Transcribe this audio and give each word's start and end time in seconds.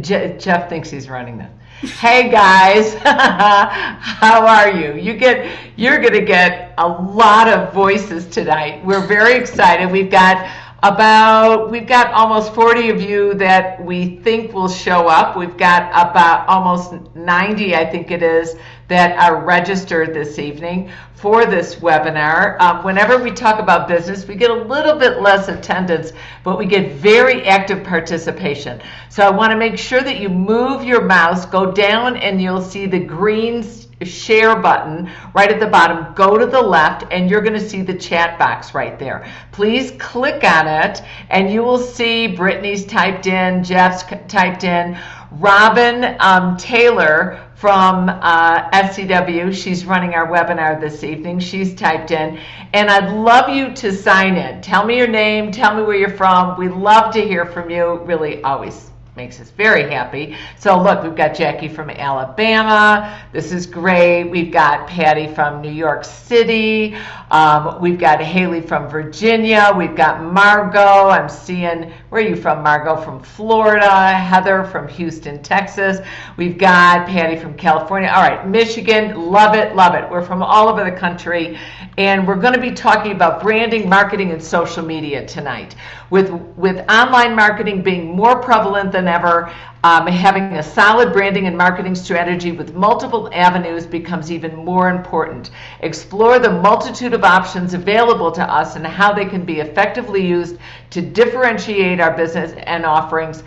Je- 0.00 0.36
Jeff 0.38 0.68
thinks 0.68 0.88
he's 0.90 1.08
running 1.08 1.38
this. 1.38 1.50
Hey 1.98 2.30
guys, 2.30 2.94
how 3.04 4.46
are 4.46 4.70
you? 4.70 4.94
You 4.94 5.14
get 5.14 5.46
you're 5.76 5.98
going 5.98 6.14
to 6.14 6.24
get 6.24 6.72
a 6.78 6.88
lot 6.88 7.48
of 7.48 7.74
voices 7.74 8.26
tonight. 8.26 8.82
We're 8.84 9.06
very 9.06 9.34
excited. 9.34 9.90
We've 9.90 10.10
got 10.10 10.46
about 10.82 11.70
we've 11.70 11.86
got 11.86 12.12
almost 12.12 12.54
40 12.54 12.90
of 12.90 13.00
you 13.00 13.34
that 13.34 13.82
we 13.82 14.16
think 14.16 14.52
will 14.52 14.68
show 14.68 15.08
up. 15.08 15.36
We've 15.36 15.56
got 15.56 15.90
about 15.90 16.46
almost 16.48 16.92
90, 17.14 17.74
I 17.74 17.84
think 17.84 18.10
it 18.10 18.22
is, 18.22 18.56
that 18.88 19.18
are 19.18 19.42
registered 19.42 20.14
this 20.14 20.38
evening 20.38 20.90
for 21.14 21.46
this 21.46 21.76
webinar. 21.76 22.60
Um, 22.60 22.84
whenever 22.84 23.18
we 23.18 23.30
talk 23.30 23.58
about 23.58 23.88
business, 23.88 24.28
we 24.28 24.34
get 24.34 24.50
a 24.50 24.54
little 24.54 24.96
bit 24.96 25.20
less 25.20 25.48
attendance, 25.48 26.12
but 26.44 26.58
we 26.58 26.66
get 26.66 26.92
very 26.92 27.44
active 27.46 27.82
participation. 27.82 28.80
So 29.08 29.26
I 29.26 29.30
want 29.30 29.50
to 29.50 29.56
make 29.56 29.78
sure 29.78 30.02
that 30.02 30.20
you 30.20 30.28
move 30.28 30.84
your 30.84 31.02
mouse, 31.02 31.46
go 31.46 31.72
down, 31.72 32.16
and 32.18 32.40
you'll 32.40 32.62
see 32.62 32.86
the 32.86 33.00
green 33.00 33.62
share 34.04 34.56
button 34.56 35.10
right 35.34 35.50
at 35.50 35.60
the 35.60 35.66
bottom. 35.66 36.12
Go 36.14 36.36
to 36.36 36.46
the 36.46 36.60
left, 36.60 37.04
and 37.10 37.30
you're 37.30 37.40
going 37.40 37.54
to 37.58 37.68
see 37.68 37.82
the 37.82 37.94
chat 37.94 38.38
box 38.38 38.74
right 38.74 38.98
there. 38.98 39.26
Please 39.52 39.92
click 39.98 40.44
on 40.44 40.68
it, 40.68 41.02
and 41.30 41.50
you 41.50 41.62
will 41.62 41.78
see 41.78 42.26
Brittany's 42.26 42.84
typed 42.84 43.26
in, 43.26 43.64
Jeff's 43.64 44.04
typed 44.28 44.64
in. 44.64 44.98
Robin 45.32 46.16
um, 46.20 46.56
Taylor 46.56 47.42
from 47.56 48.08
uh, 48.08 48.70
SCW. 48.70 49.52
She's 49.52 49.84
running 49.84 50.14
our 50.14 50.28
webinar 50.28 50.80
this 50.80 51.02
evening. 51.02 51.40
She's 51.40 51.74
typed 51.74 52.10
in. 52.10 52.38
And 52.74 52.90
I'd 52.90 53.12
love 53.12 53.48
you 53.48 53.72
to 53.74 53.92
sign 53.92 54.36
in. 54.36 54.60
Tell 54.60 54.84
me 54.84 54.96
your 54.96 55.08
name, 55.08 55.50
tell 55.50 55.74
me 55.74 55.82
where 55.82 55.96
you're 55.96 56.16
from. 56.16 56.58
We 56.58 56.68
love 56.68 57.12
to 57.14 57.20
hear 57.20 57.46
from 57.46 57.70
you, 57.70 58.00
really, 58.04 58.42
always 58.42 58.90
makes 59.16 59.40
us 59.40 59.50
very 59.50 59.90
happy. 59.90 60.36
So 60.58 60.80
look, 60.80 61.02
we've 61.02 61.16
got 61.16 61.34
Jackie 61.34 61.68
from 61.68 61.88
Alabama. 61.90 63.18
This 63.32 63.50
is 63.50 63.66
great. 63.66 64.24
We've 64.24 64.52
got 64.52 64.86
Patty 64.86 65.26
from 65.26 65.62
New 65.62 65.72
York 65.72 66.04
City. 66.04 66.94
Um, 67.30 67.80
we've 67.80 67.98
got 67.98 68.20
Haley 68.20 68.60
from 68.60 68.88
Virginia. 68.88 69.72
We've 69.76 69.96
got 69.96 70.22
Margot. 70.22 71.08
I'm 71.08 71.28
seeing, 71.28 71.92
where 72.16 72.24
are 72.24 72.28
you 72.30 72.34
from, 72.34 72.62
Margot? 72.62 72.96
From 72.96 73.22
Florida. 73.22 74.14
Heather 74.14 74.64
from 74.64 74.88
Houston, 74.88 75.42
Texas. 75.42 75.98
We've 76.38 76.56
got 76.56 77.06
Patty 77.06 77.36
from 77.36 77.52
California. 77.52 78.08
All 78.08 78.22
right, 78.22 78.48
Michigan. 78.48 79.30
Love 79.30 79.54
it, 79.54 79.76
love 79.76 79.94
it. 79.94 80.10
We're 80.10 80.24
from 80.24 80.42
all 80.42 80.70
over 80.70 80.82
the 80.82 80.96
country. 80.96 81.58
And 81.98 82.26
we're 82.26 82.40
going 82.40 82.54
to 82.54 82.60
be 82.60 82.70
talking 82.70 83.12
about 83.12 83.42
branding, 83.42 83.86
marketing, 83.86 84.30
and 84.30 84.42
social 84.42 84.82
media 84.82 85.26
tonight. 85.26 85.76
With, 86.08 86.30
with 86.30 86.88
online 86.90 87.36
marketing 87.36 87.82
being 87.82 88.16
more 88.16 88.40
prevalent 88.40 88.92
than 88.92 89.08
ever, 89.08 89.52
um, 89.84 90.06
having 90.06 90.42
a 90.54 90.62
solid 90.62 91.12
branding 91.12 91.46
and 91.46 91.56
marketing 91.56 91.94
strategy 91.94 92.50
with 92.50 92.74
multiple 92.74 93.28
avenues 93.32 93.86
becomes 93.86 94.32
even 94.32 94.56
more 94.56 94.88
important. 94.88 95.50
Explore 95.80 96.38
the 96.38 96.50
multitude 96.50 97.12
of 97.12 97.22
options 97.24 97.72
available 97.72 98.32
to 98.32 98.42
us 98.42 98.74
and 98.74 98.86
how 98.86 99.12
they 99.12 99.26
can 99.26 99.44
be 99.44 99.60
effectively 99.60 100.26
used 100.26 100.58
to 100.90 101.00
differentiate 101.00 102.00
our 102.00 102.16
business 102.16 102.52
and 102.66 102.84
offerings 102.84 103.42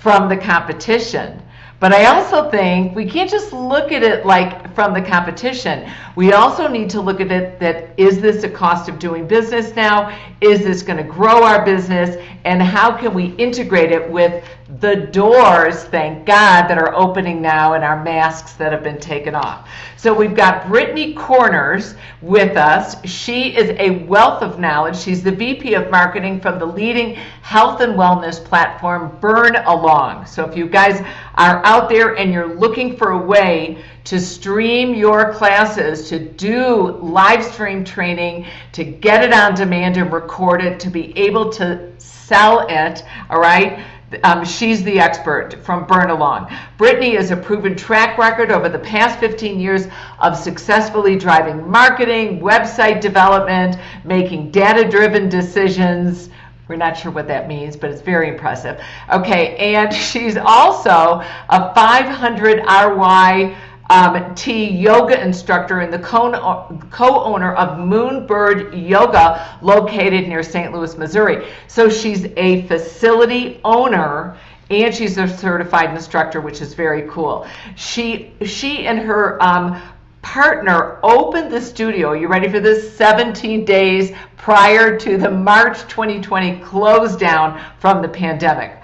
from 0.00 0.28
the 0.28 0.36
competition. 0.36 1.40
But 1.80 1.92
I 1.92 2.06
also 2.06 2.50
think 2.50 2.94
we 2.94 3.04
can't 3.04 3.28
just 3.28 3.52
look 3.52 3.92
at 3.92 4.02
it 4.02 4.24
like 4.24 4.74
from 4.74 4.94
the 4.94 5.02
competition. 5.02 5.90
We 6.16 6.32
also 6.32 6.66
need 6.68 6.88
to 6.90 7.00
look 7.00 7.20
at 7.20 7.30
it 7.30 7.58
that 7.60 7.90
is 7.98 8.20
this 8.20 8.44
a 8.44 8.48
cost 8.48 8.88
of 8.88 8.98
doing 8.98 9.26
business 9.26 9.74
now? 9.74 10.16
Is 10.40 10.60
this 10.60 10.82
going 10.82 10.96
to 10.96 11.04
grow 11.04 11.42
our 11.42 11.64
business? 11.64 12.16
And 12.44 12.62
how 12.62 12.96
can 12.96 13.14
we 13.14 13.34
integrate 13.36 13.90
it 13.90 14.10
with 14.10 14.44
the 14.80 14.96
doors, 14.96 15.84
thank 15.84 16.26
God, 16.26 16.68
that 16.68 16.78
are 16.78 16.94
opening 16.94 17.40
now 17.40 17.74
and 17.74 17.84
our 17.84 18.02
masks 18.02 18.52
that 18.54 18.72
have 18.72 18.82
been 18.82 18.98
taken 18.98 19.34
off. 19.34 19.68
So 19.96 20.12
we've 20.12 20.34
got 20.34 20.66
Brittany 20.66 21.14
Corners 21.14 21.94
with 22.20 22.56
us. 22.56 22.96
She 23.06 23.56
is 23.56 23.70
a 23.78 24.04
wealth 24.04 24.42
of 24.42 24.58
knowledge. 24.58 24.96
She's 24.96 25.22
the 25.22 25.32
VP 25.32 25.74
of 25.74 25.90
Marketing 25.90 26.40
from 26.40 26.58
the 26.58 26.66
leading 26.66 27.14
health 27.14 27.80
and 27.80 27.94
wellness 27.94 28.42
platform, 28.42 29.16
BurnAlong. 29.20 30.26
So 30.26 30.44
if 30.44 30.56
you 30.56 30.68
guys 30.68 31.00
are 31.36 31.64
out 31.64 31.88
there 31.88 32.16
and 32.16 32.32
you're 32.32 32.54
looking 32.54 32.96
for 32.96 33.12
a 33.12 33.18
way 33.18 33.82
to 34.04 34.20
stream 34.20 34.94
your 34.94 35.32
classes, 35.32 36.08
to 36.10 36.18
do 36.18 36.98
live 37.00 37.42
stream 37.42 37.84
training, 37.84 38.46
to 38.72 38.84
get 38.84 39.24
it 39.24 39.32
on 39.32 39.54
demand 39.54 39.96
and 39.96 40.12
record 40.12 40.62
it, 40.62 40.78
to 40.80 40.90
be 40.90 41.16
able 41.18 41.50
to 41.52 41.90
sell 41.98 42.66
it, 42.68 43.02
all 43.30 43.40
right? 43.40 43.82
Um, 44.22 44.44
she's 44.44 44.84
the 44.84 45.00
expert 45.00 45.64
from 45.64 45.86
BurnAlong. 45.86 46.54
Brittany 46.76 47.16
is 47.16 47.30
a 47.30 47.36
proven 47.36 47.74
track 47.74 48.18
record 48.18 48.52
over 48.52 48.68
the 48.68 48.78
past 48.78 49.18
15 49.18 49.58
years 49.58 49.88
of 50.20 50.36
successfully 50.36 51.16
driving 51.16 51.68
marketing, 51.68 52.40
website 52.40 53.00
development, 53.00 53.76
making 54.04 54.50
data 54.50 54.88
driven 54.88 55.28
decisions. 55.28 56.28
We're 56.68 56.76
not 56.76 56.96
sure 56.96 57.10
what 57.10 57.26
that 57.28 57.48
means, 57.48 57.76
but 57.76 57.90
it's 57.90 58.02
very 58.02 58.28
impressive. 58.28 58.80
Okay, 59.10 59.56
and 59.56 59.92
she's 59.92 60.36
also 60.36 61.22
a 61.48 61.74
500 61.74 62.58
RY 62.60 63.56
um, 63.90 64.34
T 64.34 64.68
yoga 64.70 65.20
instructor 65.22 65.80
and 65.80 65.92
the 65.92 65.98
co-owner 65.98 67.54
of 67.54 67.78
Moonbird 67.78 68.88
Yoga 68.88 69.58
located 69.62 70.28
near 70.28 70.42
St. 70.42 70.72
Louis, 70.72 70.96
Missouri. 70.96 71.46
So 71.68 71.88
she's 71.88 72.26
a 72.36 72.66
facility 72.66 73.60
owner 73.64 74.36
and 74.70 74.94
she's 74.94 75.18
a 75.18 75.28
certified 75.28 75.94
instructor, 75.94 76.40
which 76.40 76.62
is 76.62 76.74
very 76.74 77.08
cool. 77.10 77.46
She 77.76 78.32
she 78.46 78.86
and 78.86 78.98
her 79.00 79.42
um, 79.42 79.80
partner 80.22 80.98
opened 81.02 81.52
the 81.52 81.60
studio. 81.60 82.12
You 82.12 82.28
ready 82.28 82.48
for 82.48 82.60
this? 82.60 82.96
17 82.96 83.64
days 83.66 84.12
prior 84.36 84.98
to 84.98 85.18
the 85.18 85.30
March 85.30 85.80
2020 85.82 86.60
close 86.60 87.16
down 87.16 87.62
from 87.78 88.00
the 88.00 88.08
pandemic. 88.08 88.80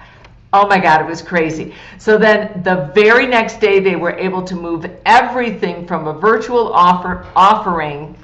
Oh 0.53 0.67
my 0.67 0.79
God, 0.79 0.99
it 0.99 1.07
was 1.07 1.21
crazy. 1.21 1.73
So 1.97 2.17
then 2.17 2.61
the 2.63 2.91
very 2.93 3.25
next 3.25 3.61
day, 3.61 3.79
they 3.79 3.95
were 3.95 4.11
able 4.11 4.43
to 4.43 4.55
move 4.55 4.85
everything 5.05 5.87
from 5.87 6.07
a 6.07 6.13
virtual 6.13 6.73
offer 6.73 7.25
offering 7.37 8.17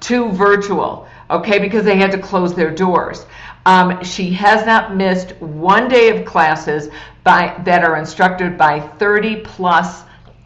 to 0.00 0.30
virtual, 0.30 1.06
okay, 1.28 1.58
because 1.58 1.84
they 1.84 1.96
had 1.96 2.10
to 2.12 2.18
close 2.18 2.54
their 2.54 2.70
doors. 2.70 3.26
Um, 3.66 4.02
she 4.02 4.30
has 4.32 4.64
not 4.64 4.96
missed 4.96 5.32
one 5.40 5.88
day 5.88 6.08
of 6.08 6.24
classes 6.24 6.88
by 7.22 7.60
that 7.64 7.84
are 7.84 7.96
instructed 7.96 8.56
by 8.56 8.80
30 8.80 9.42
plus 9.42 10.04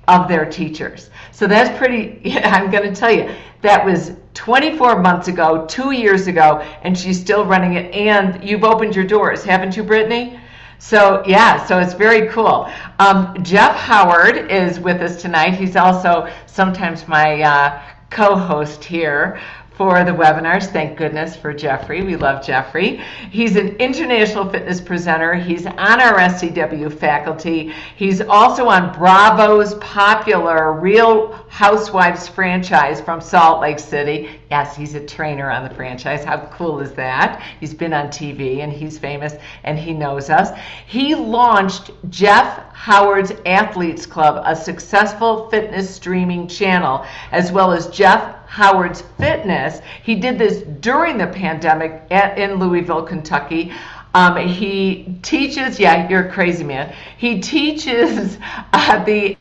of 0.09 0.29
their 0.29 0.45
teachers. 0.45 1.11
So 1.31 1.47
that's 1.47 1.77
pretty, 1.79 2.35
I'm 2.45 2.71
going 2.71 2.93
to 2.93 2.99
tell 2.99 3.13
you, 3.13 3.33
that 3.63 3.85
was 3.85 4.13
24 4.35 5.01
months 5.01 5.29
ago, 5.29 5.67
two 5.67 5.93
years 5.93 6.27
ago, 6.27 6.59
and 6.83 6.99
she's 6.99 7.19
still 7.21 7.45
running 7.45 7.75
it. 7.75 7.95
And 7.95 8.43
you've 8.47 8.65
opened 8.65 8.95
your 8.95 9.07
doors, 9.07 9.45
haven't 9.45 9.77
you, 9.77 9.83
Brittany? 9.83 10.39
So 10.79 11.23
yeah, 11.27 11.65
so 11.65 11.79
it's 11.79 11.95
very 11.95 12.29
cool. 12.29 12.71
Um, 12.99 13.37
Jeff 13.43 13.75
Howard 13.77 14.51
is 14.51 14.79
with 14.79 15.01
us 15.01 15.21
tonight. 15.21 15.55
He's 15.55 15.77
also 15.77 16.31
sometimes 16.47 17.09
my 17.09 17.43
uh, 17.43 17.83
co-host 18.11 18.85
here 18.85 19.41
for 19.77 20.05
the 20.05 20.11
webinars. 20.11 20.67
Thank 20.67 20.97
goodness 20.97 21.37
for 21.37 21.53
Jeffrey. 21.53 22.03
We 22.03 22.17
love 22.17 22.45
Jeffrey. 22.45 22.97
He's 23.31 23.57
an 23.57 23.77
international 23.77 24.49
fitness 24.49 24.81
presenter. 24.81 25.35
He's 25.35 25.67
on 25.67 26.01
our 26.01 26.19
SCW 26.19 26.93
faculty. 26.93 27.75
He's 27.97 28.23
also 28.23 28.69
on 28.69 28.93
Bravo's 28.95 29.75
popular 29.75 30.73
Real 30.73 31.33
Housewives 31.49 32.27
franchise 32.27 33.01
from 33.01 33.21
Salt 33.21 33.61
Lake 33.61 33.79
City. 33.79 34.41
Yes, 34.51 34.75
he's 34.75 34.95
a 34.95 35.07
trainer 35.07 35.51
on 35.51 35.69
the 35.69 35.75
franchise. 35.75 36.25
How 36.25 36.47
cool 36.53 36.81
is 36.81 36.93
that? 36.93 37.43
He's 37.61 37.75
been 37.75 37.93
on 37.93 38.09
TV 38.09 38.61
and 38.61 38.73
he's 38.73 38.99
famous 38.99 39.35
and 39.65 39.79
he 39.79 39.93
knows 39.93 40.31
us. 40.31 40.59
He 40.87 41.15
launched 41.15 41.91
Jeff 42.09 42.73
Howard's 42.73 43.33
Athletes 43.45 44.07
Club, 44.07 44.43
a 44.47 44.55
successful 44.55 45.51
fitness 45.51 45.95
streaming 45.95 46.47
channel, 46.47 47.05
as 47.33 47.53
well 47.53 47.73
as 47.73 47.89
Jeff 47.89 48.36
Howard's 48.47 49.03
Fitness. 49.19 49.81
He 50.03 50.15
did 50.15 50.39
this 50.39 50.63
during 50.81 51.19
the 51.19 51.27
pandemic 51.27 52.03
at, 52.11 52.39
in 52.39 52.55
Louisville, 52.55 53.03
Kentucky. 53.03 53.73
Um, 54.15 54.37
he 54.37 55.19
teaches, 55.23 55.79
yeah, 55.79 56.09
you're 56.09 56.29
a 56.29 56.33
crazy 56.33 56.65
man. 56.65 56.95
He 57.19 57.41
teaches 57.41 58.39
uh, 58.73 59.05
the 59.05 59.37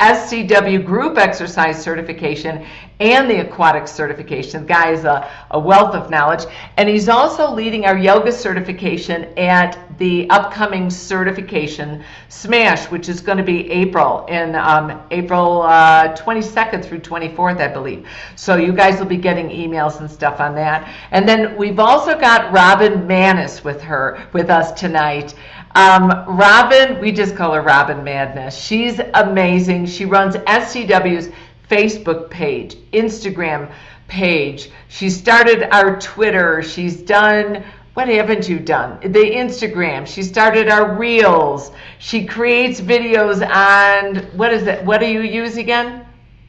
SCW 0.00 0.84
group 0.84 1.18
exercise 1.18 1.80
certification 1.80 2.66
and 2.98 3.30
the 3.30 3.46
aquatic 3.46 3.86
certification. 3.86 4.62
The 4.62 4.66
guy 4.66 4.90
is 4.90 5.04
a, 5.04 5.30
a 5.52 5.58
wealth 5.58 5.94
of 5.94 6.10
knowledge. 6.10 6.46
And 6.76 6.88
he's 6.88 7.08
also 7.08 7.52
leading 7.52 7.86
our 7.86 7.96
yoga 7.96 8.32
certification 8.32 9.26
at 9.38 9.78
the 9.98 10.28
upcoming 10.30 10.90
certification 10.90 12.02
Smash, 12.28 12.90
which 12.90 13.08
is 13.08 13.20
going 13.20 13.38
to 13.38 13.44
be 13.44 13.70
April, 13.70 14.26
in 14.26 14.56
um, 14.56 15.00
April 15.12 15.62
uh, 15.62 16.16
22nd 16.16 16.84
through 16.84 16.98
24th, 16.98 17.60
I 17.60 17.68
believe. 17.68 18.08
So 18.34 18.56
you 18.56 18.72
guys 18.72 18.98
will 18.98 19.06
be 19.06 19.16
getting 19.16 19.48
emails 19.48 20.00
and 20.00 20.10
stuff 20.10 20.40
on 20.40 20.56
that. 20.56 20.92
And 21.12 21.28
then 21.28 21.56
we've 21.56 21.78
also 21.78 22.18
got 22.18 22.52
Robyn 22.52 23.06
Maness 23.06 23.62
with 23.62 23.80
her, 23.82 24.26
with 24.32 24.50
us 24.50 24.72
tonight. 24.72 25.34
Um, 25.74 26.10
Robyn, 26.28 27.00
we 27.00 27.10
just 27.10 27.34
call 27.34 27.52
her 27.52 27.62
Robyn 27.62 28.04
Madness. 28.04 28.56
She's 28.56 29.00
amazing. 29.14 29.86
She 29.86 30.04
runs 30.04 30.36
SCW's 30.36 31.30
Facebook 31.68 32.30
page, 32.30 32.76
Instagram 32.92 33.72
page. 34.06 34.70
She 34.88 35.10
started 35.10 35.64
our 35.74 35.98
Twitter. 35.98 36.62
She's 36.62 37.02
done 37.02 37.64
what 37.94 38.08
haven't 38.08 38.48
you 38.48 38.58
done? 38.58 38.98
The 39.00 39.30
Instagram. 39.30 40.04
She 40.04 40.24
started 40.24 40.68
our 40.68 40.96
reels. 40.96 41.70
She 42.00 42.26
creates 42.26 42.80
videos 42.80 43.48
on 43.48 44.16
what 44.36 44.52
is 44.52 44.66
it? 44.66 44.84
What 44.84 44.98
do 44.98 45.06
you 45.06 45.20
use 45.20 45.56
again, 45.56 46.04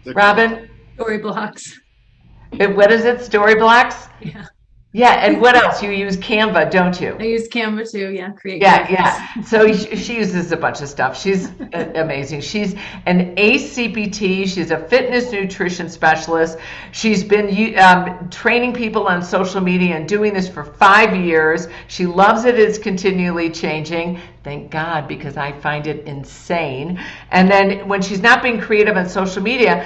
Robyn? 0.07 0.69
Storyblocks. 0.97 1.71
What 2.57 2.91
is 2.91 3.05
it? 3.05 3.19
Storyblocks? 3.19 4.09
Yeah. 4.21 4.45
Yeah, 4.95 5.25
and 5.25 5.41
what 5.41 5.57
else? 5.57 5.83
You 5.83 5.91
use 5.91 6.15
Canva, 6.15 6.71
don't 6.71 7.01
you? 7.01 7.17
I 7.19 7.23
use 7.23 7.49
Canva 7.49 7.91
too. 7.91 8.13
Yeah, 8.13 8.31
create. 8.31 8.61
Yeah, 8.61 8.89
yeah. 8.89 9.41
So 9.41 9.73
she 9.73 10.15
uses 10.15 10.53
a 10.53 10.55
bunch 10.55 10.79
of 10.79 10.87
stuff. 10.87 11.19
She's 11.19 11.49
amazing. 11.73 12.39
She's 12.39 12.75
an 13.05 13.35
ACPT. 13.35 14.47
She's 14.47 14.71
a 14.71 14.79
fitness 14.87 15.33
nutrition 15.33 15.89
specialist. 15.89 16.57
She's 16.93 17.25
been 17.25 17.77
um, 17.77 18.29
training 18.29 18.73
people 18.73 19.05
on 19.05 19.21
social 19.21 19.59
media 19.59 19.97
and 19.97 20.07
doing 20.07 20.33
this 20.33 20.47
for 20.47 20.63
five 20.63 21.13
years. 21.13 21.67
She 21.89 22.05
loves 22.05 22.45
it. 22.45 22.57
It's 22.57 22.77
continually 22.77 23.49
changing. 23.49 24.21
Thank 24.45 24.71
God, 24.71 25.09
because 25.09 25.35
I 25.35 25.51
find 25.59 25.87
it 25.87 26.05
insane. 26.05 27.03
And 27.31 27.51
then 27.51 27.85
when 27.89 28.01
she's 28.01 28.21
not 28.21 28.41
being 28.41 28.61
creative 28.61 28.95
on 28.95 29.09
social 29.09 29.43
media, 29.43 29.85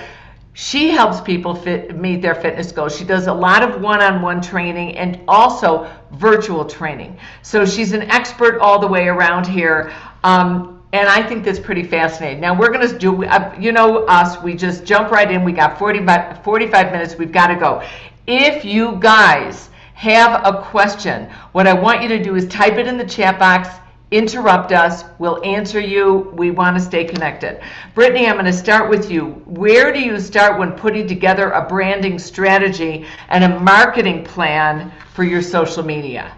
she 0.53 0.89
helps 0.89 1.21
people 1.21 1.55
fit, 1.55 1.95
meet 1.95 2.21
their 2.21 2.35
fitness 2.35 2.71
goals. 2.71 2.95
She 2.97 3.05
does 3.05 3.27
a 3.27 3.33
lot 3.33 3.63
of 3.63 3.81
one 3.81 4.01
on 4.01 4.21
one 4.21 4.41
training 4.41 4.97
and 4.97 5.21
also 5.27 5.89
virtual 6.11 6.65
training. 6.65 7.17
So 7.43 7.65
she's 7.65 7.93
an 7.93 8.03
expert 8.03 8.59
all 8.59 8.79
the 8.79 8.87
way 8.87 9.07
around 9.07 9.47
here. 9.47 9.93
Um, 10.23 10.83
and 10.91 11.07
I 11.07 11.21
think 11.21 11.45
that's 11.45 11.59
pretty 11.59 11.83
fascinating. 11.83 12.41
Now 12.41 12.57
we're 12.57 12.73
going 12.73 12.87
to 12.87 12.97
do, 12.97 13.23
uh, 13.23 13.55
you 13.59 13.71
know, 13.71 14.05
us, 14.05 14.41
we 14.41 14.55
just 14.55 14.85
jump 14.85 15.11
right 15.11 15.29
in. 15.29 15.43
We 15.43 15.51
got 15.51 15.77
40, 15.77 16.05
45 16.43 16.91
minutes. 16.91 17.15
We've 17.15 17.31
got 17.31 17.47
to 17.47 17.55
go. 17.55 17.83
If 18.25 18.65
you 18.65 18.97
guys 18.99 19.69
have 19.93 20.45
a 20.45 20.61
question, 20.63 21.29
what 21.51 21.67
I 21.67 21.73
want 21.73 22.01
you 22.01 22.07
to 22.09 22.23
do 22.23 22.35
is 22.35 22.47
type 22.47 22.73
it 22.73 22.87
in 22.87 22.97
the 22.97 23.05
chat 23.05 23.37
box 23.37 23.69
interrupt 24.11 24.71
us. 24.71 25.03
We'll 25.19 25.43
answer 25.43 25.79
you. 25.79 26.31
We 26.33 26.51
want 26.51 26.77
to 26.77 26.83
stay 26.83 27.05
connected. 27.05 27.61
Brittany, 27.93 28.27
I'm 28.27 28.33
going 28.33 28.45
to 28.45 28.53
start 28.53 28.89
with 28.89 29.11
you. 29.11 29.25
Where 29.45 29.91
do 29.91 29.99
you 29.99 30.19
start 30.19 30.57
when 30.59 30.71
putting 30.71 31.07
together 31.07 31.51
a 31.51 31.67
branding 31.67 32.17
strategy 32.17 33.05
and 33.29 33.43
a 33.43 33.59
marketing 33.59 34.23
plan 34.23 34.91
for 35.13 35.23
your 35.23 35.41
social 35.41 35.83
media? 35.83 36.35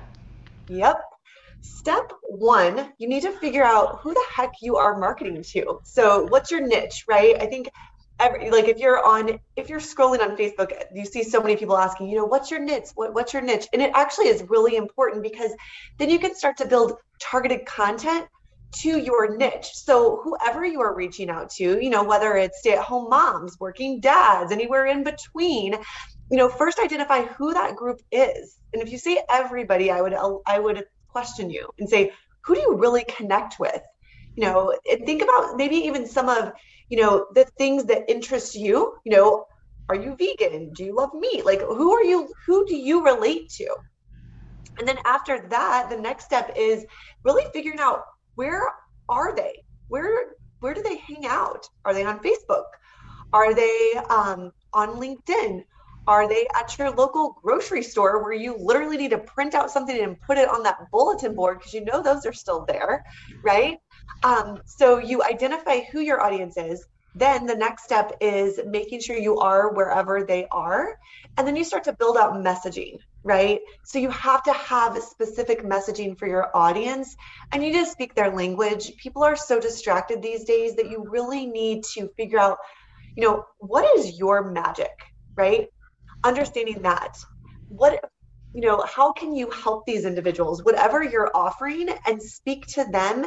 Yep. 0.68 1.02
Step 1.62 2.12
one, 2.30 2.92
you 2.98 3.08
need 3.08 3.22
to 3.22 3.32
figure 3.32 3.64
out 3.64 4.00
who 4.02 4.14
the 4.14 4.26
heck 4.36 4.52
you 4.62 4.78
are 4.78 4.98
marketing 4.98 5.44
to. 5.44 5.80
So, 5.84 6.26
what's 6.26 6.52
your 6.52 6.62
niche, 6.62 7.06
right? 7.08 7.36
I 7.42 7.46
think 7.46 7.70
every, 8.22 8.50
like 8.50 8.68
if 8.68 8.78
you're 8.78 9.06
on 9.06 9.40
if 9.56 9.70
you're 9.70 9.80
scrolling 9.80 10.22
on 10.22 10.38
facebook 10.38 10.72
you 10.94 11.06
see 11.06 11.24
so 11.24 11.42
many 11.42 11.56
people 11.56 11.78
asking 11.78 12.08
you 12.08 12.18
know 12.18 12.26
what's 12.26 12.52
your 12.52 12.60
niche? 12.60 12.90
What, 12.96 13.14
what's 13.14 13.34
your 13.34 13.42
niche? 13.42 13.68
And 13.74 13.82
it 13.82 13.92
actually 13.96 14.28
is 14.28 14.44
really 14.50 14.76
important 14.76 15.24
because 15.24 15.52
then 15.98 16.10
you 16.10 16.20
can 16.20 16.36
start 16.36 16.58
to 16.58 16.68
build 16.68 16.94
targeted 17.20 17.66
content 17.66 18.28
to 18.74 18.98
your 18.98 19.36
niche. 19.36 19.72
So 19.74 20.22
whoever 20.24 20.66
you 20.66 20.80
are 20.82 20.96
reaching 20.96 21.30
out 21.30 21.50
to 21.52 21.84
you 21.84 21.90
know 21.90 22.04
whether 22.04 22.36
it's 22.36 22.60
stay-at-home 22.60 23.10
moms 23.10 23.58
working 23.60 24.00
dads 24.00 24.52
anywhere 24.52 24.86
in 24.86 25.04
between 25.04 25.74
you 26.30 26.38
know 26.38 26.48
first 26.48 26.80
identify 26.80 27.24
who 27.24 27.54
that 27.54 27.76
group 27.76 28.00
is. 28.12 28.58
And 28.74 28.82
if 28.82 28.92
you 28.92 28.98
say 28.98 29.22
everybody 29.30 29.92
i 29.92 30.00
would 30.02 30.14
i 30.46 30.60
would 30.60 30.86
question 31.10 31.50
you 31.50 31.70
and 31.80 31.90
say 31.90 32.12
who 32.44 32.56
do 32.56 32.62
you 32.62 32.76
really 32.76 33.04
connect 33.04 33.60
with 33.60 33.82
you 34.36 34.44
know 34.44 34.74
and 34.90 35.06
think 35.06 35.22
about 35.22 35.58
maybe 35.58 35.76
even 35.76 36.08
some 36.08 36.30
of 36.30 36.52
you 36.90 37.02
know 37.02 37.26
the 37.34 37.46
things 37.58 37.86
that 37.86 38.10
interest 38.10 38.56
you 38.56 38.96
you 39.06 39.12
know 39.12 39.46
are 39.92 39.96
you 39.96 40.16
vegan? 40.16 40.72
Do 40.72 40.86
you 40.86 40.96
love 40.96 41.14
meat? 41.14 41.46
Like 41.46 41.60
who 41.60 41.92
are 41.92 42.04
you 42.04 42.30
who 42.46 42.66
do 42.66 42.78
you 42.78 43.04
relate 43.04 43.50
to? 43.58 43.76
And 44.80 44.88
then 44.88 44.98
after 45.06 45.46
that 45.50 45.90
the 45.90 45.98
next 45.98 46.24
step 46.24 46.54
is 46.56 46.86
really 47.26 47.44
figuring 47.52 47.80
out 47.82 48.04
where 48.36 48.62
are 49.10 49.36
they? 49.36 49.64
Where 49.90 50.28
where 50.62 50.74
do 50.74 50.82
they 50.82 50.96
hang 50.96 51.26
out? 51.26 51.68
Are 51.84 51.94
they 51.94 52.06
on 52.06 52.20
facebook? 52.20 52.64
Are 53.34 53.54
they 53.54 53.96
um, 54.10 54.54
on 54.74 54.92
linkedin? 54.92 55.66
Are 56.08 56.28
they 56.30 56.48
at 56.58 56.78
your 56.78 56.92
local 56.92 57.38
grocery 57.44 57.84
store 57.84 58.24
where 58.24 58.34
you 58.34 58.56
literally 58.58 58.96
need 58.96 59.12
to 59.12 59.18
print 59.18 59.56
out 59.56 59.72
something 59.72 60.00
and 60.02 60.22
put 60.22 60.38
it 60.38 60.48
on 60.48 60.64
that 60.64 60.90
bulletin 60.90 61.36
board? 61.36 61.60
Because 61.60 61.74
you 61.74 61.84
know 61.84 62.02
those 62.02 62.26
are 62.26 62.34
still 62.34 62.64
there 62.66 63.04
right 63.44 63.78
um, 64.24 64.60
so 64.66 65.00
you 65.00 65.24
identify 65.24 65.80
who 65.92 66.00
your 66.00 66.22
audience 66.22 66.58
is. 66.58 66.86
Then 67.14 67.46
the 67.46 67.56
next 67.56 67.84
step 67.84 68.14
is 68.22 68.60
making 68.66 69.02
sure 69.02 69.18
you 69.18 69.40
are 69.40 69.74
wherever 69.74 70.24
they 70.24 70.48
are. 70.52 70.96
And 71.38 71.46
then 71.46 71.56
you 71.56 71.64
start 71.64 71.84
to 71.86 71.94
build 71.94 72.18
out 72.18 72.34
messaging, 72.36 73.00
right? 73.24 73.60
So 73.84 74.00
you 74.00 74.10
have 74.12 74.44
to 74.44 74.54
have 74.54 75.02
specific 75.04 75.64
messaging 75.64 76.18
for 76.18 76.28
your 76.28 76.56
audience 76.56 77.16
and 77.52 77.64
you 77.64 77.74
just 77.74 77.92
speak 77.92 78.16
their 78.16 78.32
language. 78.32 78.94
People 78.98 79.24
are 79.24 79.36
so 79.36 79.60
distracted 79.60 80.22
these 80.22 80.46
days 80.46 80.76
that 80.76 80.90
you 80.90 81.04
really 81.10 81.46
need 81.46 81.84
to 81.96 82.10
figure 82.16 82.40
out, 82.40 82.58
you 83.18 83.24
know, 83.24 83.44
what 83.58 83.98
is 83.98 84.18
your 84.18 84.52
magic, 84.52 84.92
right? 85.36 85.68
Understanding 86.24 86.84
that. 86.84 87.18
What 87.68 88.11
you 88.54 88.62
know 88.62 88.82
how 88.82 89.12
can 89.12 89.34
you 89.34 89.50
help 89.50 89.86
these 89.86 90.06
individuals 90.06 90.64
whatever 90.64 91.04
you're 91.04 91.32
offering 91.36 91.90
and 92.06 92.22
speak 92.22 92.66
to 92.68 92.86
them 92.92 93.26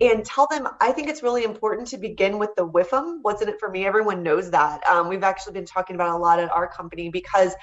and 0.00 0.24
tell 0.24 0.46
them 0.50 0.68
i 0.80 0.92
think 0.92 1.08
it's 1.08 1.22
really 1.22 1.44
important 1.44 1.88
to 1.88 1.96
begin 1.96 2.38
with 2.38 2.50
the 2.56 2.66
WIFM 2.66 3.18
what's 3.22 3.42
in 3.42 3.48
it 3.48 3.58
for 3.58 3.70
me 3.70 3.86
everyone 3.86 4.22
knows 4.22 4.50
that 4.50 4.86
um, 4.86 5.08
we've 5.08 5.22
actually 5.22 5.54
been 5.54 5.66
talking 5.66 5.96
about 5.96 6.10
a 6.10 6.18
lot 6.18 6.38
at 6.38 6.50
our 6.50 6.68
company 6.68 7.08
because 7.08 7.54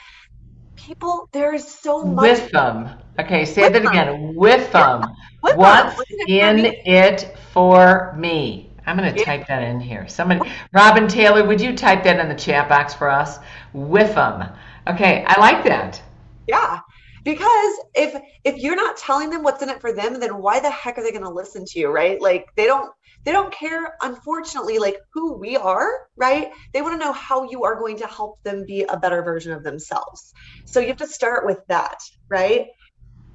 people 0.76 1.30
there's 1.32 1.68
so 1.68 2.04
much 2.04 2.40
WIFM 2.40 3.00
okay 3.20 3.46
say 3.46 3.70
that 3.70 3.86
again 3.86 4.34
WIFM 4.34 5.14
yeah. 5.46 5.56
what's 5.56 6.02
in 6.28 6.66
it 6.66 7.36
for 7.52 8.14
me 8.18 8.70
I'm 8.86 8.98
going 8.98 9.14
to 9.14 9.18
yeah. 9.18 9.24
type 9.24 9.48
that 9.48 9.64
in 9.64 9.80
here. 9.80 10.10
Somebody, 10.10 10.52
Robin 10.74 11.08
Taylor, 11.08 11.48
would 11.48 11.62
you 11.62 11.74
type 11.74 12.04
that 12.04 12.20
in 12.20 12.28
the 12.28 12.36
chat 12.36 12.68
box 12.68 12.94
for 12.94 13.10
us? 13.10 13.40
WIFM. 13.74 14.54
Okay, 14.86 15.24
I 15.26 15.40
like 15.40 15.64
that. 15.64 16.02
Yeah 16.48 16.82
because 17.24 17.74
if 17.96 18.22
if 18.44 18.58
you're 18.58 18.76
not 18.76 18.98
telling 18.98 19.30
them 19.30 19.44
what's 19.44 19.62
in 19.64 19.70
it 19.70 19.82
for 19.82 19.94
them 19.94 20.20
then 20.20 20.38
why 20.42 20.60
the 20.60 20.70
heck 20.70 20.98
are 20.98 21.04
they 21.04 21.12
going 21.12 21.24
to 21.24 21.30
listen 21.30 21.66
to 21.66 21.80
you 21.80 21.90
right? 21.90 22.22
Like 22.22 22.48
they 22.56 22.66
don't 22.66 22.92
they 23.26 23.32
don't 23.32 23.54
care 23.54 23.94
unfortunately 24.02 24.80
like 24.80 24.98
who 25.14 25.38
we 25.38 25.56
are 25.56 25.88
right? 26.18 26.52
They 26.74 26.82
want 26.82 27.00
to 27.00 27.06
know 27.06 27.14
how 27.14 27.50
you 27.50 27.64
are 27.64 27.80
going 27.80 27.98
to 27.98 28.08
help 28.08 28.40
them 28.44 28.66
be 28.66 28.84
a 28.84 28.98
better 28.98 29.24
version 29.24 29.54
of 29.54 29.64
themselves. 29.64 30.34
So 30.66 30.80
you 30.80 30.88
have 30.88 30.98
to 30.98 31.08
start 31.08 31.46
with 31.46 31.60
that 31.70 31.98
right? 32.30 32.68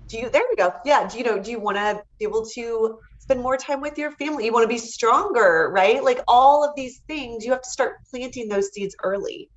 Do 0.09 0.19
you 0.19 0.31
there 0.31 0.43
we 0.51 0.57
go. 0.57 0.73
Yeah 0.85 1.09
do 1.09 1.19
you 1.19 1.25
know 1.25 1.39
do 1.39 1.51
you 1.51 1.61
want 1.61 1.77
to 1.79 2.03
be 2.19 2.25
able 2.25 2.47
to 2.55 2.99
spend 3.19 3.41
more 3.41 3.57
time 3.57 3.81
with 3.81 3.99
your 3.99 4.11
family? 4.13 4.45
You 4.45 4.53
want 4.53 4.65
to 4.65 4.69
be 4.69 4.79
stronger 4.79 5.71
right? 5.73 6.03
Like 6.03 6.21
all 6.29 6.65
of 6.65 6.71
these 6.77 7.01
things 7.07 7.45
you 7.45 7.53
have 7.53 7.63
to 7.63 7.71
start 7.71 7.95
planting 8.11 8.49
those 8.49 8.71
seeds 8.73 8.95
early. 9.03 9.51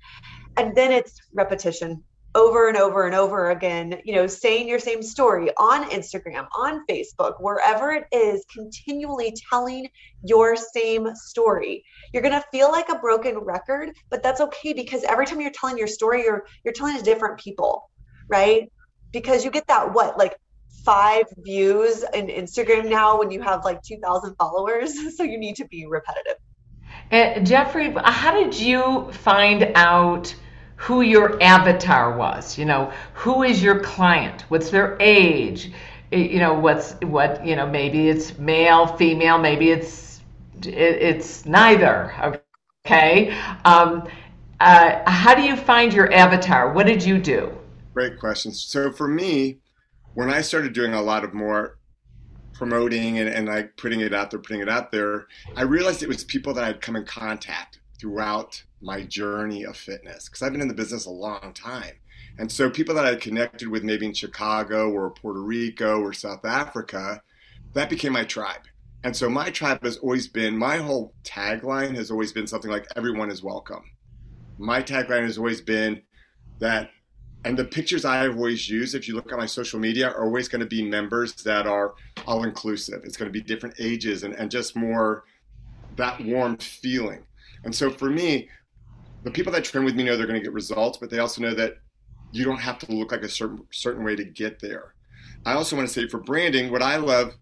And 0.56 0.76
then 0.76 0.92
it's 0.92 1.14
repetition 1.34 2.04
over 2.34 2.68
and 2.68 2.76
over 2.76 3.06
and 3.06 3.14
over 3.14 3.50
again, 3.50 4.00
you 4.04 4.14
know, 4.14 4.26
saying 4.26 4.66
your 4.66 4.78
same 4.78 5.02
story 5.02 5.50
on 5.58 5.88
Instagram, 5.90 6.46
on 6.56 6.84
Facebook, 6.88 7.34
wherever 7.40 7.92
it 7.92 8.04
is, 8.10 8.44
continually 8.52 9.34
telling 9.50 9.88
your 10.24 10.56
same 10.56 11.14
story. 11.14 11.84
You're 12.12 12.22
going 12.22 12.34
to 12.34 12.44
feel 12.50 12.70
like 12.70 12.88
a 12.88 12.98
broken 12.98 13.38
record, 13.38 13.90
but 14.10 14.22
that's 14.22 14.40
okay 14.40 14.72
because 14.72 15.04
every 15.04 15.26
time 15.26 15.40
you're 15.40 15.50
telling 15.50 15.76
your 15.76 15.86
story, 15.86 16.22
you're 16.22 16.46
you're 16.64 16.74
telling 16.74 16.96
to 16.96 17.02
different 17.02 17.38
people, 17.38 17.90
right? 18.28 18.72
Because 19.12 19.44
you 19.44 19.50
get 19.50 19.66
that 19.66 19.92
what 19.92 20.16
like 20.16 20.36
five 20.84 21.24
views 21.38 22.04
in 22.14 22.28
Instagram 22.28 22.88
now 22.88 23.18
when 23.18 23.30
you 23.30 23.42
have 23.42 23.64
like 23.64 23.82
2000 23.82 24.34
followers, 24.36 24.94
so 25.16 25.22
you 25.22 25.38
need 25.38 25.56
to 25.56 25.66
be 25.66 25.86
repetitive. 25.86 26.36
And 27.10 27.46
Jeffrey, 27.46 27.92
how 28.04 28.32
did 28.32 28.58
you 28.58 29.10
find 29.12 29.70
out 29.74 30.34
who 30.82 31.02
your 31.02 31.40
avatar 31.40 32.16
was. 32.16 32.58
You 32.58 32.64
know, 32.64 32.92
who 33.14 33.44
is 33.44 33.62
your 33.62 33.78
client? 33.78 34.44
What's 34.48 34.70
their 34.70 34.96
age? 34.98 35.70
You 36.10 36.40
know, 36.40 36.54
what's 36.54 36.94
what? 37.02 37.46
You 37.46 37.54
know, 37.54 37.68
maybe 37.68 38.08
it's 38.08 38.36
male, 38.38 38.88
female. 38.96 39.38
Maybe 39.38 39.70
it's 39.70 40.20
it, 40.56 40.68
it's 40.68 41.46
neither. 41.46 42.12
Okay. 42.84 43.32
Um, 43.64 44.08
uh, 44.58 45.08
how 45.08 45.36
do 45.36 45.42
you 45.42 45.56
find 45.56 45.92
your 45.92 46.12
avatar? 46.12 46.72
What 46.72 46.86
did 46.86 47.04
you 47.04 47.18
do? 47.18 47.56
Great 47.94 48.18
question. 48.18 48.52
So 48.52 48.90
for 48.90 49.06
me, 49.06 49.60
when 50.14 50.30
I 50.30 50.40
started 50.40 50.72
doing 50.72 50.94
a 50.94 51.02
lot 51.02 51.22
of 51.22 51.32
more 51.32 51.78
promoting 52.54 53.18
and, 53.18 53.28
and 53.28 53.46
like 53.46 53.76
putting 53.76 54.00
it 54.00 54.12
out 54.12 54.32
there, 54.32 54.40
putting 54.40 54.62
it 54.62 54.68
out 54.68 54.90
there, 54.90 55.26
I 55.56 55.62
realized 55.62 56.02
it 56.02 56.08
was 56.08 56.24
people 56.24 56.52
that 56.54 56.64
I'd 56.64 56.80
come 56.80 56.96
in 56.96 57.04
contact 57.04 57.78
throughout 58.00 58.64
my 58.82 59.02
journey 59.02 59.64
of 59.64 59.76
fitness 59.76 60.28
because 60.28 60.42
I've 60.42 60.52
been 60.52 60.60
in 60.60 60.68
the 60.68 60.74
business 60.74 61.06
a 61.06 61.10
long 61.10 61.52
time. 61.54 61.94
And 62.38 62.50
so 62.50 62.68
people 62.70 62.94
that 62.94 63.04
I 63.04 63.14
connected 63.14 63.68
with 63.68 63.84
maybe 63.84 64.06
in 64.06 64.14
Chicago 64.14 64.90
or 64.90 65.10
Puerto 65.10 65.40
Rico 65.40 66.00
or 66.00 66.12
South 66.12 66.44
Africa 66.44 67.22
that 67.74 67.90
became 67.90 68.12
my 68.12 68.24
tribe. 68.24 68.62
And 69.04 69.16
so 69.16 69.28
my 69.28 69.50
tribe 69.50 69.82
has 69.82 69.96
always 69.98 70.28
been, 70.28 70.56
my 70.56 70.76
whole 70.76 71.12
tagline 71.24 71.96
has 71.96 72.10
always 72.10 72.32
been 72.32 72.46
something 72.46 72.70
like 72.70 72.86
everyone 72.94 73.30
is 73.30 73.42
welcome. 73.42 73.82
My 74.58 74.82
tagline 74.82 75.24
has 75.24 75.38
always 75.38 75.60
been 75.60 76.02
that, 76.60 76.90
and 77.44 77.58
the 77.58 77.64
pictures 77.64 78.04
I 78.04 78.22
have 78.22 78.36
always 78.36 78.68
used, 78.70 78.94
if 78.94 79.08
you 79.08 79.16
look 79.16 79.32
at 79.32 79.38
my 79.38 79.46
social 79.46 79.80
media, 79.80 80.08
are 80.08 80.24
always 80.24 80.48
going 80.48 80.60
to 80.60 80.66
be 80.66 80.82
members 80.82 81.32
that 81.42 81.66
are 81.66 81.94
all 82.26 82.44
inclusive. 82.44 83.02
It's 83.04 83.16
going 83.16 83.28
to 83.28 83.32
be 83.32 83.42
different 83.42 83.74
ages 83.80 84.22
and, 84.22 84.34
and 84.34 84.50
just 84.50 84.76
more 84.76 85.24
that 85.96 86.24
warm 86.24 86.56
feeling. 86.58 87.24
And 87.64 87.74
so 87.74 87.90
for 87.90 88.08
me, 88.08 88.48
the 89.22 89.30
people 89.30 89.52
that 89.52 89.64
train 89.64 89.84
with 89.84 89.94
me 89.94 90.04
know 90.04 90.16
they're 90.16 90.26
going 90.26 90.38
to 90.38 90.44
get 90.44 90.52
results, 90.52 90.98
but 90.98 91.10
they 91.10 91.18
also 91.18 91.40
know 91.42 91.54
that 91.54 91.78
you 92.32 92.44
don't 92.44 92.60
have 92.60 92.78
to 92.78 92.92
look 92.92 93.12
like 93.12 93.22
a 93.22 93.28
certain 93.28 93.66
certain 93.70 94.04
way 94.04 94.16
to 94.16 94.24
get 94.24 94.60
there. 94.60 94.94
I 95.44 95.54
also 95.54 95.76
want 95.76 95.88
to 95.88 95.94
say 95.94 96.08
for 96.08 96.18
branding, 96.18 96.70
what 96.70 96.82
I 96.82 96.96
love, 96.96 97.34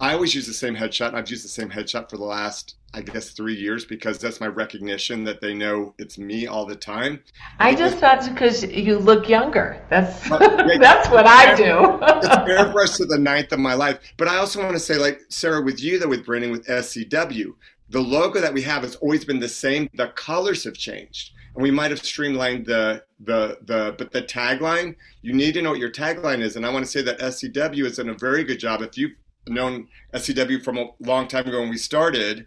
I 0.00 0.14
always 0.14 0.34
use 0.34 0.46
the 0.46 0.52
same 0.52 0.74
headshot. 0.74 1.08
And 1.08 1.16
I've 1.16 1.30
used 1.30 1.44
the 1.44 1.48
same 1.48 1.70
headshot 1.70 2.10
for 2.10 2.16
the 2.16 2.24
last, 2.24 2.76
I 2.94 3.02
guess, 3.02 3.30
three 3.30 3.54
years 3.54 3.84
because 3.84 4.18
that's 4.18 4.40
my 4.40 4.46
recognition 4.46 5.24
that 5.24 5.40
they 5.40 5.54
know 5.54 5.94
it's 5.98 6.18
me 6.18 6.46
all 6.46 6.64
the 6.64 6.74
time. 6.74 7.22
I 7.58 7.74
just 7.74 7.98
thought 7.98 8.26
because 8.28 8.64
you 8.64 8.98
look 8.98 9.28
younger. 9.28 9.80
That's 9.90 10.28
that's 10.28 11.08
what 11.10 11.26
I 11.26 11.54
do. 11.54 11.98
it's 12.02 12.28
airbrush 12.28 12.96
to 12.96 13.04
the 13.04 13.18
ninth 13.18 13.52
of 13.52 13.58
my 13.60 13.74
life. 13.74 13.98
But 14.16 14.28
I 14.28 14.38
also 14.38 14.60
want 14.60 14.72
to 14.72 14.80
say, 14.80 14.96
like 14.96 15.20
Sara, 15.28 15.62
with 15.62 15.80
you 15.82 15.98
though, 15.98 16.08
with 16.08 16.24
branding 16.24 16.50
with 16.50 16.66
SCW, 16.66 17.54
the 17.90 18.00
logo 18.00 18.40
that 18.40 18.52
we 18.52 18.62
have 18.62 18.82
has 18.82 18.96
always 18.96 19.24
been 19.24 19.38
the 19.38 19.48
same. 19.48 19.88
The 19.94 20.08
colors 20.08 20.64
have 20.64 20.74
changed, 20.74 21.32
and 21.54 21.62
we 21.62 21.70
might 21.70 21.90
have 21.90 22.04
streamlined 22.04 22.66
the 22.66 23.04
the 23.20 23.58
the 23.64 23.94
but 23.98 24.12
the 24.12 24.22
tagline. 24.22 24.96
You 25.22 25.32
need 25.32 25.54
to 25.54 25.62
know 25.62 25.70
what 25.70 25.80
your 25.80 25.90
tagline 25.90 26.40
is, 26.40 26.56
and 26.56 26.64
I 26.64 26.70
want 26.72 26.84
to 26.84 26.90
say 26.90 27.02
that 27.02 27.18
SCW 27.18 27.84
has 27.84 27.96
done 27.96 28.08
a 28.08 28.14
very 28.14 28.44
good 28.44 28.58
job. 28.58 28.80
If 28.82 28.96
you've 28.96 29.16
known 29.48 29.88
SCW 30.14 30.62
from 30.62 30.78
a 30.78 30.90
long 31.00 31.26
time 31.28 31.46
ago 31.46 31.60
when 31.60 31.70
we 31.70 31.76
started, 31.76 32.46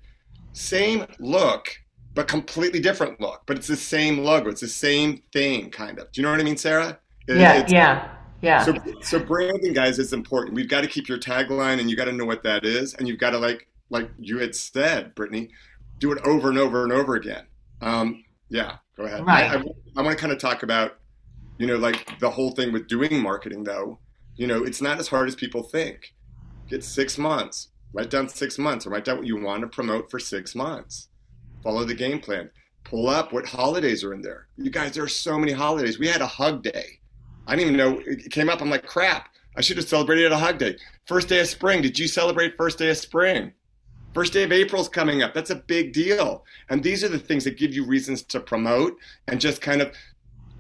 same 0.54 1.06
look 1.20 1.68
but 2.16 2.28
completely 2.28 2.80
different 2.80 3.20
look. 3.20 3.42
But 3.46 3.58
it's 3.58 3.68
the 3.68 3.76
same 3.76 4.20
logo. 4.20 4.50
It's 4.50 4.62
the 4.62 4.68
same 4.68 5.22
thing, 5.32 5.70
kind 5.72 6.00
of. 6.00 6.12
Do 6.12 6.22
you 6.22 6.26
know 6.26 6.32
what 6.32 6.40
I 6.40 6.44
mean, 6.44 6.58
Sara? 6.58 7.00
It, 7.28 7.38
yeah, 7.38 7.66
yeah, 7.68 8.16
yeah. 8.42 8.64
So, 8.64 8.76
so 9.02 9.20
branding, 9.20 9.74
guys, 9.74 10.00
is 10.00 10.14
important. 10.14 10.56
We've 10.56 10.70
got 10.70 10.82
to 10.82 10.88
keep 10.88 11.08
your 11.08 11.18
tagline, 11.18 11.80
and 11.80 11.90
you 11.90 11.96
got 11.96 12.06
to 12.06 12.12
know 12.12 12.26
what 12.26 12.44
that 12.44 12.66
is, 12.66 12.94
and 12.94 13.08
you've 13.08 13.20
got 13.20 13.32
to 13.32 13.40
like 13.40 13.68
like 13.90 14.10
you 14.20 14.40
had 14.40 14.56
said, 14.56 15.16
Brittany, 15.16 15.50
do 16.00 16.12
it 16.12 16.20
over 16.26 16.50
and 16.50 16.58
over 16.58 16.84
and 16.84 16.92
over 16.92 17.16
again. 17.16 17.46
Um, 17.82 18.24
yeah, 18.50 18.78
go 18.98 19.04
ahead. 19.04 19.26
Right. 19.26 19.52
I, 19.52 19.56
I, 19.56 19.64
I 19.98 20.02
want 20.02 20.18
to 20.18 20.22
kind 20.22 20.34
of 20.34 20.40
talk 20.40 20.64
about, 20.64 20.98
you 21.58 21.68
know, 21.68 21.78
like 21.78 22.20
the 22.20 22.30
whole 22.30 22.52
thing 22.52 22.72
with 22.72 22.88
doing 22.88 23.22
marketing, 23.22 23.64
though. 23.64 24.00
You 24.36 24.48
know, 24.48 24.64
it's 24.64 24.82
not 24.82 25.00
as 25.00 25.08
hard 25.08 25.28
as 25.28 25.36
people 25.36 25.64
think. 25.64 26.14
Get 26.68 26.84
six 26.84 27.18
months. 27.18 27.70
Write 27.94 28.10
down 28.10 28.28
six 28.28 28.58
months, 28.58 28.88
or 28.88 28.90
write 28.90 29.06
down 29.06 29.18
what 29.18 29.28
you 29.28 29.40
want 29.40 29.62
to 29.62 29.68
promote 29.68 30.10
for 30.10 30.20
six 30.20 30.56
months. 30.56 31.10
Follow 31.62 31.86
the 31.86 31.94
game 31.94 32.20
plan. 32.20 32.50
Pull 32.84 33.08
up 33.08 33.32
what 33.32 33.46
holidays 33.46 34.04
are 34.04 34.14
in 34.14 34.22
there. 34.22 34.48
You 34.58 34.72
guys, 34.72 34.94
there 34.94 35.04
are 35.04 35.08
so 35.08 35.38
many 35.38 35.52
holidays. 35.52 36.00
We 36.00 36.08
had 36.08 36.22
a 36.22 36.28
hug 36.28 36.64
day. 36.64 37.00
I 37.46 37.56
didn't 37.56 37.76
even 37.76 37.78
know 37.78 38.02
it 38.06 38.32
came 38.32 38.50
up. 38.50 38.62
I'm 38.62 38.70
like, 38.70 38.88
crap. 38.88 39.30
I 39.56 39.62
should 39.62 39.78
have 39.78 39.88
celebrated 39.88 40.32
a 40.32 40.38
hug 40.38 40.58
day. 40.58 40.78
First 41.06 41.30
day 41.30 41.40
of 41.40 41.48
spring. 41.48 41.82
Did 41.82 42.00
you 42.00 42.08
celebrate 42.08 42.58
first 42.58 42.80
day 42.80 42.90
of 42.90 42.98
spring? 42.98 43.54
First 44.14 44.34
day 44.34 44.44
of 44.44 44.52
April 44.52 44.82
is 44.82 44.90
coming 44.90 45.24
up. 45.24 45.34
That's 45.34 45.50
a 45.50 45.56
big 45.56 45.92
deal. 45.92 46.46
And 46.70 46.84
these 46.84 47.04
are 47.04 47.10
the 47.10 47.18
things 47.18 47.44
that 47.46 47.58
give 47.58 47.74
you 47.74 47.86
reasons 47.86 48.22
to 48.24 48.40
promote 48.40 48.96
and 49.28 49.42
just 49.42 49.60
kind 49.62 49.82
of 49.82 49.92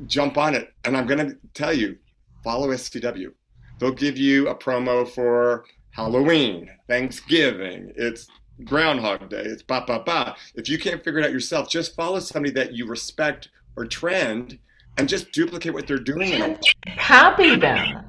jump 0.07 0.37
on 0.37 0.55
it. 0.55 0.73
And 0.85 0.97
I'm 0.97 1.05
going 1.05 1.29
to 1.29 1.37
tell 1.53 1.73
you, 1.73 1.97
follow 2.43 2.69
SCW. 2.69 3.31
They'll 3.79 3.91
give 3.91 4.17
you 4.17 4.49
a 4.49 4.55
promo 4.55 5.07
for 5.07 5.65
Halloween, 5.91 6.69
Thanksgiving. 6.87 7.93
It's 7.95 8.27
Groundhog 8.63 9.29
Day. 9.29 9.43
It's 9.43 9.63
ba 9.63 9.83
ba 9.85 10.01
ba. 10.03 10.35
If 10.55 10.67
you 10.67 10.79
can't 10.79 11.03
figure 11.03 11.19
it 11.19 11.25
out 11.25 11.31
yourself, 11.31 11.69
just 11.69 11.95
follow 11.95 12.19
somebody 12.19 12.53
that 12.53 12.73
you 12.73 12.87
respect 12.87 13.49
or 13.75 13.85
trend 13.85 14.57
and 14.97 15.07
just 15.07 15.31
duplicate 15.31 15.73
what 15.73 15.85
they're 15.87 15.97
doing. 15.97 16.57
Copy 16.97 17.55
them. 17.55 18.05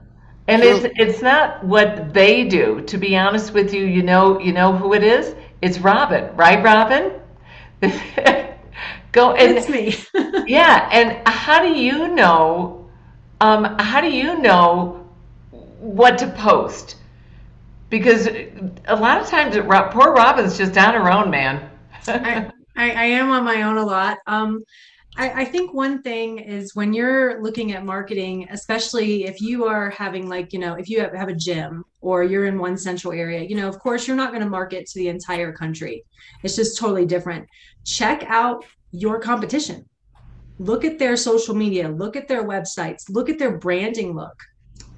And 0.47 0.63
it's 0.63 0.85
it's 0.99 1.23
not 1.23 1.65
what 1.65 2.13
they 2.13 2.45
do. 2.45 2.83
To 2.83 2.99
be 2.99 3.17
honest 3.17 3.53
with 3.55 3.73
you, 3.73 3.85
you 3.85 4.03
know 4.03 4.39
you 4.41 4.53
know 4.53 4.77
who 4.77 4.93
it 4.95 5.03
is. 5.03 5.35
It's 5.63 5.79
Robyn, 5.79 6.35
right, 6.37 6.63
Robyn? 6.63 7.13
Go 9.13 9.33
and 9.33 9.57
It's 9.57 9.69
me. 9.69 9.95
yeah. 10.47 10.89
And 10.93 11.27
how 11.27 11.63
do 11.63 11.69
you 11.69 12.09
know? 12.09 12.89
Um, 13.41 13.77
how 13.79 14.01
do 14.01 14.11
you 14.11 14.39
know 14.39 15.07
what 15.79 16.19
to 16.19 16.29
post? 16.29 16.97
Because 17.91 18.29
a 18.87 18.97
lot 18.97 19.21
of 19.21 19.29
times, 19.29 19.57
it, 19.57 19.67
poor 19.69 20.13
Robyn's 20.15 20.57
just 20.59 20.77
on 20.77 20.95
her 20.95 21.11
own, 21.11 21.31
man. 21.31 21.71
I, 22.07 22.51
I, 22.77 22.91
I 22.91 23.05
am 23.05 23.31
on 23.31 23.45
my 23.45 23.63
own 23.63 23.77
a 23.77 23.85
lot. 23.85 24.19
Um, 24.27 24.65
I, 25.17 25.43
I 25.43 25.45
think 25.45 25.73
one 25.73 26.03
thing 26.03 26.39
is 26.39 26.75
when 26.75 26.93
you're 26.93 27.41
looking 27.43 27.73
at 27.73 27.85
marketing, 27.85 28.49
especially 28.51 29.25
if 29.25 29.41
you 29.41 29.65
are 29.65 29.91
having 29.91 30.29
like, 30.29 30.53
you 30.53 30.59
know, 30.59 30.75
if 30.75 30.89
you 30.89 31.01
have, 31.01 31.15
have 31.15 31.29
a 31.29 31.35
gym 31.35 31.85
or 32.01 32.25
you're 32.25 32.47
in 32.47 32.59
one 32.59 32.77
central 32.77 33.13
area, 33.13 33.43
you 33.43 33.57
know, 33.57 33.69
of 33.69 33.79
course, 33.79 34.09
you're 34.09 34.17
not 34.17 34.31
going 34.31 34.43
to 34.43 34.49
market 34.49 34.87
to 34.87 34.99
the 34.99 35.09
entire 35.09 35.53
country. 35.53 36.05
It's 36.43 36.57
just 36.57 36.79
totally 36.79 37.07
different. 37.07 37.47
Check 37.85 38.25
out 38.27 38.65
your 38.91 39.21
competition. 39.21 39.89
Look 40.59 40.85
at 40.85 40.99
their 40.99 41.17
social 41.17 41.55
media, 41.55 41.89
look 41.89 42.17
at 42.17 42.29
their 42.29 42.45
websites, 42.45 43.05
look 43.09 43.29
at 43.29 43.39
their 43.39 43.59
branding 43.59 44.15
look 44.15 44.37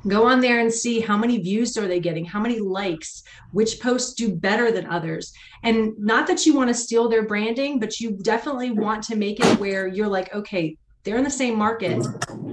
go 0.09 0.27
on 0.27 0.41
there 0.41 0.61
and 0.61 0.73
see 0.73 1.01
how 1.01 1.17
many 1.17 1.39
views 1.39 1.77
are 1.77 1.89
they 1.89 2.01
getting 2.01 2.25
how 2.25 2.41
many 2.41 2.59
likes 2.61 3.23
which 3.53 3.81
posts 3.81 4.15
do 4.15 4.35
better 4.35 4.71
than 4.71 4.87
others. 4.87 5.33
And 5.63 5.93
not 5.99 6.27
that 6.27 6.47
you 6.47 6.55
want 6.55 6.69
to 6.69 6.75
steal 6.75 7.09
their 7.09 7.27
branding 7.27 7.79
but 7.79 8.01
you 8.01 8.13
definitely 8.23 8.71
want 8.71 9.03
to 9.05 9.17
make 9.17 9.41
it 9.41 9.59
where 9.59 9.87
you're 9.87 10.09
like 10.09 10.35
okay 10.35 10.77
they're 11.07 11.17
in 11.17 11.25
the 11.25 11.31
same 11.31 11.57
market. 11.57 12.05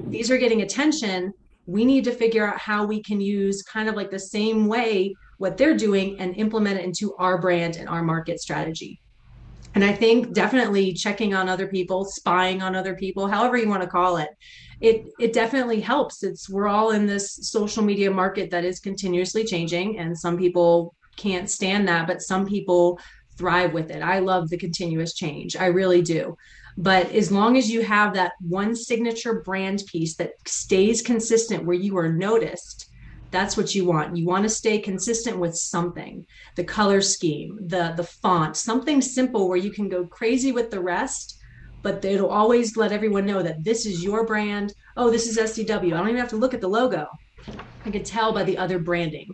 These 0.10 0.30
are 0.30 0.38
getting 0.38 0.62
attention. 0.62 1.34
We 1.66 1.86
need 1.86 2.04
to 2.04 2.12
figure 2.12 2.48
out 2.48 2.60
how 2.60 2.86
we 2.86 3.02
can 3.02 3.20
use 3.20 3.64
kind 3.64 3.90
of 3.90 3.96
like 3.96 4.12
the 4.12 4.20
same 4.20 4.68
way 4.68 5.16
what 5.40 5.58
they're 5.58 5.76
doing 5.76 6.20
and 6.20 6.36
implement 6.38 6.80
it 6.80 6.86
into 6.86 7.16
our 7.16 7.42
brand 7.42 7.78
and 7.78 7.90
our 7.90 8.04
market 8.04 8.40
strategy. 8.40 9.02
And 9.76 9.84
i 9.84 9.92
think 9.92 10.34
definitely 10.34 10.94
checking 10.94 11.34
on 11.34 11.50
other 11.50 11.68
people 11.68 12.06
spying 12.06 12.62
on 12.62 12.76
other 12.76 12.94
people 12.94 13.28
however 13.28 13.58
you 13.58 13.68
want 13.68 13.82
to 13.82 13.90
call 13.90 14.18
it 14.18 14.30
it 14.82 15.08
it 15.20 15.34
definitely 15.34 15.80
helps. 15.80 16.24
It's 16.24 16.50
we're 16.50 16.68
all 16.68 16.92
in 16.92 17.06
this 17.06 17.34
social 17.50 17.84
media 17.84 18.12
market 18.12 18.52
that 18.52 18.66
is 18.66 18.80
continuously 18.80 19.44
changing 19.44 20.00
and 20.00 20.18
some 20.18 20.38
people 20.38 20.96
can't 21.16 21.50
stand 21.50 21.88
that 21.88 22.08
but 22.08 22.22
some 22.22 22.46
people 22.46 23.00
thrive 23.38 23.74
with 23.74 23.90
it. 23.92 24.02
I 24.02 24.20
love 24.20 24.50
the 24.50 24.58
continuous 24.58 25.14
change. 25.14 25.56
I 25.56 25.68
really 25.68 26.02
do. 26.02 26.38
But 26.78 27.12
as 27.12 27.32
long 27.32 27.58
as 27.58 27.70
you 27.70 27.84
have 27.84 28.14
that 28.14 28.34
one 28.42 28.76
signature 28.76 29.42
brand 29.42 29.84
piece 29.88 30.16
that 30.16 30.34
stays 30.46 31.02
consistent 31.02 31.66
where 31.66 31.76
you 31.76 31.98
are 31.98 32.12
noticed 32.12 32.90
that's 33.34 33.58
what 33.58 33.74
you 33.74 33.84
want. 33.84 34.16
You 34.16 34.28
want 34.28 34.44
to 34.44 34.50
stay 34.50 34.78
consistent 34.78 35.40
with 35.40 35.58
something. 35.58 36.26
The 36.56 36.64
color 36.64 37.02
scheme 37.02 37.58
the 37.68 37.94
the 37.98 38.04
font 38.04 38.56
something 38.56 39.02
simple 39.02 39.50
where 39.50 39.58
you 39.58 39.72
can 39.72 39.90
go 39.90 40.06
crazy 40.06 40.52
with 40.52 40.70
the 40.70 40.80
rest 40.80 41.40
but 41.84 42.04
it'll 42.04 42.30
always 42.30 42.76
let 42.76 42.92
everyone 42.92 43.26
know 43.26 43.44
that 43.44 43.64
this 43.64 43.86
is 43.86 44.04
your 44.04 44.26
brand. 44.26 44.74
Oh, 44.98 45.12
this 45.12 45.28
is 45.28 45.38
SCW. 45.38 45.94
I 45.94 45.98
don't 45.98 46.10
even 46.10 46.20
have 46.20 46.30
to 46.30 46.38
look 46.38 46.54
at 46.54 46.62
the 46.62 46.68
logo. 46.68 47.08
I 47.86 47.92
can 47.92 48.04
tell 48.04 48.34
by 48.34 48.44
the 48.44 48.58
other 48.58 48.80
branding. 48.80 49.30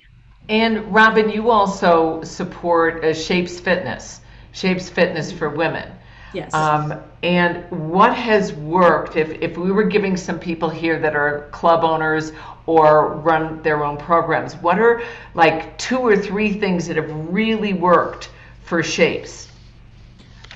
And 0.50 0.92
Robyn, 0.94 1.30
you 1.30 1.52
also 1.52 2.24
support 2.24 3.06
uh, 3.06 3.14
Shapes 3.14 3.60
Fitness, 3.60 4.22
Shapes 4.52 4.90
Fitness 4.90 5.32
for 5.32 5.50
Women. 5.50 5.92
Yes. 6.34 6.54
Um, 6.54 7.00
and 7.22 7.70
what 7.92 8.16
has 8.16 8.54
worked, 8.54 9.16
if, 9.16 9.30
if 9.42 9.58
we 9.58 9.72
were 9.72 9.84
giving 9.84 10.18
some 10.18 10.40
people 10.40 10.70
here 10.70 11.00
that 11.00 11.16
are 11.16 11.50
club 11.52 11.84
owners 11.84 12.34
or 12.66 13.16
run 13.16 13.62
their 13.62 13.84
own 13.84 13.98
programs, 13.98 14.56
what 14.56 14.80
are 14.80 15.04
like 15.36 15.78
two 15.78 16.00
or 16.00 16.18
three 16.18 16.54
things 16.54 16.88
that 16.88 16.98
have 16.98 17.10
really 17.30 17.74
worked 17.74 18.30
for 18.64 18.82
Shapes? 18.82 19.49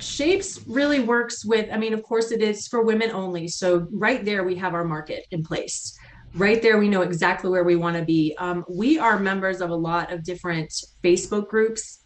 Shapes 0.04 0.62
really 0.68 1.00
works 1.00 1.46
with, 1.46 1.70
I 1.72 1.78
mean, 1.78 1.94
of 1.94 2.04
course, 2.04 2.32
it 2.32 2.42
is 2.42 2.68
for 2.68 2.84
women 2.84 3.12
only. 3.12 3.48
So, 3.48 3.88
right 3.92 4.24
there, 4.24 4.44
we 4.44 4.56
have 4.56 4.74
our 4.74 4.84
market 4.84 5.26
in 5.32 5.44
place. 5.44 5.98
Right 6.36 6.62
there, 6.62 6.78
we 6.78 6.90
know 6.90 7.02
exactly 7.02 7.50
where 7.50 7.64
we 7.64 7.76
want 7.76 7.96
to 7.98 8.04
be. 8.04 8.36
Um, 8.38 8.66
we 8.70 9.00
are 9.00 9.20
members 9.20 9.62
of 9.62 9.70
a 9.70 9.76
lot 9.76 10.12
of 10.12 10.24
different 10.24 10.74
Facebook 11.04 11.48
groups 11.48 12.00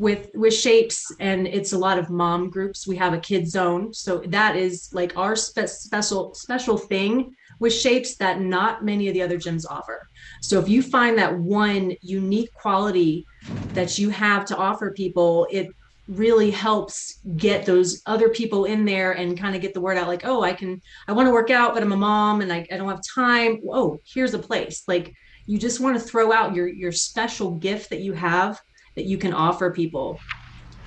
with 0.00 0.30
with 0.34 0.54
shapes 0.54 1.14
and 1.20 1.46
it's 1.46 1.74
a 1.74 1.78
lot 1.78 1.98
of 1.98 2.08
mom 2.08 2.48
groups 2.48 2.86
we 2.86 2.96
have 2.96 3.12
a 3.12 3.18
kid 3.18 3.46
zone 3.46 3.92
so 3.92 4.22
that 4.28 4.56
is 4.56 4.88
like 4.94 5.14
our 5.14 5.36
spe- 5.36 5.66
special 5.66 6.32
special 6.32 6.78
thing 6.78 7.30
with 7.58 7.72
shapes 7.72 8.16
that 8.16 8.40
not 8.40 8.82
many 8.82 9.08
of 9.08 9.14
the 9.14 9.20
other 9.20 9.38
gyms 9.38 9.66
offer 9.68 10.08
so 10.40 10.58
if 10.58 10.70
you 10.70 10.82
find 10.82 11.18
that 11.18 11.38
one 11.38 11.94
unique 12.00 12.50
quality 12.54 13.26
that 13.74 13.98
you 13.98 14.08
have 14.08 14.46
to 14.46 14.56
offer 14.56 14.90
people 14.90 15.46
it 15.50 15.68
really 16.10 16.50
helps 16.50 17.20
get 17.36 17.64
those 17.64 18.02
other 18.06 18.28
people 18.28 18.64
in 18.64 18.84
there 18.84 19.12
and 19.12 19.38
kind 19.38 19.54
of 19.54 19.62
get 19.62 19.72
the 19.74 19.80
word 19.80 19.96
out 19.96 20.08
like 20.08 20.24
oh 20.24 20.42
i 20.42 20.52
can 20.52 20.80
i 21.06 21.12
want 21.12 21.26
to 21.26 21.32
work 21.32 21.50
out 21.50 21.72
but 21.72 21.82
i'm 21.82 21.92
a 21.92 21.96
mom 21.96 22.40
and 22.40 22.52
I, 22.52 22.66
I 22.70 22.76
don't 22.76 22.88
have 22.88 23.00
time 23.14 23.60
oh 23.70 24.00
here's 24.04 24.34
a 24.34 24.38
place 24.38 24.82
like 24.88 25.14
you 25.46 25.58
just 25.58 25.80
want 25.80 25.98
to 25.98 26.04
throw 26.04 26.32
out 26.32 26.54
your 26.54 26.68
your 26.68 26.92
special 26.92 27.56
gift 27.56 27.90
that 27.90 28.00
you 28.00 28.12
have 28.12 28.60
that 28.94 29.04
you 29.04 29.18
can 29.18 29.32
offer 29.32 29.72
people. 29.72 30.18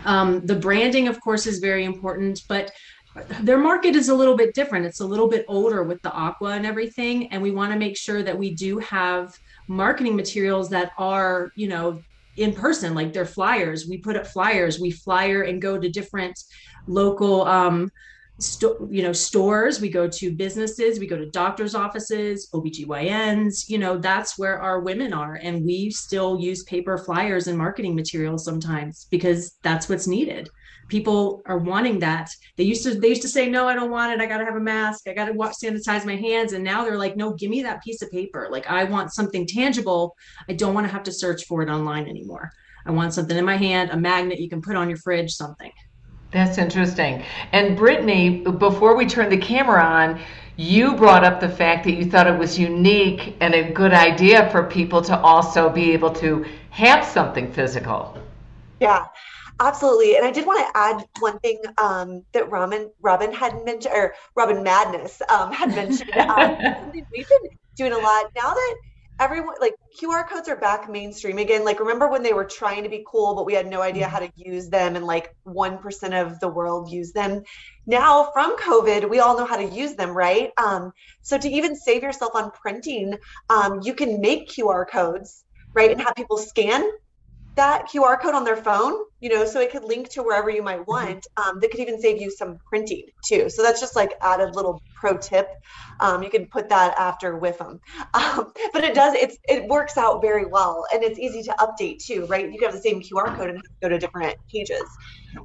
Um, 0.06 0.46
the 0.46 0.56
branding, 0.56 1.08
of 1.08 1.20
course, 1.20 1.48
is 1.48 1.60
very 1.60 1.86
important, 1.86 2.42
but 2.48 2.72
their 3.42 3.58
market 3.58 3.96
is 3.96 4.10
a 4.10 4.16
little 4.16 4.36
bit 4.36 4.56
different. 4.56 4.86
It's 4.86 5.00
a 5.00 5.06
little 5.06 5.28
bit 5.28 5.46
older 5.48 5.84
with 5.84 6.02
the 6.02 6.12
aqua 6.12 6.52
and 6.54 6.66
everything, 6.66 7.32
and 7.32 7.42
we 7.42 7.52
want 7.52 7.72
to 7.72 7.80
make 7.80 7.98
sure 7.98 8.24
that 8.24 8.38
we 8.38 8.54
do 8.54 8.80
have 8.80 9.34
marketing 9.68 10.16
materials 10.16 10.70
that 10.70 10.92
are, 10.98 11.52
you 11.56 11.68
know, 11.68 12.02
in 12.38 12.54
person, 12.54 12.96
like 12.96 13.14
they're 13.14 13.26
flyers. 13.26 13.88
We 13.88 13.98
put 13.98 14.16
up 14.16 14.28
flyers. 14.28 14.80
We 14.80 14.92
flyer 14.92 15.44
and 15.44 15.62
go 15.62 15.80
to 15.80 15.90
different 15.90 16.40
local 16.88 17.44
um, 17.44 17.90
sto- 18.40 18.88
you 18.90 19.02
know 19.04 19.14
stores 19.14 19.80
we 19.80 19.90
go 19.90 20.08
to 20.08 20.32
businesses 20.32 21.00
we 21.00 21.08
go 21.08 21.18
to 21.18 21.30
doctors 21.30 21.76
offices 21.76 22.50
obgyns 22.54 23.70
you 23.70 23.78
know 23.78 23.98
that's 23.98 24.38
where 24.38 24.60
our 24.60 24.80
women 24.82 25.14
are 25.14 25.36
and 25.36 25.64
we 25.64 25.90
still 25.92 26.40
use 26.40 26.64
paper 26.64 26.98
flyers 26.98 27.48
and 27.48 27.58
marketing 27.58 27.96
materials 27.96 28.44
sometimes 28.44 29.08
because 29.12 29.58
that's 29.62 29.88
what's 29.88 30.08
needed 30.08 30.50
people 30.94 31.42
are 31.48 31.58
wanting 31.58 31.98
that. 31.98 32.30
They 32.56 32.66
used 32.66 32.84
to 32.84 32.94
they 32.94 33.08
used 33.08 33.24
to 33.24 33.28
say 33.28 33.50
no 33.50 33.68
i 33.68 33.74
don't 33.74 33.90
want 33.90 34.14
it. 34.14 34.22
I 34.22 34.28
gotta 34.28 34.46
have 34.46 34.56
a 34.56 34.60
mask. 34.60 35.08
I 35.08 35.14
gotta 35.14 35.34
watch 35.34 35.56
sanitize 35.62 36.06
my 36.06 36.16
hands. 36.16 36.54
And 36.54 36.64
now 36.64 36.84
they're 36.84 37.00
like 37.00 37.18
no 37.18 37.34
give 37.34 37.50
me 37.50 37.64
that 37.64 37.84
piece 37.84 38.04
of 38.04 38.12
paper. 38.12 38.48
Like 38.52 38.68
i 38.70 38.84
want 38.84 39.12
something 39.12 39.48
tangible. 39.48 40.16
I 40.48 40.54
don't 40.54 40.76
want 40.76 40.86
to 40.86 40.94
have 40.94 41.02
to 41.04 41.12
search 41.12 41.46
for 41.46 41.64
it 41.64 41.70
online 41.70 42.08
anymore. 42.08 42.52
I 42.86 42.92
want 42.92 43.16
something 43.16 43.36
in 43.36 43.44
my 43.44 43.58
hand 43.58 43.90
a 43.90 43.98
magnet 43.98 44.40
you 44.40 44.50
can 44.50 44.62
put 44.62 44.76
on 44.76 44.88
your 44.88 45.00
fridge 45.00 45.32
something. 45.32 45.72
That's 46.30 46.60
interesting. 46.60 47.24
And 47.52 47.76
Brittany, 47.76 48.44
before 48.68 48.96
we 48.96 49.08
turn 49.08 49.30
the 49.30 49.38
camera 49.38 49.84
on, 49.84 50.20
you 50.58 50.96
brought 50.96 51.24
up 51.24 51.40
the 51.40 51.50
fact 51.50 51.86
that 51.86 51.94
you 51.94 52.06
thought 52.06 52.28
it 52.28 52.38
was 52.38 52.60
unique 52.60 53.36
and 53.40 53.56
a 53.56 53.72
good 53.72 53.94
idea 53.94 54.48
for 54.52 54.64
people 54.64 55.02
to 55.10 55.18
also 55.20 55.72
be 55.72 55.92
able 55.94 56.12
to 56.12 56.46
have 56.70 57.04
something 57.04 57.52
physical. 57.52 58.16
Yeah, 58.80 59.06
absolutely. 59.68 60.16
And 60.18 60.26
I 60.26 60.32
did 60.32 60.46
want 60.46 60.60
to 60.68 60.78
add 60.78 61.06
one 61.20 61.40
thing 61.40 61.60
um, 61.78 62.24
that 62.34 62.50
Robyn 62.50 62.92
Robyn 63.02 63.34
had 63.34 63.64
mentioned, 63.66 63.94
or 63.96 64.14
Robyn 64.36 64.64
Madness 64.64 65.22
um, 65.30 65.52
had 65.52 65.70
mentioned. 65.76 66.16
Um, 66.16 66.58
we've 66.94 67.28
been 67.28 67.50
doing 67.76 67.94
a 67.94 67.98
lot 67.98 68.26
now 68.36 68.54
that 68.54 68.76
everyone 69.20 69.56
like 69.62 69.76
QR 70.00 70.28
codes 70.28 70.50
are 70.50 70.56
back 70.56 70.90
mainstream 70.90 71.38
again. 71.38 71.64
Like 71.64 71.80
remember 71.80 72.10
when 72.10 72.24
they 72.24 72.34
were 72.34 72.46
trying 72.46 72.84
to 72.84 72.90
be 72.90 73.06
cool, 73.08 73.36
but 73.36 73.46
we 73.46 73.54
had 73.54 73.68
no 73.68 73.82
idea 73.82 74.08
how 74.08 74.20
to 74.20 74.32
use 74.36 74.70
them 74.70 74.96
and 74.96 75.06
like 75.06 75.36
1% 75.48 76.22
of 76.22 76.40
the 76.40 76.48
world 76.48 76.92
use 76.92 77.12
them. 77.12 77.44
Now 77.86 78.30
from 78.34 78.58
COVID, 78.58 79.10
we 79.10 79.20
all 79.20 79.38
know 79.38 79.46
how 79.46 79.58
to 79.58 79.66
use 79.66 79.96
them, 79.96 80.12
right? 80.12 80.52
Um, 80.58 80.92
so 81.22 81.38
to 81.38 81.50
even 81.50 81.76
save 81.76 82.04
yourself 82.04 82.36
on 82.36 82.52
printing, 82.52 83.16
um, 83.50 83.82
you 83.84 83.94
can 83.94 84.20
make 84.20 84.50
QR 84.50 84.88
codes, 84.90 85.46
right? 85.74 85.92
And 85.92 86.02
have 86.02 86.16
people 86.16 86.38
scan 86.38 86.90
that 87.56 87.88
QR 87.88 88.20
code 88.20 88.34
on 88.34 88.44
their 88.44 88.58
phone, 88.58 88.94
you 89.20 89.30
know, 89.30 89.46
so 89.46 89.60
it 89.60 89.72
could 89.72 89.84
link 89.84 90.10
to 90.10 90.24
wherever 90.24 90.50
you 90.50 90.64
might 90.64 90.80
mm-hmm. 90.80 90.92
want. 90.92 91.28
Um, 91.38 91.60
that 91.60 91.72
could 91.72 91.80
even 91.80 92.00
save 92.02 92.20
you 92.20 92.32
some 92.32 92.58
printing 92.68 93.08
too. 93.24 93.50
So 93.50 93.62
that's 93.62 93.80
just 93.80 93.96
like 93.96 94.14
added 94.22 94.56
little 94.56 94.82
pro 94.96 95.18
tip. 95.18 95.50
Um, 96.00 96.24
you 96.24 96.30
can 96.30 96.48
put 96.48 96.70
that 96.70 96.98
after 96.98 97.38
with 97.38 97.58
them, 97.60 97.80
um, 98.14 98.52
but 98.74 98.84
it 98.84 98.96
does 98.96 99.14
it's 99.14 99.38
it 99.48 99.68
works 99.68 99.98
out 99.98 100.22
very 100.22 100.46
well 100.46 100.86
and 100.94 101.04
it's 101.04 101.20
easy 101.20 101.44
to 101.44 101.52
update 101.60 102.04
too, 102.04 102.26
right? 102.26 102.52
You 102.52 102.58
can 102.58 102.72
have 102.72 102.76
the 102.76 102.82
same 102.82 103.02
QR 103.02 103.36
code 103.38 103.50
and 103.50 103.62
go 103.82 103.90
to 103.90 104.00
different 104.00 104.36
pages. 104.52 104.84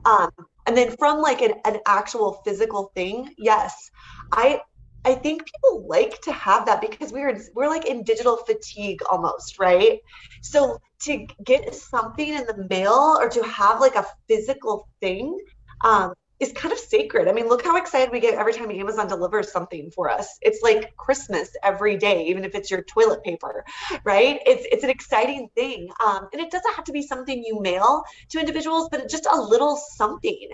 Um, 0.05 0.31
and 0.67 0.77
then 0.77 0.97
from 0.99 1.21
like 1.21 1.43
an, 1.43 1.55
an 1.65 1.79
actual 1.87 2.43
physical 2.45 2.91
thing, 2.95 3.35
yes, 3.39 3.91
I 4.33 4.61
I 5.05 5.15
think 5.15 5.45
people 5.45 5.87
like 5.89 6.21
to 6.23 6.33
have 6.33 6.67
that 6.67 6.81
because 6.81 7.13
we're 7.13 7.41
we're 7.55 7.69
like 7.69 7.87
in 7.87 8.03
digital 8.03 8.37
fatigue 8.37 9.01
almost, 9.11 9.59
right? 9.59 10.01
So 10.43 10.79
to 11.03 11.27
get 11.45 11.75
something 11.75 12.29
in 12.29 12.47
the 12.47 12.67
mail 12.69 13.17
or 13.19 13.29
to 13.29 13.43
have 13.45 13.81
like 13.81 13.95
a 13.95 14.07
physical 14.29 14.89
thing 15.01 15.39
um, 15.85 16.13
is 16.41 16.53
kind 16.53 16.73
of 16.73 16.79
sacred. 16.79 17.29
I 17.29 17.33
mean, 17.33 17.49
look 17.49 17.65
how 17.65 17.77
excited 17.77 18.13
we 18.13 18.21
get 18.21 18.35
every 18.35 18.53
time 18.53 18.71
Amazon 18.71 19.09
delivers 19.09 19.51
something 19.51 19.91
for 19.91 20.09
us. 20.09 20.39
It's 20.41 20.61
like 20.63 20.95
Christmas 20.97 21.51
every 21.65 21.97
day, 21.97 22.27
even 22.27 22.45
if 22.45 22.55
it's 22.55 22.71
your 22.71 22.83
toilet 22.85 23.23
paper, 23.25 23.65
right? 24.05 24.41
It's 24.47 24.65
it's 24.71 24.85
an 24.85 24.91
exciting 24.91 25.49
thing, 25.57 25.89
um, 26.05 26.29
and 26.33 26.41
it 26.41 26.51
doesn't 26.51 26.75
have 26.75 26.85
to 26.85 26.93
be 26.93 27.03
something 27.03 27.43
you 27.45 27.61
mail 27.61 28.03
to 28.31 28.39
individuals, 28.39 28.89
but 28.91 29.09
just 29.09 29.27
a 29.27 29.41
little 29.41 29.77
something 29.77 30.49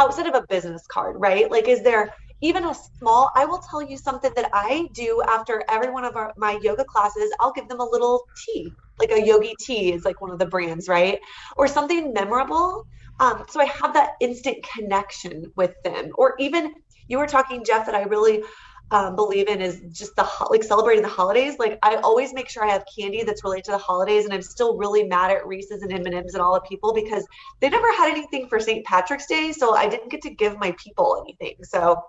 outside 0.00 0.26
of 0.26 0.34
a 0.34 0.44
business 0.48 0.84
card, 0.88 1.16
right? 1.18 1.50
Like, 1.50 1.68
is 1.68 1.82
there 1.82 2.12
even 2.40 2.64
a 2.64 2.74
small 2.98 3.32
i 3.34 3.44
will 3.44 3.60
tell 3.68 3.82
you 3.82 3.98
something 3.98 4.30
that 4.36 4.48
i 4.52 4.86
do 4.92 5.20
after 5.28 5.64
every 5.68 5.90
one 5.90 6.04
of 6.04 6.14
our, 6.14 6.32
my 6.36 6.56
yoga 6.62 6.84
classes 6.84 7.32
i'll 7.40 7.52
give 7.52 7.68
them 7.68 7.80
a 7.80 7.84
little 7.84 8.22
tea 8.44 8.72
like 9.00 9.10
a 9.12 9.24
yogi 9.24 9.54
tea 9.60 9.92
is 9.92 10.04
like 10.04 10.20
one 10.20 10.30
of 10.30 10.38
the 10.38 10.46
brands 10.46 10.88
right? 10.88 11.18
Or 11.56 11.68
something 11.68 12.12
memorable. 12.12 12.84
Um, 13.20 13.44
so 13.48 13.60
i 13.60 13.64
have 13.64 13.94
that 13.94 14.12
instant 14.20 14.58
connection 14.74 15.52
with 15.56 15.74
them. 15.84 16.10
Or 16.16 16.34
even 16.38 16.72
you 17.08 17.18
were 17.18 17.26
talking 17.26 17.64
jeff 17.64 17.86
that 17.86 17.94
i 17.94 18.02
really 18.02 18.42
um, 18.90 19.16
believe 19.16 19.48
in 19.48 19.60
is 19.60 19.82
just 19.90 20.16
the 20.16 20.26
like 20.50 20.62
celebrating 20.64 21.02
the 21.02 21.08
holidays. 21.08 21.56
Like 21.58 21.78
I 21.82 21.96
always 21.96 22.32
make 22.32 22.48
sure 22.48 22.64
I 22.64 22.72
have 22.72 22.84
candy 22.96 23.22
that's 23.22 23.44
related 23.44 23.64
to 23.66 23.70
the 23.72 23.78
holidays, 23.78 24.24
and 24.24 24.32
I'm 24.32 24.42
still 24.42 24.76
really 24.76 25.04
mad 25.04 25.30
at 25.30 25.46
Reese's 25.46 25.82
and 25.82 25.92
M 25.92 26.06
and 26.06 26.14
M's 26.14 26.34
and 26.34 26.42
all 26.42 26.54
the 26.54 26.60
people 26.60 26.94
because 26.94 27.26
they 27.60 27.68
never 27.68 27.92
had 27.92 28.10
anything 28.10 28.48
for 28.48 28.58
St. 28.58 28.84
Patrick's 28.86 29.26
Day, 29.26 29.52
so 29.52 29.74
I 29.74 29.88
didn't 29.88 30.10
get 30.10 30.22
to 30.22 30.30
give 30.30 30.58
my 30.58 30.74
people 30.82 31.22
anything. 31.22 31.56
So 31.64 32.02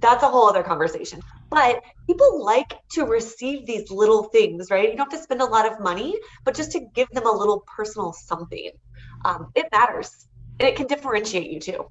that's 0.00 0.22
a 0.22 0.28
whole 0.28 0.48
other 0.48 0.62
conversation. 0.62 1.20
But 1.50 1.82
people 2.06 2.44
like 2.44 2.74
to 2.92 3.04
receive 3.04 3.66
these 3.66 3.90
little 3.90 4.24
things, 4.24 4.70
right? 4.70 4.90
You 4.90 4.96
don't 4.96 5.10
have 5.10 5.18
to 5.18 5.24
spend 5.24 5.40
a 5.40 5.46
lot 5.46 5.70
of 5.70 5.80
money, 5.80 6.14
but 6.44 6.54
just 6.54 6.72
to 6.72 6.80
give 6.94 7.08
them 7.12 7.26
a 7.26 7.32
little 7.32 7.64
personal 7.74 8.12
something, 8.12 8.70
um, 9.24 9.50
it 9.54 9.66
matters, 9.72 10.26
and 10.60 10.68
it 10.68 10.76
can 10.76 10.86
differentiate 10.86 11.50
you 11.50 11.58
too. 11.58 11.86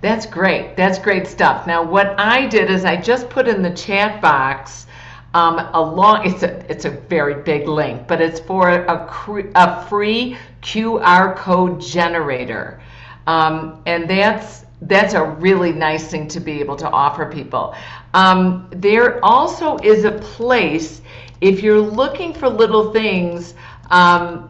That's 0.00 0.26
great. 0.26 0.76
That's 0.76 0.98
great 0.98 1.26
stuff. 1.26 1.66
Now, 1.66 1.82
what 1.82 2.18
I 2.18 2.46
did 2.46 2.70
is 2.70 2.84
I 2.84 2.96
just 2.96 3.28
put 3.28 3.48
in 3.48 3.62
the 3.62 3.70
chat 3.70 4.20
box 4.22 4.86
um, 5.34 5.58
a 5.58 5.80
long. 5.80 6.24
It's 6.24 6.42
a 6.42 6.70
it's 6.70 6.84
a 6.84 6.90
very 6.90 7.42
big 7.42 7.68
link, 7.68 8.06
but 8.06 8.20
it's 8.20 8.40
for 8.40 8.70
a, 8.70 9.50
a 9.56 9.86
free 9.88 10.36
QR 10.62 11.36
code 11.36 11.80
generator, 11.80 12.80
um, 13.26 13.82
and 13.86 14.08
that's 14.08 14.64
that's 14.82 15.14
a 15.14 15.24
really 15.24 15.72
nice 15.72 16.08
thing 16.08 16.28
to 16.28 16.40
be 16.40 16.60
able 16.60 16.76
to 16.76 16.88
offer 16.88 17.26
people. 17.30 17.74
Um, 18.14 18.68
there 18.70 19.22
also 19.24 19.76
is 19.78 20.04
a 20.04 20.12
place 20.12 21.02
if 21.40 21.62
you're 21.62 21.80
looking 21.80 22.32
for 22.32 22.48
little 22.48 22.92
things 22.92 23.54
um, 23.90 24.48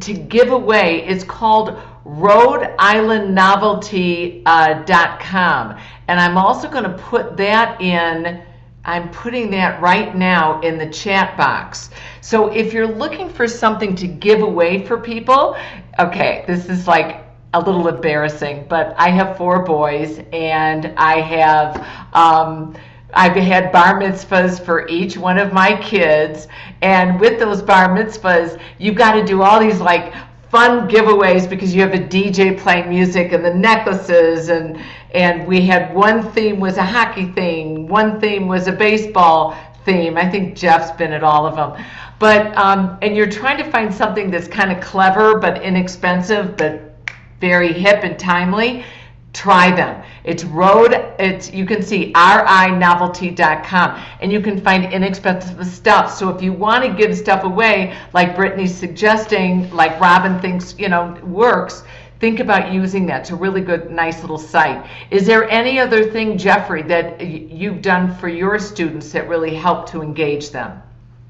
to 0.00 0.12
give 0.12 0.50
away. 0.50 1.06
It's 1.06 1.24
called 1.24 1.78
Rhode 2.08 2.74
Island 2.78 3.34
Novelty.com. 3.34 4.46
Uh, 4.46 5.80
and 6.08 6.18
I'm 6.18 6.38
also 6.38 6.66
going 6.70 6.84
to 6.84 6.96
put 6.96 7.36
that 7.36 7.78
in, 7.82 8.42
I'm 8.86 9.10
putting 9.10 9.50
that 9.50 9.82
right 9.82 10.16
now 10.16 10.58
in 10.62 10.78
the 10.78 10.88
chat 10.88 11.36
box. 11.36 11.90
So 12.22 12.48
if 12.48 12.72
you're 12.72 12.86
looking 12.86 13.28
for 13.28 13.46
something 13.46 13.94
to 13.96 14.06
give 14.06 14.40
away 14.40 14.86
for 14.86 14.98
people, 14.98 15.58
okay, 15.98 16.44
this 16.46 16.70
is 16.70 16.88
like 16.88 17.26
a 17.52 17.60
little 17.60 17.88
embarrassing, 17.88 18.64
but 18.70 18.94
I 18.96 19.10
have 19.10 19.36
four 19.36 19.62
boys 19.62 20.20
and 20.32 20.94
I 20.96 21.20
have, 21.20 21.86
um, 22.14 22.74
I've 23.12 23.36
had 23.36 23.70
bar 23.70 24.00
mitzvahs 24.00 24.64
for 24.64 24.88
each 24.88 25.18
one 25.18 25.36
of 25.36 25.52
my 25.52 25.76
kids. 25.82 26.48
And 26.80 27.20
with 27.20 27.38
those 27.38 27.60
bar 27.60 27.90
mitzvahs, 27.90 28.58
you've 28.78 28.96
got 28.96 29.12
to 29.12 29.24
do 29.24 29.42
all 29.42 29.60
these 29.60 29.78
like 29.78 30.14
fun 30.50 30.88
giveaways 30.88 31.48
because 31.48 31.74
you 31.74 31.80
have 31.82 31.94
a 31.94 31.98
DJ 31.98 32.58
playing 32.58 32.88
music 32.88 33.32
and 33.32 33.44
the 33.44 33.52
necklaces 33.52 34.48
and 34.48 34.78
and 35.12 35.46
we 35.46 35.62
had 35.62 35.94
one 35.94 36.30
theme 36.32 36.60
was 36.60 36.76
a 36.76 36.84
hockey 36.84 37.26
theme, 37.32 37.86
one 37.86 38.20
theme 38.20 38.46
was 38.46 38.66
a 38.68 38.72
baseball 38.72 39.56
theme. 39.84 40.18
I 40.18 40.28
think 40.28 40.54
Jeff's 40.54 40.90
been 40.92 41.12
at 41.12 41.24
all 41.24 41.46
of 41.46 41.56
them. 41.56 41.82
But 42.18 42.56
um, 42.56 42.98
and 43.00 43.16
you're 43.16 43.30
trying 43.30 43.58
to 43.58 43.70
find 43.70 43.94
something 43.94 44.30
that's 44.30 44.48
kind 44.48 44.72
of 44.72 44.82
clever 44.82 45.38
but 45.38 45.62
inexpensive 45.62 46.56
but 46.56 46.94
very 47.40 47.72
hip 47.72 48.02
and 48.02 48.18
timely 48.18 48.84
try 49.32 49.74
them. 49.74 50.02
It's 50.24 50.44
road, 50.44 50.92
it's 51.18 51.52
you 51.52 51.64
can 51.66 51.82
see 51.82 52.12
rinovelty.com 52.12 54.02
and 54.20 54.32
you 54.32 54.40
can 54.40 54.60
find 54.60 54.92
inexpensive 54.92 55.64
stuff. 55.66 56.12
So 56.12 56.28
if 56.30 56.42
you 56.42 56.52
want 56.52 56.84
to 56.84 56.92
give 56.92 57.16
stuff 57.16 57.44
away, 57.44 57.96
like 58.12 58.34
Brittany's 58.36 58.74
suggesting, 58.74 59.70
like 59.74 59.98
Robyn 60.00 60.40
thinks, 60.40 60.74
you 60.78 60.88
know, 60.88 61.18
works, 61.22 61.82
think 62.20 62.40
about 62.40 62.72
using 62.72 63.06
that. 63.06 63.20
It's 63.22 63.30
a 63.30 63.36
really 63.36 63.60
good, 63.60 63.90
nice 63.90 64.20
little 64.22 64.38
site. 64.38 64.88
Is 65.10 65.26
there 65.26 65.48
any 65.50 65.78
other 65.78 66.10
thing, 66.10 66.36
Jeffrey, 66.36 66.82
that 66.82 67.20
you've 67.20 67.82
done 67.82 68.14
for 68.16 68.28
your 68.28 68.58
students 68.58 69.12
that 69.12 69.28
really 69.28 69.54
help 69.54 69.88
to 69.90 70.02
engage 70.02 70.50
them? 70.50 70.82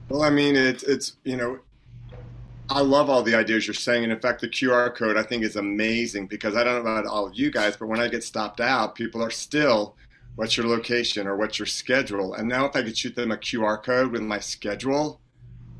Well, 0.08 0.22
I 0.22 0.30
mean, 0.30 0.56
it's, 0.56 0.82
it's 0.84 1.16
you 1.24 1.36
know, 1.36 1.58
I 2.70 2.80
love 2.80 3.08
all 3.08 3.22
the 3.22 3.34
ideas 3.34 3.66
you're 3.66 3.74
saying. 3.74 4.04
And 4.04 4.12
in 4.12 4.20
fact, 4.20 4.42
the 4.42 4.48
QR 4.48 4.94
code 4.94 5.16
I 5.16 5.22
think 5.22 5.42
is 5.42 5.56
amazing 5.56 6.26
because 6.26 6.54
I 6.54 6.64
don't 6.64 6.84
know 6.84 6.90
about 6.90 7.06
all 7.06 7.26
of 7.26 7.34
you 7.34 7.50
guys, 7.50 7.76
but 7.76 7.88
when 7.88 8.00
I 8.00 8.08
get 8.08 8.22
stopped 8.22 8.60
out, 8.60 8.94
people 8.94 9.22
are 9.22 9.30
still, 9.30 9.96
what's 10.36 10.56
your 10.56 10.66
location 10.66 11.26
or 11.26 11.36
what's 11.36 11.58
your 11.58 11.66
schedule? 11.66 12.34
And 12.34 12.46
now 12.46 12.66
if 12.66 12.76
I 12.76 12.82
could 12.82 12.96
shoot 12.96 13.16
them 13.16 13.32
a 13.32 13.38
QR 13.38 13.82
code 13.82 14.12
with 14.12 14.20
my 14.20 14.38
schedule, 14.38 15.20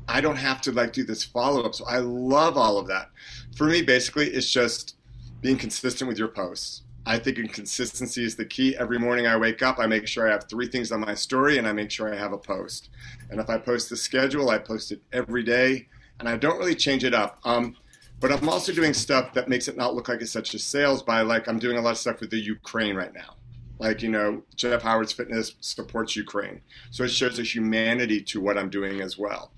I 0.07 0.19
don't 0.19 0.37
have 0.37 0.61
to 0.61 0.71
like 0.71 0.91
do 0.91 1.03
this 1.03 1.23
follow 1.23 1.61
up. 1.61 1.75
So 1.75 1.85
I 1.85 1.99
love 1.99 2.57
all 2.57 2.79
of 2.79 2.87
that. 2.87 3.09
For 3.55 3.65
me, 3.65 3.83
basically, 3.83 4.27
it's 4.27 4.51
just 4.51 4.95
being 5.41 5.57
consistent 5.57 6.07
with 6.07 6.17
your 6.17 6.27
posts. 6.29 6.81
I 7.05 7.19
think 7.19 7.53
consistency 7.53 8.23
is 8.23 8.35
the 8.35 8.45
key. 8.45 8.75
Every 8.75 8.97
morning 8.97 9.27
I 9.27 9.37
wake 9.37 9.61
up, 9.61 9.77
I 9.79 9.85
make 9.85 10.07
sure 10.07 10.27
I 10.27 10.31
have 10.31 10.49
three 10.49 10.67
things 10.67 10.91
on 10.91 11.01
my 11.01 11.13
story 11.13 11.59
and 11.59 11.67
I 11.67 11.71
make 11.71 11.91
sure 11.91 12.11
I 12.11 12.17
have 12.17 12.33
a 12.33 12.37
post. 12.37 12.89
And 13.29 13.39
if 13.39 13.49
I 13.49 13.59
post 13.59 13.89
the 13.89 13.95
schedule, 13.95 14.49
I 14.49 14.57
post 14.57 14.91
it 14.91 15.01
every 15.13 15.43
day 15.43 15.87
and 16.19 16.27
I 16.27 16.37
don't 16.37 16.57
really 16.57 16.75
change 16.75 17.03
it 17.03 17.13
up. 17.13 17.39
Um, 17.43 17.75
but 18.19 18.31
I'm 18.31 18.49
also 18.49 18.73
doing 18.73 18.93
stuff 18.93 19.33
that 19.33 19.47
makes 19.47 19.67
it 19.67 19.77
not 19.77 19.95
look 19.95 20.09
like 20.09 20.21
it's 20.21 20.31
such 20.31 20.53
a 20.53 20.59
sales 20.59 21.01
by 21.01 21.21
like 21.21 21.47
I'm 21.47 21.59
doing 21.59 21.77
a 21.77 21.81
lot 21.81 21.91
of 21.91 21.97
stuff 21.97 22.19
with 22.19 22.29
the 22.29 22.39
Ukraine 22.39 22.95
right 22.95 23.13
now. 23.13 23.35
Like, 23.79 24.01
you 24.01 24.09
know, 24.09 24.43
Jeff 24.55 24.81
Howard's 24.81 25.13
Fitness 25.13 25.55
supports 25.61 26.15
Ukraine. 26.15 26.59
So 26.91 27.05
it 27.05 27.11
shows 27.11 27.39
a 27.39 27.43
humanity 27.43 28.21
to 28.23 28.41
what 28.41 28.57
I'm 28.57 28.69
doing 28.69 28.99
as 28.99 29.17
well. 29.17 29.53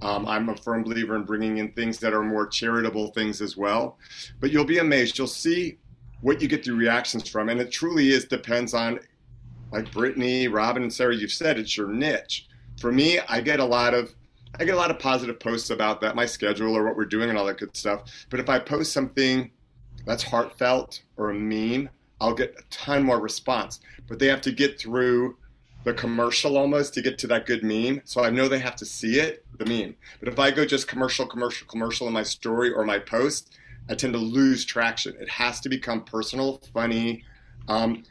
Um, 0.00 0.26
I'm 0.26 0.48
a 0.48 0.56
firm 0.56 0.84
believer 0.84 1.16
in 1.16 1.24
bringing 1.24 1.58
in 1.58 1.72
things 1.72 1.98
that 1.98 2.12
are 2.12 2.22
more 2.22 2.46
charitable 2.46 3.08
things 3.08 3.40
as 3.40 3.56
well. 3.56 3.98
But 4.38 4.52
you'll 4.52 4.64
be 4.64 4.78
amazed. 4.78 5.18
You'll 5.18 5.26
see 5.26 5.78
what 6.20 6.40
you 6.40 6.46
get 6.46 6.62
the 6.62 6.72
reactions 6.72 7.28
from. 7.28 7.48
And 7.48 7.60
it 7.60 7.72
truly 7.72 8.10
is 8.10 8.26
depends 8.26 8.74
on, 8.74 9.00
like 9.72 9.90
Brittany, 9.90 10.46
Robyn, 10.46 10.84
and 10.84 10.92
Sara, 10.92 11.16
you've 11.16 11.32
said 11.32 11.58
it's 11.58 11.76
your 11.76 11.88
niche. 11.88 12.46
For 12.78 12.92
me, 12.92 13.18
I 13.28 13.40
get 13.40 13.58
a 13.58 13.64
lot 13.64 13.92
of 13.92 14.14
I 14.58 14.64
get 14.64 14.74
a 14.74 14.78
lot 14.78 14.90
of 14.90 14.98
positive 14.98 15.40
posts 15.40 15.70
about 15.70 16.00
that, 16.02 16.14
my 16.14 16.26
schedule 16.26 16.76
or 16.76 16.84
what 16.84 16.96
we're 16.96 17.06
doing 17.06 17.28
and 17.28 17.38
all 17.38 17.46
that 17.46 17.58
good 17.58 17.76
stuff. 17.76 18.02
But 18.30 18.40
if 18.40 18.48
I 18.48 18.58
post 18.58 18.92
something 18.92 19.50
that's 20.06 20.22
heartfelt 20.22 21.02
or 21.16 21.30
a 21.30 21.34
meme, 21.34 21.88
I'll 22.20 22.34
get 22.34 22.54
a 22.58 22.62
ton 22.70 23.02
more 23.02 23.20
response. 23.20 23.80
But 24.06 24.18
they 24.18 24.26
have 24.26 24.40
to 24.42 24.52
get 24.52 24.78
through 24.78 25.36
the 25.82 25.92
commercial 25.92 26.56
almost 26.56 26.94
to 26.94 27.02
get 27.02 27.18
to 27.18 27.26
that 27.28 27.46
good 27.46 27.62
meme. 27.62 28.02
So 28.04 28.22
I 28.22 28.30
know 28.30 28.48
they 28.48 28.58
have 28.60 28.76
to 28.76 28.86
see 28.86 29.18
it, 29.18 29.44
the 29.58 29.66
meme. 29.66 29.96
But 30.20 30.28
if 30.28 30.38
I 30.38 30.50
go 30.50 30.64
just 30.64 30.88
commercial, 30.88 31.26
commercial, 31.26 31.66
commercial 31.66 32.06
in 32.06 32.12
my 32.12 32.22
story 32.22 32.72
or 32.72 32.84
my 32.84 32.98
post, 32.98 33.58
I 33.88 33.94
tend 33.94 34.14
to 34.14 34.18
lose 34.18 34.64
traction. 34.64 35.14
It 35.20 35.28
has 35.28 35.60
to 35.60 35.68
become 35.68 36.04
personal, 36.04 36.62
funny. 36.72 37.24
Um, 37.68 38.04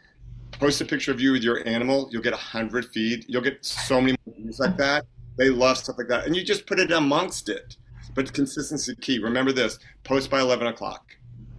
post 0.52 0.82
a 0.82 0.86
picture 0.86 1.12
of 1.12 1.20
you 1.20 1.32
with 1.32 1.44
your 1.44 1.68
animal, 1.68 2.10
you'll 2.12 2.22
get 2.22 2.34
a 2.34 2.38
hundred 2.38 2.86
feed. 2.86 3.26
You'll 3.28 3.42
get 3.42 3.64
so 3.66 4.00
many 4.00 4.18
views 4.38 4.60
like 4.60 4.78
that. 4.78 5.06
They 5.38 5.50
love 5.50 5.78
stuff 5.78 5.98
like 5.98 6.08
that, 6.10 6.26
and 6.26 6.36
you 6.36 6.44
just 6.44 6.66
put 6.66 6.80
it 6.80 6.92
amongst 6.92 7.50
it. 7.50 7.78
But 8.16 8.34
consistency 8.34 8.96
key. 8.96 9.20
Remember 9.20 9.52
this: 9.52 9.80
post 10.04 10.30
by 10.30 10.42
eleven 10.42 10.68
o'clock. 10.68 11.18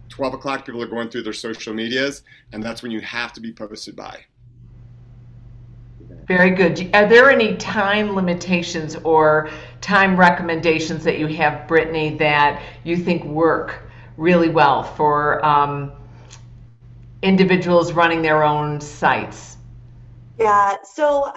12 0.09 0.35
o'clock, 0.35 0.65
people 0.65 0.81
are 0.81 0.87
going 0.87 1.09
through 1.09 1.23
their 1.23 1.33
social 1.33 1.73
medias, 1.73 2.23
and 2.53 2.63
that's 2.63 2.81
when 2.81 2.89
you 2.89 3.01
have 3.01 3.33
to 3.33 3.41
be 3.41 3.51
posted 3.51 3.97
by. 3.97 4.23
Very 6.27 6.51
good. 6.51 6.89
Are 6.95 7.05
there 7.07 7.29
any 7.29 7.55
time 7.57 8.15
limitations 8.15 8.95
or 9.03 9.49
time 9.81 10.15
recommendations 10.15 11.03
that 11.03 11.19
you 11.19 11.27
have, 11.27 11.67
Brittany, 11.67 12.15
that 12.17 12.61
you 12.83 12.95
think 12.95 13.25
work 13.25 13.83
really 14.17 14.49
well 14.49 14.83
for 14.83 15.45
um, 15.45 15.91
individuals 17.21 17.91
running 17.91 18.21
their 18.21 18.43
own 18.43 18.79
sites? 18.79 19.57
Yeah. 20.39 20.77
So 20.93 21.33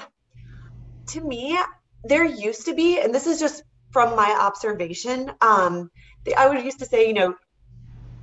to 1.08 1.20
me, 1.20 1.58
there 2.04 2.24
used 2.24 2.64
to 2.66 2.74
be, 2.74 3.00
and 3.00 3.14
this 3.14 3.26
is 3.26 3.38
just 3.38 3.62
from 3.90 4.16
my 4.16 4.36
observation, 4.40 5.32
um, 5.40 5.90
I 6.36 6.48
would 6.48 6.62
used 6.62 6.78
to 6.80 6.86
say, 6.86 7.06
you 7.08 7.14
know, 7.14 7.34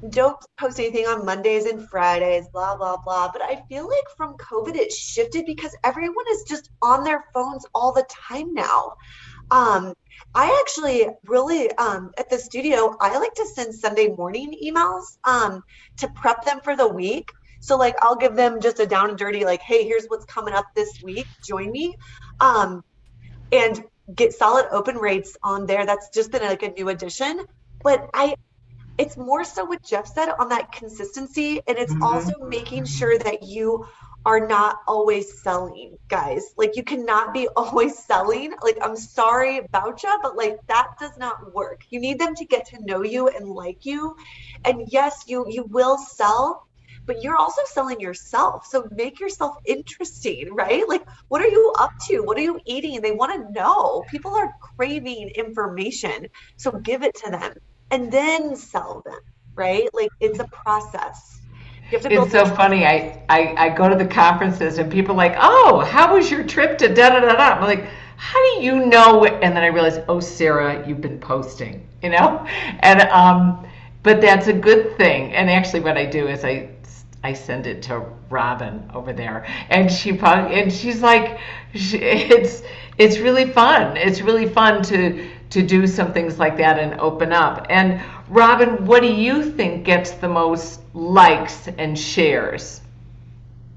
don't 0.09 0.37
post 0.59 0.79
anything 0.79 1.05
on 1.05 1.25
Mondays 1.25 1.65
and 1.65 1.87
Fridays, 1.89 2.47
blah, 2.53 2.75
blah, 2.75 2.97
blah. 2.97 3.31
But 3.31 3.41
I 3.41 3.63
feel 3.67 3.87
like 3.87 4.03
from 4.15 4.35
COVID, 4.37 4.75
it 4.75 4.91
shifted 4.91 5.45
because 5.45 5.75
everyone 5.83 6.25
is 6.31 6.43
just 6.47 6.69
on 6.81 7.03
their 7.03 7.23
phones 7.33 7.65
all 7.73 7.91
the 7.91 8.05
time 8.09 8.53
now. 8.53 8.93
Um, 9.51 9.93
I 10.33 10.59
actually 10.61 11.07
really, 11.25 11.71
um, 11.73 12.11
at 12.17 12.29
the 12.29 12.37
studio, 12.37 12.95
I 12.99 13.17
like 13.17 13.33
to 13.35 13.45
send 13.45 13.73
Sunday 13.73 14.09
morning 14.09 14.53
emails 14.63 15.17
um, 15.23 15.63
to 15.97 16.07
prep 16.09 16.45
them 16.45 16.59
for 16.63 16.75
the 16.75 16.87
week. 16.87 17.31
So, 17.61 17.77
like, 17.77 17.95
I'll 18.03 18.15
give 18.15 18.35
them 18.35 18.61
just 18.61 18.79
a 18.79 18.85
down 18.85 19.09
and 19.09 19.17
dirty, 19.17 19.43
like, 19.43 19.61
hey, 19.61 19.83
here's 19.85 20.05
what's 20.07 20.25
coming 20.25 20.53
up 20.53 20.65
this 20.75 21.01
week. 21.03 21.25
Join 21.43 21.71
me. 21.71 21.95
Um, 22.39 22.83
and 23.51 23.83
get 24.13 24.33
solid 24.33 24.67
open 24.71 24.97
rates 24.97 25.37
on 25.43 25.65
there. 25.65 25.85
That's 25.85 26.09
just 26.09 26.31
been 26.31 26.43
like 26.43 26.63
a 26.63 26.69
new 26.69 26.89
addition. 26.89 27.45
But 27.83 28.09
I 28.13 28.35
it's 28.97 29.17
more 29.17 29.43
so 29.43 29.65
what 29.65 29.83
Jeff 29.83 30.07
said 30.07 30.29
on 30.39 30.49
that 30.49 30.71
consistency. 30.71 31.61
And 31.67 31.77
it's 31.77 31.93
mm-hmm. 31.93 32.03
also 32.03 32.33
making 32.47 32.85
sure 32.85 33.17
that 33.17 33.43
you 33.43 33.85
are 34.25 34.47
not 34.47 34.79
always 34.87 35.41
selling, 35.41 35.97
guys. 36.07 36.53
Like 36.57 36.75
you 36.75 36.83
cannot 36.83 37.33
be 37.33 37.47
always 37.55 37.97
selling. 37.97 38.53
Like 38.61 38.77
I'm 38.81 38.97
sorry 38.97 39.59
about 39.59 40.01
you, 40.01 40.17
but 40.21 40.35
like 40.35 40.57
that 40.67 40.87
does 40.99 41.17
not 41.17 41.53
work. 41.53 41.83
You 41.89 41.99
need 41.99 42.19
them 42.19 42.35
to 42.35 42.45
get 42.45 42.67
to 42.67 42.83
know 42.83 43.03
you 43.03 43.27
and 43.27 43.47
like 43.47 43.85
you. 43.85 44.15
And 44.63 44.87
yes, 44.87 45.25
you 45.27 45.45
you 45.49 45.63
will 45.65 45.97
sell, 45.97 46.67
but 47.05 47.23
you're 47.23 47.37
also 47.37 47.61
selling 47.65 47.99
yourself. 47.99 48.65
So 48.65 48.87
make 48.91 49.19
yourself 49.19 49.55
interesting, 49.65 50.53
right? 50.53 50.87
Like 50.87 51.05
what 51.29 51.41
are 51.41 51.47
you 51.47 51.73
up 51.79 51.91
to? 52.07 52.21
What 52.21 52.37
are 52.37 52.41
you 52.41 52.59
eating? 52.65 53.01
They 53.01 53.11
want 53.11 53.33
to 53.33 53.51
know. 53.51 54.03
People 54.09 54.33
are 54.35 54.51
craving 54.59 55.29
information. 55.35 56.27
So 56.57 56.71
give 56.71 57.03
it 57.03 57.15
to 57.25 57.31
them 57.31 57.53
and 57.91 58.11
then 58.11 58.55
sell 58.55 59.01
them, 59.05 59.19
right? 59.55 59.87
Like 59.93 60.09
it's 60.19 60.39
a 60.39 60.45
process. 60.45 61.39
it's 61.91 62.31
so 62.31 62.45
funny. 62.45 62.85
I, 62.85 63.23
I, 63.29 63.55
I 63.57 63.69
go 63.69 63.87
to 63.87 63.95
the 63.95 64.07
conferences 64.07 64.77
and 64.79 64.91
people 64.91 65.13
are 65.13 65.17
like, 65.17 65.35
oh, 65.39 65.81
how 65.81 66.15
was 66.15 66.29
your 66.31 66.43
trip 66.43 66.77
to 66.79 66.87
da 66.87 67.09
da 67.09 67.19
da 67.19 67.33
da? 67.35 67.43
I'm 67.55 67.61
like, 67.63 67.87
how 68.17 68.41
do 68.55 68.63
you 68.63 68.85
know? 68.85 69.25
And 69.25 69.55
then 69.55 69.63
I 69.63 69.67
realize, 69.67 69.99
oh, 70.07 70.19
Sara, 70.19 70.87
you've 70.87 71.01
been 71.01 71.19
posting, 71.19 71.87
you 72.01 72.09
know? 72.09 72.45
And, 72.79 73.01
um, 73.01 73.67
but 74.03 74.21
that's 74.21 74.47
a 74.47 74.53
good 74.53 74.97
thing. 74.97 75.33
And 75.33 75.49
actually, 75.49 75.79
what 75.79 75.97
I 75.97 76.05
do 76.05 76.27
is 76.27 76.43
I, 76.43 76.69
I 77.25 77.33
send 77.33 77.67
it 77.67 77.81
to 77.83 78.05
Robyn 78.29 78.89
over 78.93 79.11
there, 79.13 79.45
and 79.69 79.91
she 79.91 80.11
and 80.19 80.71
she's 80.71 81.01
like, 81.01 81.39
it's, 81.73 82.61
it's 82.97 83.17
really 83.17 83.51
fun. 83.51 83.97
It's 83.97 84.21
really 84.21 84.47
fun 84.47 84.83
to, 84.83 85.27
to 85.49 85.65
do 85.65 85.87
some 85.87 86.13
things 86.13 86.37
like 86.39 86.57
that 86.57 86.79
and 86.79 86.99
open 86.99 87.33
up. 87.33 87.65
And 87.69 88.01
Robyn, 88.29 88.85
what 88.85 89.01
do 89.01 89.11
you 89.11 89.51
think 89.51 89.85
gets 89.85 90.11
the 90.11 90.29
most 90.29 90.81
likes 90.93 91.67
and 91.67 91.97
shares? 91.97 92.81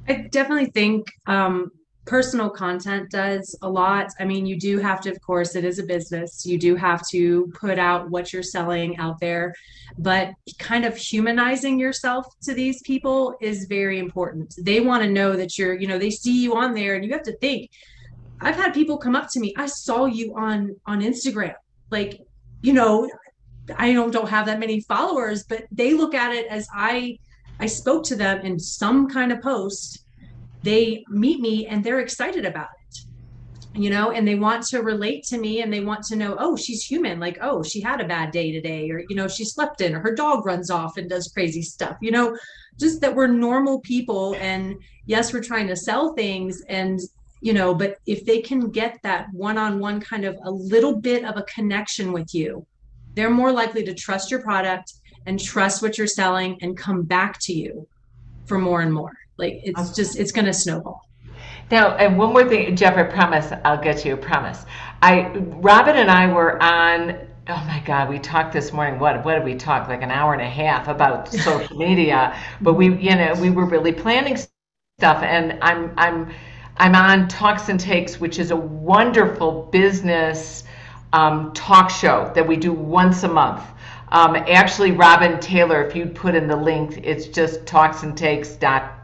I 0.09 0.29
definitely 0.31 0.71
think 0.71 1.07
um, 1.27 1.71
personal 2.09 2.51
content 2.51 3.11
does 3.11 3.57
a 3.63 3.69
lot. 3.69 4.09
I 4.19 4.25
mean, 4.25 4.47
you 4.47 4.59
do 4.59 4.79
have 4.79 5.01
to, 5.03 5.11
of 5.11 5.21
course, 5.21 5.55
it 5.55 5.65
is 5.65 5.79
a 5.79 5.85
business. 5.85 6.45
You 6.45 6.59
do 6.59 6.75
have 6.75 7.07
to 7.09 7.53
put 7.55 7.79
out 7.79 8.11
what 8.11 8.33
you're 8.33 8.43
selling 8.43 8.97
out 8.97 9.21
there, 9.21 9.55
but 9.99 10.33
kind 10.59 10.85
of 10.85 10.97
humanizing 10.97 11.79
yourself 11.79 12.27
to 12.43 12.55
these 12.55 12.83
people 12.83 13.37
is 13.41 13.67
very 13.67 13.99
important. 13.99 14.55
They 14.59 14.81
want 14.81 15.03
to 15.05 15.11
know 15.11 15.37
that 15.37 15.57
you're, 15.57 15.75
you 15.75 15.87
know, 15.87 15.99
they 15.99 16.11
see 16.11 16.43
you 16.43 16.57
on 16.57 16.75
there 16.75 16.97
and 16.97 17.05
you 17.05 17.13
have 17.13 17.23
to 17.25 17.37
think. 17.37 17.71
I've 18.41 18.57
had 18.57 18.73
people 18.75 18.99
come 18.99 19.15
up 19.15 19.29
to 19.33 19.41
me. 19.41 19.55
I 19.57 19.67
saw 19.67 20.07
you 20.07 20.35
on 20.37 20.77
on 20.87 21.03
Instagram 21.03 21.55
like 21.91 22.21
you 22.63 22.73
know 22.73 23.09
i 23.77 23.93
don't 23.93 24.11
don't 24.11 24.29
have 24.29 24.47
that 24.47 24.59
many 24.59 24.81
followers 24.81 25.45
but 25.45 25.65
they 25.71 25.95
look 25.95 26.15
at 26.15 26.35
it 26.35 26.47
as 26.47 26.67
i 26.75 27.19
i 27.61 27.67
spoke 27.67 28.05
to 28.05 28.17
them 28.17 28.41
in 28.41 28.59
some 28.59 29.09
kind 29.09 29.33
of 29.33 29.41
post 29.41 30.05
they 30.63 31.05
meet 31.09 31.41
me 31.41 31.67
and 31.67 31.85
they're 31.85 32.01
excited 32.01 32.45
about 32.45 32.69
it 32.69 32.79
you 33.79 33.91
know 33.91 34.11
and 34.11 34.27
they 34.27 34.35
want 34.35 34.65
to 34.65 34.83
relate 34.83 35.23
to 35.23 35.39
me 35.39 35.63
and 35.63 35.73
they 35.73 35.81
want 35.81 36.03
to 36.03 36.17
know 36.17 36.37
oh 36.39 36.57
she's 36.57 36.83
human. 36.83 37.21
Like 37.21 37.39
oh 37.41 37.63
she 37.63 37.81
had 37.81 38.01
a 38.01 38.09
bad 38.09 38.33
day 38.33 38.53
today 38.53 38.91
or 38.91 39.03
you 39.09 39.17
know 39.17 39.29
she 39.29 39.45
slept 39.45 39.81
in 39.81 39.95
or 39.95 40.01
her 40.01 40.15
dog 40.15 40.45
runs 40.45 40.71
off 40.71 40.97
and 40.97 41.09
does 41.09 41.29
crazy 41.29 41.63
stuff 41.63 41.97
you 42.01 42.11
know 42.11 42.37
just 42.79 43.01
that 43.01 43.15
we're 43.15 43.29
normal 43.29 43.81
people 43.81 44.35
and 44.41 44.77
yes 45.07 45.33
we're 45.33 45.43
trying 45.43 45.69
to 45.69 45.77
sell 45.77 46.15
things 46.15 46.63
and 46.69 47.01
you 47.41 47.53
know 47.53 47.75
but 47.75 47.99
if 48.07 48.25
they 48.25 48.41
can 48.41 48.71
get 48.71 48.99
that 49.03 49.27
one-on-one 49.33 50.01
kind 50.01 50.25
of 50.25 50.37
a 50.45 50.51
little 50.51 50.97
bit 50.97 51.25
of 51.25 51.37
a 51.37 51.43
connection 51.43 52.13
with 52.13 52.35
you 52.35 52.67
they're 53.15 53.31
more 53.31 53.53
likely 53.53 53.85
to 53.85 53.95
trust 53.95 54.31
your 54.31 54.43
product 54.43 54.95
and 55.27 55.41
trust 55.41 55.83
what 55.83 55.99
you're 55.99 56.07
selling 56.07 56.59
and 56.63 56.77
come 56.77 57.03
back 57.03 57.39
to 57.41 57.53
you 57.53 57.87
for 58.47 58.59
more 58.59 58.81
and 58.81 58.93
more 58.93 59.13
like 59.39 59.61
it's 59.63 59.93
just 59.95 60.19
it's 60.19 60.33
going 60.33 60.45
to 60.45 60.53
snowball 60.53 61.03
now 61.71 61.97
and 61.97 62.19
one 62.19 62.33
more 62.33 62.49
thing 62.49 62.75
jeff 62.77 62.97
i 62.97 63.03
promise 63.03 63.53
i'll 63.65 63.83
get 63.83 64.05
you 64.05 64.15
a 64.15 64.17
promise 64.17 64.65
i 65.03 65.31
robyn 65.35 65.97
and 65.97 66.11
i 66.11 66.33
were 66.33 66.63
on 66.63 67.19
oh 67.49 67.65
my 67.67 67.83
god 67.87 68.09
we 68.09 68.19
talked 68.19 68.53
this 68.53 68.73
morning 68.73 68.99
what 68.99 69.25
what 69.25 69.35
did 69.35 69.45
we 69.45 69.55
talk 69.55 69.89
like 69.89 70.03
an 70.03 70.11
hour 70.11 70.33
and 70.33 70.43
a 70.43 70.49
half 70.49 70.89
about 70.89 71.29
social 71.33 71.77
media 71.77 72.37
but 72.61 72.75
we 72.75 72.95
you 72.97 73.15
know 73.15 73.35
we 73.41 73.51
were 73.51 73.67
really 73.67 73.93
planning 73.93 74.37
stuff 74.99 75.23
and 75.23 75.59
i'm 75.63 75.93
i'm 75.97 76.31
I'm 76.79 76.95
on 76.95 77.27
Talks 77.27 77.69
and 77.69 77.79
Takes, 77.79 78.21
which 78.21 78.39
is 78.39 78.53
a 78.53 78.57
wonderful 78.57 79.69
business 79.73 80.63
um, 81.13 81.53
talk 81.53 81.91
show 81.91 82.31
that 82.35 82.47
we 82.47 82.57
do 82.57 82.73
once 82.73 83.25
a 83.25 83.29
month. 83.29 83.65
Um, 84.11 84.37
actually, 84.37 84.93
Robin 84.93 85.41
Taylor, 85.41 85.85
if 85.85 85.97
you'd 85.97 86.15
put 86.15 86.35
in 86.35 86.47
the 86.47 86.57
link, 86.57 87.01
it's 87.03 87.27
just 87.27 87.67
talks 87.67 88.05
and 88.05 88.17
talksandtakes.com. 88.17 88.98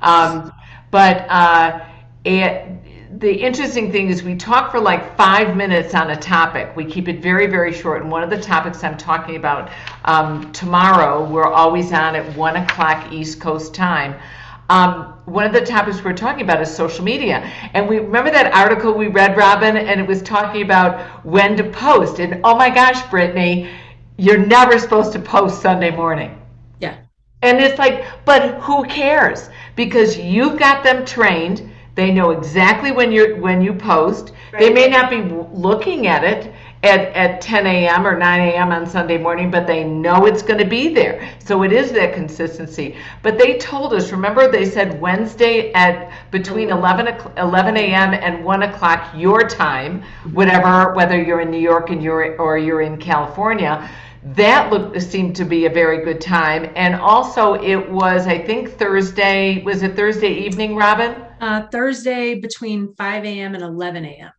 Um, 0.00 0.52
but 0.90 1.26
uh, 1.28 1.84
it, 2.24 3.18
the 3.20 3.32
interesting 3.32 3.92
thing 3.92 4.08
is 4.08 4.22
we 4.22 4.36
talk 4.36 4.70
for 4.70 4.80
like 4.80 5.16
five 5.16 5.56
minutes 5.56 5.94
on 5.94 6.10
a 6.10 6.16
topic. 6.16 6.74
We 6.74 6.84
keep 6.84 7.08
it 7.08 7.22
very, 7.22 7.46
very 7.46 7.72
short. 7.72 8.02
And 8.02 8.10
one 8.10 8.22
of 8.22 8.30
the 8.30 8.40
topics 8.40 8.82
I'm 8.82 8.96
talking 8.96 9.36
about 9.36 9.70
um, 10.04 10.50
tomorrow, 10.52 11.24
we're 11.24 11.46
always 11.46 11.92
on 11.92 12.16
at 12.16 12.36
one 12.36 12.56
o'clock 12.56 13.12
East 13.12 13.40
Coast 13.40 13.74
time. 13.74 14.14
Um, 14.70 15.14
one 15.26 15.44
of 15.44 15.52
the 15.52 15.60
topics 15.60 16.02
we're 16.02 16.14
talking 16.14 16.42
about 16.42 16.62
is 16.62 16.74
social 16.74 17.04
media. 17.04 17.38
And 17.74 17.88
we 17.88 17.98
remember 17.98 18.30
that 18.30 18.52
article 18.54 18.92
we 18.94 19.08
read, 19.08 19.36
Robyn, 19.36 19.76
and 19.76 20.00
it 20.00 20.06
was 20.06 20.22
talking 20.22 20.62
about 20.62 21.24
when 21.24 21.56
to 21.58 21.64
post. 21.64 22.18
And 22.18 22.40
oh 22.42 22.56
my 22.56 22.70
gosh, 22.70 23.08
Brittany, 23.10 23.68
you're 24.16 24.38
never 24.38 24.78
supposed 24.78 25.12
to 25.12 25.18
post 25.20 25.60
Sunday 25.60 25.90
morning. 25.90 26.41
And 27.42 27.58
it's 27.58 27.78
like, 27.78 28.04
but 28.24 28.60
who 28.60 28.84
cares? 28.84 29.50
Because 29.76 30.16
you've 30.16 30.58
got 30.58 30.84
them 30.84 31.04
trained. 31.04 31.68
They 31.94 32.10
know 32.10 32.30
exactly 32.30 32.92
when 32.92 33.12
you're 33.12 33.36
when 33.36 33.60
you 33.60 33.74
post. 33.74 34.32
Right. 34.52 34.60
They 34.60 34.72
may 34.72 34.88
not 34.88 35.10
be 35.10 35.22
looking 35.52 36.06
at 36.06 36.24
it 36.24 36.52
at, 36.82 37.12
at 37.14 37.40
10 37.40 37.66
a.m. 37.66 38.06
or 38.06 38.18
9 38.18 38.40
a.m. 38.40 38.72
on 38.72 38.86
Sunday 38.86 39.16
morning, 39.16 39.50
but 39.50 39.66
they 39.66 39.84
know 39.84 40.26
it's 40.26 40.42
going 40.42 40.58
to 40.58 40.64
be 40.64 40.88
there. 40.88 41.30
So 41.38 41.62
it 41.62 41.72
is 41.72 41.92
that 41.92 42.12
consistency. 42.12 42.96
But 43.22 43.38
they 43.38 43.58
told 43.58 43.94
us, 43.94 44.10
remember, 44.10 44.50
they 44.50 44.64
said 44.64 45.00
Wednesday 45.00 45.72
at 45.74 46.10
between 46.30 46.68
mm-hmm. 46.68 46.78
11, 46.78 47.38
11 47.38 47.76
a.m. 47.76 48.14
and 48.14 48.44
1 48.44 48.62
o'clock 48.64 49.12
your 49.16 49.48
time, 49.48 50.02
whatever, 50.32 50.92
whether 50.94 51.22
you're 51.22 51.40
in 51.40 51.50
New 51.50 51.60
York 51.60 51.90
and 51.90 52.02
you're, 52.02 52.36
or 52.40 52.58
you're 52.58 52.82
in 52.82 52.98
California. 52.98 53.88
That 54.24 54.72
looked 54.72 55.02
seemed 55.02 55.34
to 55.36 55.44
be 55.44 55.66
a 55.66 55.70
very 55.70 56.04
good 56.04 56.20
time, 56.20 56.70
and 56.76 56.94
also 56.94 57.54
it 57.54 57.90
was 57.90 58.28
I 58.28 58.38
think 58.38 58.70
Thursday 58.70 59.62
was 59.64 59.82
it 59.82 59.96
Thursday 59.96 60.32
evening, 60.32 60.76
Robyn? 60.76 61.16
Uh, 61.40 61.66
Thursday 61.72 62.36
between 62.36 62.94
5 62.94 63.24
a.m. 63.24 63.54
and 63.54 63.64
11 63.64 64.04
a.m. 64.04 64.30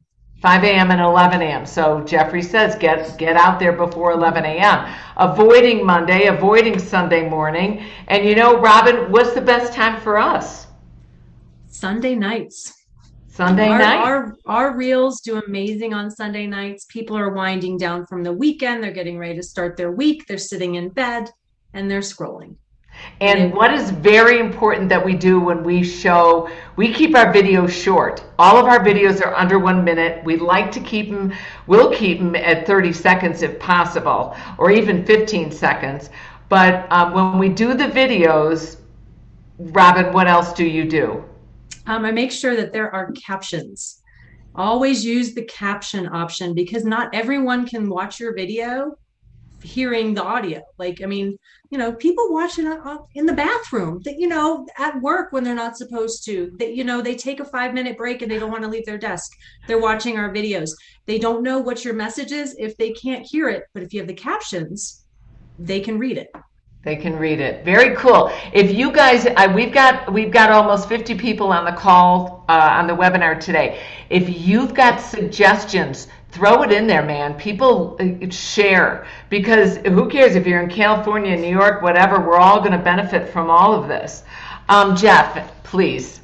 5 0.42 0.64
a.m. 0.64 0.92
and 0.92 1.02
11 1.02 1.42
a.m. 1.42 1.66
So 1.66 2.02
Jeffrey 2.06 2.42
says 2.42 2.76
get 2.76 3.18
get 3.18 3.36
out 3.36 3.60
there 3.60 3.74
before 3.74 4.14
11 4.14 4.46
a.m. 4.46 4.94
Avoiding 5.18 5.86
Monday, 5.86 6.28
avoiding 6.28 6.80
Sunday 6.80 7.28
morning, 7.28 7.84
and 8.08 8.26
you 8.26 8.36
know, 8.36 8.60
Robyn, 8.62 9.12
what's 9.12 9.34
the 9.34 9.42
best 9.42 9.74
time 9.74 10.00
for 10.00 10.18
us? 10.18 10.68
Sunday 11.68 12.16
nights. 12.16 12.83
Sunday 13.34 13.68
our, 13.68 13.80
night. 13.80 13.98
Our 13.98 14.36
our 14.46 14.78
reels 14.78 15.22
do 15.22 15.42
amazing 15.42 15.92
on 15.92 16.12
Sunday 16.12 16.46
nights. 16.46 16.86
People 16.86 17.18
are 17.18 17.34
winding 17.34 17.78
down 17.78 18.06
from 18.06 18.22
the 18.22 18.32
weekend. 18.32 18.84
They're 18.84 18.92
getting 18.92 19.18
ready 19.18 19.36
to 19.36 19.42
start 19.42 19.76
their 19.76 19.92
week. 19.92 20.28
They're 20.28 20.38
sitting 20.38 20.76
in 20.76 20.90
bed 20.90 21.32
and 21.74 21.90
they're 21.90 22.02
scrolling. 22.02 22.58
And 23.22 23.52
what 23.56 23.74
is 23.74 23.90
very 23.90 24.40
important 24.40 24.88
that 24.90 25.04
we 25.04 25.16
do 25.16 25.40
when 25.40 25.64
we 25.64 25.84
show, 25.84 26.48
we 26.76 26.94
keep 26.94 27.16
our 27.16 27.34
videos 27.34 27.72
short. 27.72 28.24
All 28.38 28.58
of 28.58 28.68
our 28.68 28.86
videos 28.86 29.26
are 29.26 29.34
under 29.34 29.58
one 29.58 29.84
minute. 29.84 30.24
We 30.24 30.38
like 30.38 30.72
to 30.74 30.80
keep 30.80 31.10
them, 31.10 31.34
we'll 31.66 31.92
keep 31.92 32.20
them 32.20 32.36
at 32.36 32.68
30 32.68 32.94
seconds 32.94 33.42
if 33.42 33.60
possible, 33.60 34.38
or 34.60 34.70
even 34.70 35.04
15 35.06 35.52
seconds. 35.52 36.12
But 36.50 36.86
um, 36.92 37.14
when 37.14 37.40
we 37.40 37.50
do 37.50 37.74
the 37.74 37.86
videos, 37.86 38.78
Robyn, 39.58 40.14
what 40.14 40.28
else 40.28 40.54
do 40.54 40.66
you 40.66 40.88
do? 40.88 41.26
Um, 41.86 42.06
I 42.06 42.12
make 42.12 42.32
sure 42.32 42.56
that 42.56 42.74
there 42.74 42.94
are 42.94 43.12
captions. 43.12 44.02
Always 44.56 45.04
use 45.04 45.34
the 45.34 45.44
caption 45.46 46.08
option 46.08 46.54
because 46.54 46.86
not 46.86 47.14
everyone 47.14 47.66
can 47.66 47.90
watch 47.90 48.20
your 48.20 48.36
video 48.36 48.96
hearing 49.64 50.14
the 50.14 50.24
audio. 50.24 50.62
Like, 50.78 51.02
I 51.02 51.06
mean, 51.06 51.38
you 51.70 51.78
know, 51.78 51.94
people 51.94 52.32
watching 52.32 52.68
it 52.68 52.80
in 53.16 53.26
the 53.26 53.34
bathroom 53.34 54.02
that, 54.04 54.20
you 54.20 54.28
know, 54.28 54.68
at 54.78 55.02
work 55.02 55.32
when 55.32 55.44
they're 55.44 55.56
not 55.56 55.78
supposed 55.78 56.26
to, 56.26 56.52
that, 56.60 56.76
you 56.76 56.84
know, 56.84 57.02
they 57.02 57.16
take 57.16 57.40
a 57.40 57.46
five 57.46 57.74
minute 57.74 57.98
break 57.98 58.22
and 58.22 58.30
they 58.30 58.40
don't 58.40 58.52
want 58.52 58.64
to 58.64 58.70
leave 58.70 58.86
their 58.86 58.98
desk. 58.98 59.32
They're 59.68 59.80
watching 59.80 60.18
our 60.18 60.32
videos. 60.32 60.72
They 61.06 61.18
don't 61.18 61.44
know 61.44 61.60
what 61.60 61.84
your 61.84 61.94
message 61.94 62.32
is 62.32 62.56
if 62.60 62.78
they 62.78 62.92
can't 62.92 63.26
hear 63.26 63.50
it. 63.50 63.64
But 63.74 63.84
if 63.84 63.94
you 63.94 64.00
have 64.00 64.08
the 64.08 64.14
captions, 64.14 65.06
they 65.58 65.80
can 65.80 65.98
read 65.98 66.18
it. 66.18 66.28
They 66.84 66.98
can 66.98 67.16
read 67.16 67.40
it. 67.40 67.64
Very 67.64 67.96
cool. 67.96 68.30
If 68.52 68.74
you 68.74 68.92
guys, 68.92 69.26
uh, 69.26 69.52
we've 69.56 69.74
got 69.74 70.12
we've 70.12 70.32
got 70.32 70.52
almost 70.52 70.90
50 70.90 71.16
people 71.16 71.48
on 71.48 71.64
the 71.64 71.72
call 71.72 72.44
uh, 72.50 72.70
on 72.74 72.88
the 72.88 72.94
webinar 72.94 73.40
today. 73.40 73.82
If 74.10 74.28
you've 74.30 74.74
got 74.74 75.00
suggestions, 75.00 76.10
throw 76.32 76.62
it 76.64 76.74
in 76.74 76.86
there, 76.86 77.02
man. 77.02 77.36
People 77.36 77.96
uh, 78.02 78.30
share 78.30 79.08
because 79.30 79.78
who 79.78 80.10
cares 80.10 80.36
if 80.36 80.46
you're 80.46 80.62
in 80.62 80.70
California, 80.70 81.38
New 81.38 81.58
York, 81.58 81.82
whatever. 81.82 82.20
We're 82.20 82.38
all 82.38 82.60
going 82.60 82.74
to 82.74 82.84
benefit 82.84 83.30
from 83.30 83.50
all 83.50 83.74
of 83.74 83.88
this. 83.88 84.24
Um, 84.68 84.94
Jeff, 84.94 85.64
please. 85.64 86.20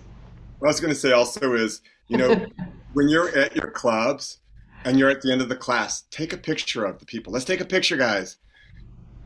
What 0.60 0.68
I 0.68 0.72
was 0.72 0.82
going 0.82 0.94
to 0.94 1.00
say 1.00 1.14
also 1.14 1.54
is, 1.54 1.82
you 2.10 2.18
know, 2.18 2.36
when 2.94 3.08
you're 3.08 3.30
at 3.30 3.56
your 3.56 3.72
clubs 3.72 4.40
and 4.84 5.00
you're 5.00 5.10
at 5.10 5.22
the 5.22 5.32
end 5.32 5.42
of 5.42 5.48
the 5.48 5.56
class, 5.56 6.04
take 6.12 6.34
a 6.34 6.38
picture 6.38 6.84
of 6.84 7.00
the 7.00 7.06
people. 7.06 7.32
Let's 7.32 7.46
take 7.46 7.62
a 7.62 7.66
picture, 7.66 7.96
guys 7.96 8.36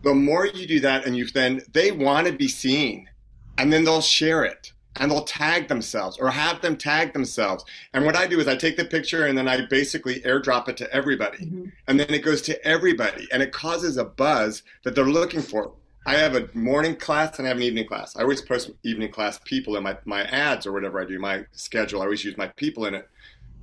the 0.03 0.13
more 0.13 0.45
you 0.45 0.67
do 0.67 0.79
that 0.81 1.05
and 1.05 1.15
you 1.15 1.25
then 1.27 1.61
they 1.71 1.91
want 1.91 2.27
to 2.27 2.33
be 2.33 2.47
seen 2.47 3.09
and 3.57 3.71
then 3.71 3.83
they'll 3.83 4.01
share 4.01 4.43
it 4.43 4.73
and 4.97 5.09
they'll 5.09 5.23
tag 5.23 5.67
themselves 5.67 6.17
or 6.17 6.29
have 6.29 6.61
them 6.61 6.77
tag 6.77 7.13
themselves. 7.13 7.65
And 7.93 8.05
what 8.05 8.15
I 8.15 8.27
do 8.27 8.39
is 8.39 8.47
I 8.47 8.55
take 8.55 8.77
the 8.77 8.85
picture 8.85 9.25
and 9.25 9.37
then 9.37 9.47
I 9.47 9.65
basically 9.65 10.19
airdrop 10.21 10.69
it 10.69 10.77
to 10.77 10.93
everybody. 10.93 11.45
Mm-hmm. 11.45 11.65
And 11.87 11.99
then 11.99 12.09
it 12.11 12.23
goes 12.23 12.41
to 12.43 12.67
everybody 12.67 13.27
and 13.31 13.41
it 13.41 13.51
causes 13.51 13.97
a 13.97 14.05
buzz 14.05 14.63
that 14.83 14.93
they're 14.93 15.05
looking 15.05 15.41
for. 15.41 15.71
I 16.05 16.15
have 16.15 16.35
a 16.35 16.49
morning 16.53 16.97
class 16.97 17.39
and 17.39 17.47
I 17.47 17.49
have 17.49 17.57
an 17.57 17.63
evening 17.63 17.87
class. 17.87 18.15
I 18.15 18.21
always 18.21 18.41
post 18.41 18.71
evening 18.83 19.09
class 19.09 19.39
people 19.45 19.77
in 19.77 19.83
my, 19.83 19.97
my 20.03 20.23
ads 20.23 20.67
or 20.67 20.73
whatever 20.73 21.01
I 21.01 21.05
do, 21.05 21.17
my 21.17 21.45
schedule. 21.53 22.01
I 22.01 22.05
always 22.05 22.25
use 22.25 22.37
my 22.37 22.47
people 22.47 22.85
in 22.85 22.93
it. 22.93 23.09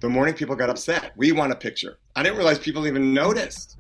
The 0.01 0.09
morning 0.09 0.35
people 0.35 0.57
got 0.57 0.71
upset. 0.71 1.13
We 1.17 1.33
want 1.33 1.53
a 1.53 1.57
picture. 1.57 1.99
I 2.17 2.23
didn't 2.23 2.39
realize 2.39 2.59
people 2.59 2.87
even 2.87 3.13
noticed. 3.13 3.77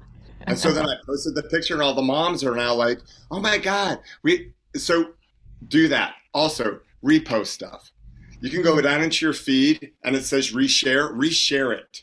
And 0.46 0.58
so 0.58 0.72
then 0.72 0.86
I 0.86 0.96
posted 1.06 1.34
the 1.34 1.42
picture, 1.44 1.74
and 1.74 1.82
all 1.82 1.94
the 1.94 2.02
moms 2.02 2.44
are 2.44 2.54
now 2.54 2.74
like, 2.74 3.00
"Oh 3.30 3.40
my 3.40 3.58
god, 3.58 4.00
we!" 4.22 4.52
So 4.76 5.12
do 5.68 5.88
that. 5.88 6.14
Also, 6.32 6.80
repost 7.04 7.48
stuff. 7.48 7.90
You 8.40 8.50
can 8.50 8.62
go 8.62 8.74
mm-hmm. 8.74 8.84
down 8.84 9.02
into 9.02 9.26
your 9.26 9.34
feed, 9.34 9.92
and 10.02 10.16
it 10.16 10.24
says 10.24 10.52
reshare. 10.52 11.12
Reshare 11.12 11.76
it. 11.76 12.02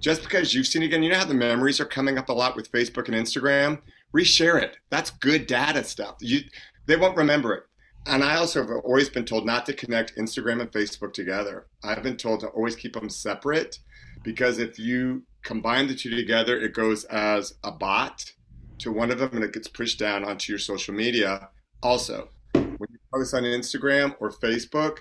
Just 0.00 0.22
because 0.22 0.54
you've 0.54 0.66
seen 0.66 0.82
it 0.82 0.86
again, 0.86 1.02
you 1.02 1.10
know 1.10 1.18
how 1.18 1.24
the 1.24 1.34
memories 1.34 1.80
are 1.80 1.86
coming 1.86 2.18
up 2.18 2.28
a 2.28 2.32
lot 2.32 2.56
with 2.56 2.70
Facebook 2.70 3.08
and 3.08 3.16
Instagram. 3.16 3.80
Reshare 4.14 4.62
it. 4.62 4.76
That's 4.90 5.10
good 5.10 5.46
data 5.46 5.82
stuff. 5.82 6.16
You, 6.20 6.40
they 6.86 6.96
won't 6.96 7.16
remember 7.16 7.54
it. 7.54 7.64
And 8.06 8.22
I 8.22 8.36
also 8.36 8.62
have 8.62 8.70
always 8.84 9.08
been 9.08 9.24
told 9.24 9.44
not 9.44 9.66
to 9.66 9.72
connect 9.72 10.16
Instagram 10.16 10.60
and 10.60 10.70
Facebook 10.70 11.12
together. 11.12 11.66
I've 11.82 12.02
been 12.02 12.16
told 12.16 12.40
to 12.40 12.46
always 12.48 12.76
keep 12.76 12.94
them 12.94 13.10
separate 13.10 13.80
because 14.22 14.58
if 14.58 14.78
you 14.78 15.24
combine 15.42 15.86
the 15.86 15.94
two 15.94 16.10
together, 16.10 16.58
it 16.58 16.74
goes 16.74 17.04
as 17.04 17.54
a 17.64 17.70
bot 17.70 18.32
to 18.78 18.92
one 18.92 19.10
of 19.10 19.18
them 19.18 19.30
and 19.32 19.44
it 19.44 19.52
gets 19.52 19.68
pushed 19.68 19.98
down 19.98 20.24
onto 20.24 20.52
your 20.52 20.58
social 20.58 20.94
media. 20.94 21.48
Also, 21.82 22.28
when 22.52 22.88
you 22.90 22.98
post 23.12 23.34
on 23.34 23.42
Instagram 23.42 24.14
or 24.20 24.30
Facebook, 24.30 24.98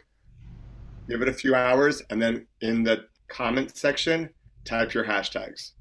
give 1.07 1.21
it 1.21 1.27
a 1.27 1.33
few 1.33 1.55
hours 1.55 2.01
and 2.09 2.21
then 2.21 2.47
in 2.61 2.83
the 2.83 3.05
comment 3.27 3.75
section, 3.75 4.29
type 4.65 4.93
your 4.93 5.05
hashtags. 5.05 5.71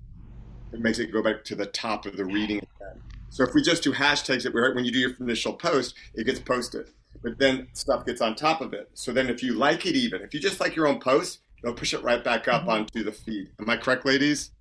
It 0.73 0.81
makes 0.81 0.99
it 0.99 1.13
go 1.13 1.23
back 1.23 1.45
to 1.45 1.55
the 1.55 1.67
top 1.67 2.07
of 2.07 2.17
the 2.17 2.25
reading 2.25 2.59
again. 2.59 3.03
So 3.31 3.45
if 3.45 3.55
we 3.55 3.63
just 3.63 3.83
do 3.83 3.93
hashtags, 3.93 4.45
right 4.53 4.75
when 4.75 4.85
you 4.85 4.93
do 4.93 4.99
your 4.99 5.13
initial 5.21 5.53
post, 5.53 5.95
it 6.15 6.25
gets 6.25 6.41
posted. 6.41 6.91
But 7.23 7.39
then 7.39 7.69
stuff 7.73 8.05
gets 8.05 8.21
on 8.21 8.35
top 8.35 8.61
of 8.61 8.73
it. 8.73 8.91
So 8.95 9.13
then 9.13 9.29
if 9.29 9.43
you 9.43 9.55
like 9.55 9.87
it 9.87 9.95
even, 9.95 10.23
if 10.23 10.35
you 10.35 10.41
just 10.41 10.61
like 10.61 10.77
your 10.77 10.87
own 10.87 11.01
post, 11.01 11.41
it'll 11.67 11.77
push 11.77 11.93
it 11.93 12.03
right 12.03 12.23
back 12.23 12.47
up 12.47 12.63
mm-hmm. 12.63 12.71
onto 12.71 13.03
the 13.03 13.13
feed. 13.13 13.51
Am 13.59 13.69
I 13.69 13.77
correct, 13.77 14.07
ladies? 14.07 14.53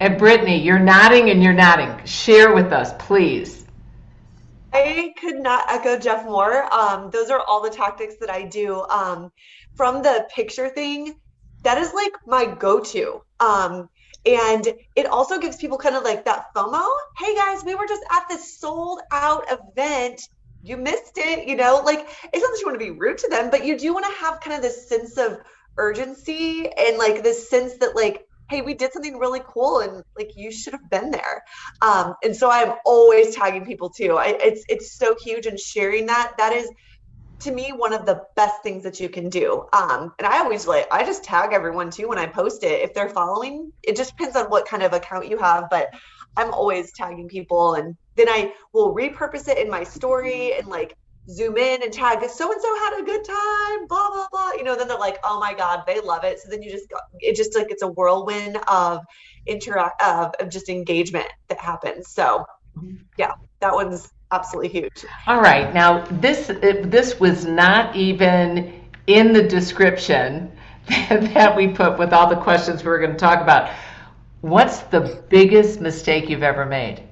And 0.00 0.16
Brittany, 0.16 0.62
you're 0.62 0.78
nodding 0.78 1.28
and 1.30 1.42
you're 1.42 1.52
nodding. 1.52 2.04
Share 2.06 2.54
with 2.54 2.72
us, 2.72 2.92
please. 2.98 3.66
I 4.72 5.12
could 5.18 5.36
not 5.36 5.70
echo 5.70 5.98
Jeff 5.98 6.24
more. 6.24 6.72
Um, 6.72 7.10
those 7.10 7.30
are 7.30 7.40
all 7.40 7.62
the 7.62 7.70
tactics 7.70 8.14
that 8.20 8.30
I 8.30 8.44
do. 8.44 8.82
Um, 8.82 9.32
from 9.74 10.02
the 10.02 10.26
picture 10.34 10.68
thing, 10.68 11.16
that 11.62 11.78
is 11.78 11.92
like 11.92 12.12
my 12.26 12.46
go-to. 12.46 13.22
Um, 13.40 13.88
and 14.24 14.68
it 14.94 15.06
also 15.06 15.38
gives 15.38 15.56
people 15.56 15.78
kind 15.78 15.96
of 15.96 16.04
like 16.04 16.24
that 16.24 16.54
FOMO. 16.54 16.86
Hey 17.18 17.34
guys, 17.34 17.64
we 17.64 17.74
were 17.74 17.86
just 17.86 18.02
at 18.12 18.28
this 18.28 18.58
sold 18.58 19.00
out 19.12 19.44
event. 19.50 20.28
You 20.62 20.76
missed 20.76 21.16
it, 21.16 21.46
you 21.46 21.56
know, 21.56 21.82
like 21.84 22.08
it's 22.32 22.42
not 22.42 22.52
that 22.52 22.58
you 22.60 22.66
want 22.66 22.78
to 22.78 22.84
be 22.84 22.90
rude 22.90 23.18
to 23.18 23.28
them, 23.28 23.50
but 23.50 23.64
you 23.64 23.78
do 23.78 23.92
want 23.94 24.06
to 24.06 24.12
have 24.12 24.40
kind 24.40 24.56
of 24.56 24.62
this 24.62 24.88
sense 24.88 25.16
of 25.16 25.38
urgency 25.78 26.68
and 26.76 26.98
like 26.98 27.22
this 27.22 27.50
sense 27.50 27.76
that 27.78 27.96
like 27.96 28.22
hey 28.48 28.62
we 28.62 28.74
did 28.74 28.92
something 28.92 29.18
really 29.18 29.42
cool 29.48 29.80
and 29.80 30.02
like 30.16 30.30
you 30.36 30.52
should 30.52 30.72
have 30.72 30.88
been 30.90 31.10
there. 31.10 31.42
Um, 31.82 32.14
and 32.22 32.34
so 32.34 32.50
i'm 32.50 32.74
always 32.84 33.34
tagging 33.34 33.64
people 33.64 33.90
too. 33.90 34.16
I, 34.16 34.36
it's 34.40 34.64
it's 34.68 34.96
so 34.96 35.16
huge 35.22 35.46
and 35.46 35.58
sharing 35.58 36.06
that 36.06 36.32
that 36.38 36.52
is 36.52 36.70
to 37.40 37.52
me 37.52 37.70
one 37.70 37.92
of 37.92 38.06
the 38.06 38.22
best 38.34 38.62
things 38.62 38.82
that 38.84 38.98
you 38.98 39.08
can 39.08 39.28
do. 39.28 39.64
Um, 39.72 40.12
and 40.18 40.26
i 40.26 40.38
always 40.38 40.66
like 40.66 40.86
i 40.92 41.04
just 41.04 41.24
tag 41.24 41.52
everyone 41.52 41.90
too 41.90 42.08
when 42.08 42.18
i 42.18 42.26
post 42.26 42.62
it. 42.64 42.82
If 42.82 42.94
they're 42.94 43.08
following 43.08 43.72
it 43.82 43.96
just 43.96 44.16
depends 44.16 44.36
on 44.36 44.46
what 44.46 44.66
kind 44.66 44.82
of 44.82 44.92
account 44.92 45.28
you 45.28 45.38
have 45.38 45.64
but 45.70 45.88
i'm 46.36 46.52
always 46.52 46.92
tagging 46.92 47.28
people 47.28 47.74
and 47.74 47.96
then 48.16 48.28
i 48.28 48.52
will 48.72 48.94
repurpose 48.94 49.48
it 49.48 49.58
in 49.58 49.70
my 49.70 49.84
story 49.84 50.54
and 50.54 50.68
like 50.68 50.94
zoom 51.28 51.56
in 51.56 51.82
and 51.82 51.92
tag 51.92 52.18
so 52.28 52.52
and 52.52 52.60
so 52.60 52.76
had 52.76 53.00
a 53.00 53.04
good 53.04 53.24
time, 53.24 53.86
blah 53.86 54.10
blah 54.10 54.26
blah. 54.30 54.52
You 54.52 54.64
know, 54.64 54.76
then 54.76 54.88
they're 54.88 54.98
like, 54.98 55.18
oh 55.24 55.40
my 55.40 55.54
god, 55.54 55.82
they 55.86 56.00
love 56.00 56.24
it. 56.24 56.40
So 56.40 56.50
then 56.50 56.62
you 56.62 56.70
just 56.70 56.86
it 57.20 57.36
just 57.36 57.54
like 57.54 57.70
it's 57.70 57.82
a 57.82 57.88
whirlwind 57.88 58.58
of 58.68 59.00
interact 59.46 60.02
of, 60.02 60.34
of 60.40 60.48
just 60.48 60.68
engagement 60.68 61.28
that 61.48 61.58
happens. 61.58 62.08
So 62.08 62.46
mm-hmm. 62.76 62.96
yeah, 63.16 63.32
that 63.60 63.72
one's 63.72 64.12
absolutely 64.32 64.68
huge. 64.68 65.04
All 65.26 65.40
right, 65.40 65.72
now 65.74 66.04
this 66.06 66.46
this 66.46 67.18
was 67.18 67.44
not 67.44 67.94
even 67.96 68.84
in 69.06 69.32
the 69.32 69.42
description 69.42 70.52
that 70.88 71.56
we 71.56 71.68
put 71.68 71.98
with 71.98 72.12
all 72.12 72.28
the 72.28 72.36
questions 72.36 72.82
we 72.82 72.88
were 72.88 72.98
going 72.98 73.12
to 73.12 73.18
talk 73.18 73.40
about. 73.40 73.70
What's 74.42 74.80
the 74.80 75.24
biggest 75.28 75.80
mistake 75.80 76.28
you've 76.28 76.42
ever 76.44 76.66
made? 76.66 77.02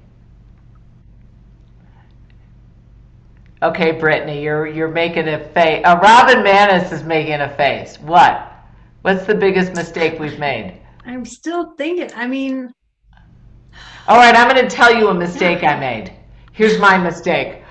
Okay, 3.63 3.93
Brittany, 3.93 4.43
you're 4.43 4.67
you're 4.67 4.89
making 4.89 5.27
a 5.29 5.39
face. 5.39 5.81
Uh, 5.85 5.97
Robyn 6.01 6.43
Maness 6.43 6.91
is 6.91 7.03
making 7.03 7.39
a 7.39 7.49
face. 7.55 7.97
What? 7.99 8.51
What's 9.01 9.25
the 9.25 9.35
biggest 9.35 9.73
mistake 9.75 10.19
we've 10.19 10.37
made? 10.37 10.81
I'm 11.05 11.23
still 11.23 11.73
thinking. 11.75 12.09
I 12.15 12.27
mean, 12.27 12.73
all 14.07 14.17
right, 14.17 14.35
I'm 14.35 14.49
going 14.49 14.67
to 14.67 14.75
tell 14.75 14.93
you 14.93 15.07
a 15.07 15.13
mistake 15.13 15.63
I 15.63 15.79
made. 15.79 16.11
Here's 16.51 16.79
my 16.79 16.97
mistake. 16.97 17.61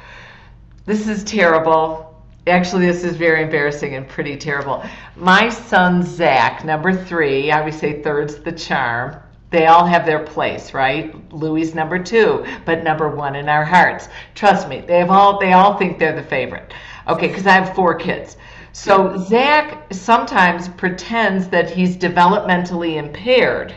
This 0.87 1.07
is 1.07 1.23
terrible. 1.23 2.23
Actually, 2.47 2.87
this 2.87 3.05
is 3.05 3.17
very 3.17 3.43
embarrassing 3.43 3.95
and 3.95 4.09
pretty 4.09 4.37
terrible. 4.37 4.85
My 5.17 5.49
son 5.49 6.03
Zach, 6.03 6.65
number 6.65 6.93
three, 6.93 7.51
I 7.51 7.61
always 7.61 7.79
say 7.79 8.03
third's 8.03 8.37
the 8.37 8.53
charm 8.53 9.17
they 9.55 9.67
all 9.67 9.87
have 9.87 10.05
their 10.05 10.19
place, 10.19 10.75
right? 10.75 11.15
Louis 11.33 11.75
number 11.75 11.99
two, 11.99 12.45
but 12.65 12.83
number 12.83 13.09
one 13.09 13.37
in 13.37 13.49
our 13.49 13.65
hearts. 13.65 14.09
Trust 14.35 14.69
me, 14.69 14.81
they 14.81 14.99
have 14.99 15.11
all 15.11 15.39
they 15.39 15.53
all 15.53 15.79
think 15.79 15.99
they're 15.99 16.15
the 16.15 16.23
favorite. 16.23 16.75
Okay, 17.07 17.29
because 17.29 17.47
I 17.47 17.53
have 17.53 17.75
four 17.75 17.95
kids. 17.95 18.37
So 18.73 19.17
Zach 19.17 19.87
sometimes 19.93 20.69
pretends 20.69 21.49
that 21.49 21.71
he's 21.71 21.97
developmentally 21.97 22.97
impaired 22.97 23.77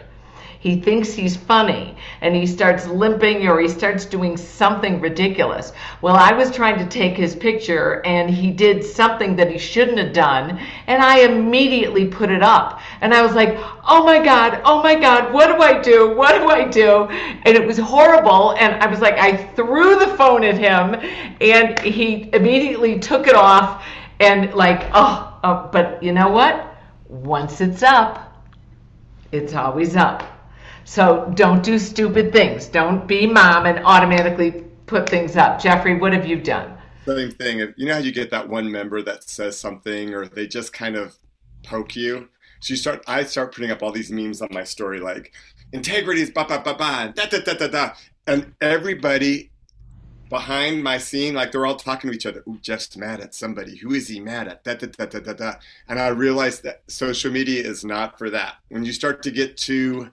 he 0.59 0.81
thinks 0.81 1.13
he's 1.13 1.37
funny 1.37 1.95
and 2.21 2.35
he 2.35 2.47
starts 2.47 2.87
limping 2.87 3.47
or 3.47 3.59
he 3.59 3.67
starts 3.67 4.05
doing 4.05 4.35
something 4.35 4.99
ridiculous. 4.99 5.71
Well, 6.01 6.15
I 6.15 6.31
was 6.31 6.51
trying 6.51 6.77
to 6.79 6.85
take 6.87 7.15
his 7.15 7.35
picture 7.35 8.03
and 8.05 8.29
he 8.29 8.51
did 8.51 8.83
something 8.83 9.35
that 9.35 9.51
he 9.51 9.57
shouldn't 9.57 9.97
have 9.99 10.13
done. 10.13 10.59
And 10.87 11.01
I 11.01 11.19
immediately 11.19 12.07
put 12.07 12.31
it 12.31 12.41
up. 12.41 12.79
And 13.01 13.13
I 13.13 13.21
was 13.21 13.33
like, 13.33 13.57
oh 13.87 14.03
my 14.03 14.23
God, 14.23 14.61
oh 14.65 14.81
my 14.81 14.95
God, 14.95 15.31
what 15.31 15.47
do 15.47 15.61
I 15.61 15.79
do? 15.81 16.15
What 16.15 16.39
do 16.39 16.49
I 16.49 16.67
do? 16.67 17.03
And 17.05 17.55
it 17.55 17.65
was 17.65 17.77
horrible. 17.77 18.53
And 18.53 18.81
I 18.81 18.87
was 18.87 18.99
like, 18.99 19.15
I 19.15 19.37
threw 19.53 19.99
the 19.99 20.07
phone 20.17 20.43
at 20.43 20.57
him 20.57 20.95
and 21.39 21.79
he 21.79 22.29
immediately 22.33 22.99
took 22.99 23.27
it 23.27 23.35
off 23.35 23.85
and 24.19 24.53
like, 24.53 24.89
oh, 24.93 25.39
oh 25.43 25.69
but 25.71 26.01
you 26.01 26.13
know 26.13 26.29
what? 26.29 26.75
Once 27.09 27.61
it's 27.61 27.83
up, 27.83 28.43
it's 29.31 29.53
always 29.53 29.95
up. 29.95 30.36
So 30.87 31.29
don't 31.35 31.63
do 31.63 31.77
stupid 31.79 32.31
things. 32.31 32.67
Don't 32.67 33.05
be 33.05 33.27
mom 33.27 33.65
and 33.65 33.85
automatically 33.85 34.63
put 34.85 35.09
things 35.09 35.35
up. 35.35 35.59
Jeffrey, 35.59 35.99
what 35.99 36.13
have 36.13 36.25
you 36.25 36.39
done? 36.39 36.77
Same 37.05 37.29
thing. 37.29 37.73
You 37.75 37.87
know 37.87 37.95
how 37.95 37.99
you 37.99 38.13
get 38.13 38.31
that 38.31 38.47
one 38.47 38.71
member 38.71 39.01
that 39.01 39.29
says 39.29 39.59
something 39.59 40.13
or 40.13 40.27
they 40.27 40.47
just 40.47 40.71
kind 40.71 40.95
of 40.95 41.17
poke 41.61 41.97
you? 41.97 42.29
So 42.61 42.71
you 42.71 42.77
start 42.77 43.03
I 43.05 43.25
start 43.25 43.53
putting 43.53 43.69
up 43.69 43.83
all 43.83 43.91
these 43.91 44.09
memes 44.09 44.41
on 44.41 44.47
my 44.51 44.63
story 44.63 45.01
like 45.01 45.33
integrity 45.73 46.21
is 46.21 46.31
ba 46.31 46.45
ba 46.47 46.61
ba 46.63 46.73
ba 46.73 47.13
da 47.13 47.25
da 47.25 47.39
da 47.41 47.53
da 47.53 47.67
da 47.67 47.93
and 48.25 48.53
everybody 48.61 49.51
behind 50.29 50.83
my 50.83 50.97
scene, 50.97 51.33
like 51.33 51.51
they're 51.51 51.65
all 51.65 51.75
talking 51.75 52.09
to 52.09 52.15
each 52.15 52.25
other. 52.25 52.43
Ooh, 52.47 52.59
Jeff's 52.61 52.95
mad 52.97 53.19
at 53.19 53.35
somebody. 53.35 53.77
Who 53.77 53.93
is 53.93 54.07
he 54.07 54.19
mad 54.19 54.47
at? 54.47 54.63
Da, 54.63 54.73
da, 54.73 54.87
da, 54.87 55.05
da, 55.05 55.19
da, 55.19 55.33
da. 55.33 55.53
And 55.87 55.99
I 55.99 56.07
realized 56.09 56.63
that 56.63 56.83
social 56.87 57.31
media 57.31 57.63
is 57.63 57.85
not 57.85 58.17
for 58.17 58.29
that. 58.29 58.55
When 58.69 58.83
you 58.83 58.91
start 58.91 59.23
to 59.23 59.31
get 59.31 59.57
too 59.57 60.11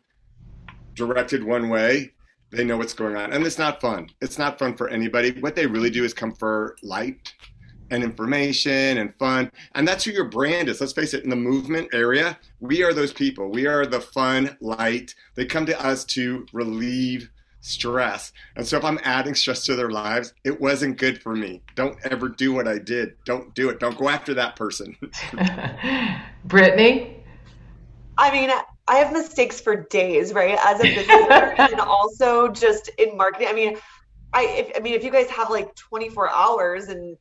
directed 0.94 1.44
one 1.44 1.68
way, 1.68 2.12
they 2.50 2.64
know 2.64 2.76
what's 2.76 2.94
going 2.94 3.16
on. 3.16 3.32
And 3.32 3.44
it's 3.44 3.58
not 3.58 3.80
fun. 3.80 4.08
It's 4.20 4.38
not 4.38 4.58
fun 4.58 4.76
for 4.76 4.88
anybody. 4.88 5.32
What 5.40 5.56
they 5.56 5.66
really 5.66 5.90
do 5.90 6.04
is 6.04 6.14
come 6.14 6.32
for 6.32 6.76
light 6.82 7.32
and 7.90 8.02
information 8.02 8.98
and 8.98 9.14
fun. 9.14 9.50
And 9.74 9.86
that's 9.86 10.04
who 10.04 10.10
your 10.12 10.28
brand 10.28 10.68
is. 10.68 10.80
Let's 10.80 10.92
face 10.92 11.14
it, 11.14 11.24
in 11.24 11.30
the 11.30 11.36
movement 11.36 11.88
area, 11.92 12.38
we 12.60 12.82
are 12.82 12.92
those 12.92 13.12
people. 13.12 13.50
We 13.50 13.66
are 13.66 13.86
the 13.86 14.00
fun, 14.00 14.56
light. 14.60 15.14
They 15.34 15.44
come 15.44 15.66
to 15.66 15.84
us 15.84 16.04
to 16.06 16.46
relieve 16.52 17.30
stress. 17.60 18.32
And 18.56 18.66
so 18.66 18.76
if 18.76 18.84
I'm 18.84 18.98
adding 19.04 19.34
stress 19.34 19.64
to 19.64 19.74
their 19.74 19.90
lives, 19.90 20.34
it 20.44 20.60
wasn't 20.60 20.98
good 20.98 21.22
for 21.22 21.34
me. 21.34 21.62
Don't 21.74 21.96
ever 22.04 22.28
do 22.28 22.52
what 22.52 22.68
I 22.68 22.78
did. 22.78 23.16
Don't 23.24 23.54
do 23.54 23.70
it. 23.70 23.80
Don't 23.80 23.96
go 23.96 24.08
after 24.08 24.34
that 24.34 24.54
person. 24.54 24.96
Brittany? 26.44 27.22
I 28.18 28.30
mean, 28.30 28.50
I 28.86 28.96
have 28.96 29.12
mistakes 29.12 29.60
for 29.60 29.76
days, 29.76 30.32
right? 30.32 30.58
As 30.62 30.80
a 30.80 30.82
business 30.82 31.08
owner 31.08 31.54
and 31.58 31.80
also 31.80 32.48
just 32.48 32.90
in 32.98 33.16
marketing. 33.16 33.48
I 33.48 33.52
mean, 33.52 33.76
I 34.32 34.44
if, 34.44 34.76
I 34.76 34.80
mean 34.80 34.94
if 34.94 35.04
you 35.04 35.10
guys 35.10 35.30
have 35.30 35.50
like 35.50 35.74
24 35.76 36.30
hours 36.30 36.88
and 36.88 37.16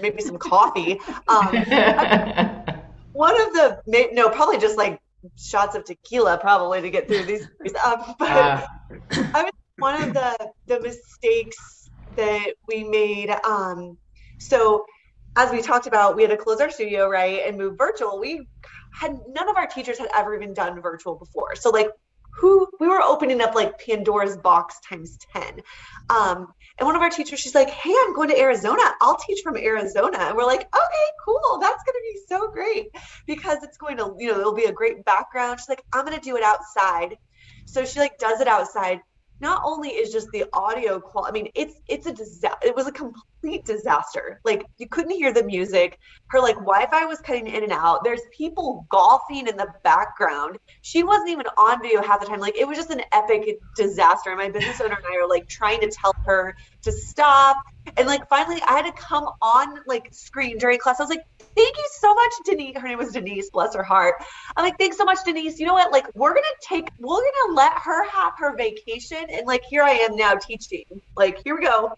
maybe 0.00 0.22
some 0.22 0.36
coffee, 0.36 1.00
um, 1.28 1.46
one 3.12 3.40
of 3.40 3.52
the 3.54 3.80
no, 4.12 4.28
probably 4.28 4.58
just 4.58 4.76
like 4.76 5.00
shots 5.36 5.74
of 5.74 5.84
tequila 5.84 6.38
probably 6.38 6.82
to 6.82 6.90
get 6.90 7.08
through 7.08 7.24
these. 7.24 7.46
Um, 7.84 8.14
but 8.18 8.30
uh. 8.30 8.66
I 9.12 9.50
one 9.78 10.02
of 10.02 10.14
the 10.14 10.50
the 10.66 10.80
mistakes 10.80 11.90
that 12.16 12.54
we 12.68 12.84
made. 12.84 13.30
Um, 13.44 13.98
so 14.38 14.84
as 15.36 15.50
we 15.50 15.62
talked 15.62 15.86
about, 15.86 16.14
we 16.14 16.22
had 16.22 16.30
to 16.30 16.36
close 16.36 16.60
our 16.60 16.70
studio, 16.70 17.08
right, 17.08 17.42
and 17.46 17.56
move 17.56 17.76
virtual. 17.78 18.20
We 18.20 18.46
had 18.94 19.18
none 19.28 19.48
of 19.48 19.56
our 19.56 19.66
teachers 19.66 19.98
had 19.98 20.08
ever 20.14 20.34
even 20.34 20.54
done 20.54 20.80
virtual 20.80 21.16
before. 21.16 21.56
So 21.56 21.70
like 21.70 21.88
who 22.30 22.66
we 22.80 22.88
were 22.88 23.00
opening 23.00 23.40
up 23.40 23.54
like 23.54 23.78
Pandora's 23.78 24.36
box 24.36 24.80
times 24.88 25.18
10. 25.32 25.60
Um, 26.10 26.48
and 26.78 26.86
one 26.86 26.96
of 26.96 27.02
our 27.02 27.10
teachers, 27.10 27.38
she's 27.38 27.54
like, 27.54 27.70
Hey, 27.70 27.94
I'm 28.04 28.14
going 28.14 28.28
to 28.30 28.38
Arizona. 28.38 28.82
I'll 29.00 29.16
teach 29.16 29.40
from 29.42 29.56
Arizona. 29.56 30.18
And 30.18 30.36
we're 30.36 30.46
like, 30.46 30.62
okay, 30.62 31.06
cool. 31.24 31.58
That's 31.60 31.82
going 31.84 31.94
to 31.94 32.12
be 32.12 32.20
so 32.28 32.50
great 32.50 32.88
because 33.26 33.62
it's 33.62 33.76
going 33.76 33.98
to, 33.98 34.14
you 34.18 34.32
know, 34.32 34.40
it'll 34.40 34.54
be 34.54 34.64
a 34.64 34.72
great 34.72 35.04
background. 35.04 35.60
She's 35.60 35.68
like, 35.68 35.82
I'm 35.92 36.04
going 36.04 36.18
to 36.18 36.24
do 36.24 36.36
it 36.36 36.42
outside. 36.42 37.16
So 37.66 37.84
she 37.84 38.00
like 38.00 38.18
does 38.18 38.40
it 38.40 38.48
outside 38.48 39.00
not 39.40 39.62
only 39.64 39.90
is 39.90 40.12
just 40.12 40.30
the 40.30 40.44
audio 40.52 41.00
quality, 41.00 41.30
I 41.30 41.42
mean, 41.42 41.52
it's 41.54 41.74
it's 41.88 42.06
a 42.06 42.12
disaster. 42.12 42.66
It 42.66 42.74
was 42.74 42.86
a 42.86 42.92
complete 42.92 43.22
disaster. 43.64 44.40
Like 44.44 44.64
you 44.78 44.88
couldn't 44.88 45.12
hear 45.12 45.32
the 45.32 45.44
music. 45.44 45.98
Her 46.28 46.40
like 46.40 46.56
Wi-Fi 46.56 47.06
was 47.06 47.20
cutting 47.20 47.46
in 47.46 47.62
and 47.62 47.72
out. 47.72 48.04
There's 48.04 48.20
people 48.36 48.86
golfing 48.88 49.46
in 49.46 49.56
the 49.56 49.68
background. 49.82 50.58
She 50.82 51.02
wasn't 51.02 51.30
even 51.30 51.46
on 51.58 51.82
video 51.82 52.02
half 52.02 52.20
the 52.20 52.26
time. 52.26 52.40
Like 52.40 52.56
it 52.56 52.66
was 52.66 52.76
just 52.76 52.90
an 52.90 53.02
epic 53.12 53.58
disaster. 53.76 54.30
And 54.30 54.38
my 54.38 54.50
business 54.50 54.80
owner 54.80 54.96
and 54.96 55.04
I 55.06 55.22
are 55.22 55.28
like 55.28 55.48
trying 55.48 55.80
to 55.80 55.90
tell 55.90 56.14
her 56.26 56.56
to 56.82 56.92
stop. 56.92 57.56
And 57.96 58.06
like 58.06 58.28
finally, 58.28 58.60
I 58.66 58.72
had 58.72 58.86
to 58.86 58.92
come 58.92 59.28
on 59.42 59.78
like 59.86 60.08
screen 60.12 60.58
during 60.58 60.78
class. 60.78 61.00
I 61.00 61.02
was 61.02 61.10
like, 61.10 61.24
thank 61.38 61.76
you 61.76 61.88
so 62.00 62.14
much, 62.14 62.32
Denise. 62.44 62.76
Her 62.76 62.88
name 62.88 62.98
was 62.98 63.12
Denise, 63.12 63.50
bless 63.50 63.74
her 63.74 63.82
heart. 63.82 64.14
I'm 64.56 64.64
like, 64.64 64.78
thanks 64.78 64.96
so 64.96 65.04
much, 65.04 65.18
Denise. 65.24 65.58
You 65.58 65.66
know 65.66 65.74
what? 65.74 65.92
Like, 65.92 66.06
we're 66.14 66.34
gonna 66.34 66.46
take, 66.60 66.88
we're 66.98 67.16
gonna 67.16 67.54
let 67.54 67.72
her 67.74 68.08
have 68.08 68.32
her 68.38 68.56
vacation, 68.56 69.24
and 69.30 69.46
like, 69.46 69.62
here 69.68 69.82
I 69.82 69.90
am 69.90 70.16
now 70.16 70.34
teaching. 70.34 70.84
Like, 71.16 71.42
here 71.44 71.56
we 71.56 71.64
go. 71.64 71.92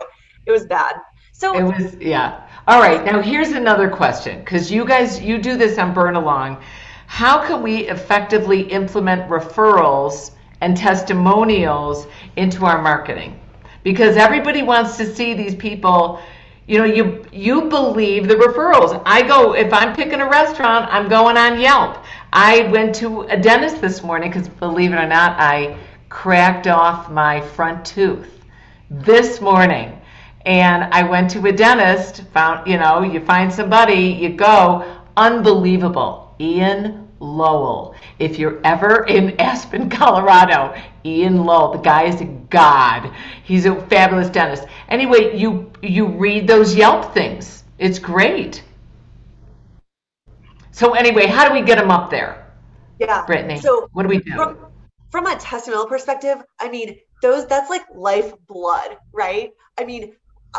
It 0.47 0.53
was 0.53 0.67
bad. 0.67 0.95
So 1.39 1.55
it 1.55 1.65
was, 1.65 1.97
yeah. 1.97 2.49
All 2.67 2.81
right. 2.81 3.05
Now 3.05 3.21
here's 3.21 3.51
another 3.51 3.91
question, 3.91 4.39
because 4.39 4.73
you 4.73 4.87
guys, 4.87 5.21
you 5.21 5.37
do 5.37 5.59
this 5.59 5.77
on 5.77 5.95
BurnAlong. 5.95 6.63
How 7.09 7.47
can 7.47 7.63
we 7.63 7.89
effectively 7.89 8.63
implement 8.63 9.29
referrals 9.29 10.31
and 10.63 10.75
testimonials 10.75 12.07
into 12.37 12.65
our 12.65 12.81
marketing? 12.81 13.39
Because 13.83 14.17
everybody 14.17 14.63
wants 14.63 14.97
to 14.97 15.15
see 15.15 15.35
these 15.35 15.55
people 15.55 16.21
you 16.67 16.79
know 16.79 16.85
you 16.85 17.25
you 17.33 17.69
believe 17.69 18.27
the 18.27 18.35
referrals 18.35 19.01
i 19.07 19.23
go 19.23 19.55
if 19.55 19.73
i'm 19.73 19.95
picking 19.95 20.21
a 20.21 20.29
restaurant 20.29 20.93
i'm 20.93 21.09
going 21.09 21.37
on 21.37 21.61
yelp 21.61 21.99
i 22.33 22.63
went 22.73 22.93
to 22.93 23.21
a 23.29 23.37
dentist 23.37 23.81
this 23.81 24.03
morning 24.03 24.29
because 24.29 24.49
believe 24.49 24.93
it 24.93 24.97
or 24.97 25.07
not 25.07 25.39
i 25.39 25.79
cracked 26.09 26.67
off 26.67 27.09
my 27.09 27.41
front 27.41 27.85
tooth 27.85 28.43
this 28.91 29.41
morning 29.41 29.97
and 30.47 30.85
i 30.95 31.03
went 31.03 31.29
to 31.31 31.45
a 31.47 31.53
dentist 31.53 32.23
found 32.33 32.67
you 32.67 32.79
know 32.79 33.03
you 33.03 33.21
find 33.21 33.53
somebody 33.53 33.95
you 33.95 34.31
go 34.31 34.85
unbelievable 35.17 36.35
ian 36.41 37.07
Lowell. 37.19 37.95
If 38.19 38.39
you're 38.39 38.61
ever 38.65 39.05
in 39.07 39.41
Aspen, 39.41 39.89
Colorado, 39.89 40.75
Ian 41.05 41.45
Lowell, 41.45 41.73
the 41.73 41.79
guy 41.79 42.05
is 42.05 42.21
a 42.21 42.27
god. 42.27 43.13
He's 43.45 43.67
a 43.67 43.75
fabulous 43.87 44.29
dentist. 44.29 44.67
Anyway, 44.89 45.37
you 45.37 45.71
you 45.83 46.07
read 46.07 46.47
those 46.47 46.75
Yelp 46.75 47.15
things. 47.15 47.65
It's 47.79 47.99
great. 47.99 48.63
So 50.73 50.93
anyway, 50.93 51.27
how 51.27 51.49
do 51.49 51.55
we 51.55 51.63
get 51.63 51.79
them 51.79 51.91
up 51.91 52.11
there? 52.11 52.47
Yeah, 52.99 53.25
Brittany. 53.25 53.61
So 53.61 53.89
what 53.93 54.03
do 54.03 54.09
we 54.09 54.19
do? 54.19 54.35
From, 54.35 54.59
from 55.11 55.27
a 55.27 55.37
testimonial 55.37 55.87
perspective, 55.87 56.43
I 56.61 56.69
mean, 56.69 56.99
those 57.23 57.47
that's 57.47 57.71
like 57.71 57.85
life 57.95 58.35
blood, 58.47 58.99
right? 59.13 59.53
I 59.79 59.85
mean, 59.85 60.15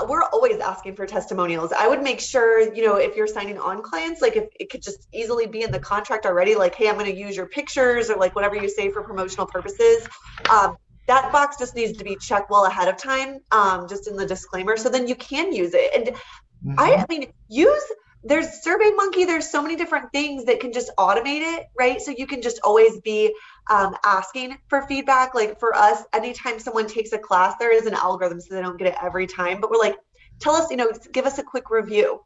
we're 0.08 0.24
always 0.24 0.60
asking 0.60 0.96
for 0.96 1.06
testimonials. 1.06 1.72
I 1.72 1.88
would 1.88 2.02
make 2.02 2.20
sure, 2.20 2.74
you 2.74 2.86
know, 2.86 2.98
if 2.98 3.16
you're 3.16 3.28
signing 3.28 3.58
on 3.58 3.82
clients, 3.82 4.22
like 4.22 4.36
if 4.36 4.50
it 4.60 4.70
could 4.70 4.82
just 4.82 5.08
easily 5.14 5.48
be 5.48 5.64
in 5.64 5.72
the 5.72 5.80
contract 5.80 6.26
already, 6.26 6.56
like, 6.56 6.76
hey, 6.76 6.90
I'm 6.90 6.96
going 6.96 7.12
to 7.12 7.18
use 7.18 7.36
your 7.36 7.48
pictures 7.48 8.10
or 8.10 8.18
like 8.18 8.36
whatever 8.36 8.56
you 8.56 8.70
say 8.70 8.92
for 8.92 9.02
promotional 9.04 9.46
purposes. 9.46 10.08
Um, 10.50 10.78
that 11.08 11.32
box 11.32 11.58
just 11.58 11.76
needs 11.76 11.98
to 11.98 12.04
be 12.04 12.18
checked 12.18 12.50
well 12.50 12.66
ahead 12.66 12.90
of 12.90 12.98
time, 12.98 13.40
um, 13.52 13.88
just 13.88 14.08
in 14.08 14.18
the 14.18 14.26
disclaimer, 14.26 14.76
so 14.76 14.90
then 14.90 15.08
you 15.08 15.16
can 15.16 15.54
use 15.54 15.74
it. 15.74 15.96
And 15.96 16.16
mm-hmm. 16.16 16.80
I, 16.80 16.96
I 16.96 17.06
mean, 17.08 17.32
use 17.48 17.84
there's 18.28 18.64
survey 18.64 18.92
monkey 18.96 19.26
there's 19.26 19.50
so 19.50 19.62
many 19.62 19.76
different 19.76 20.12
things 20.12 20.46
that 20.46 20.60
can 20.60 20.74
just 20.74 20.92
automate 21.00 21.42
it 21.42 21.66
right? 21.80 22.02
So 22.02 22.12
you 22.18 22.28
can 22.28 22.42
just 22.42 22.60
always 22.64 23.00
be 23.02 23.34
um, 23.70 23.96
asking 24.06 24.58
for 24.70 24.82
feedback. 24.84 25.36
Like 25.36 25.60
for 25.60 25.76
us 25.76 26.04
anytime 26.14 26.60
someone 26.60 26.88
takes 26.88 27.14
a 27.14 27.20
class 27.20 27.56
there 27.60 27.74
is 27.74 27.86
an 27.86 27.94
algorithm 27.94 28.42
so 28.42 28.56
they 28.56 28.62
don't 28.62 28.78
get 28.78 28.88
it 28.88 28.96
every 29.02 29.28
time 29.28 29.62
but 29.62 29.70
we're 29.72 29.80
like 29.80 29.96
tell 30.42 30.56
us 30.56 30.70
you 30.72 30.78
know 30.78 30.92
give 31.14 31.26
us 31.26 31.38
a 31.40 31.44
quick 31.44 31.70
review 31.70 32.20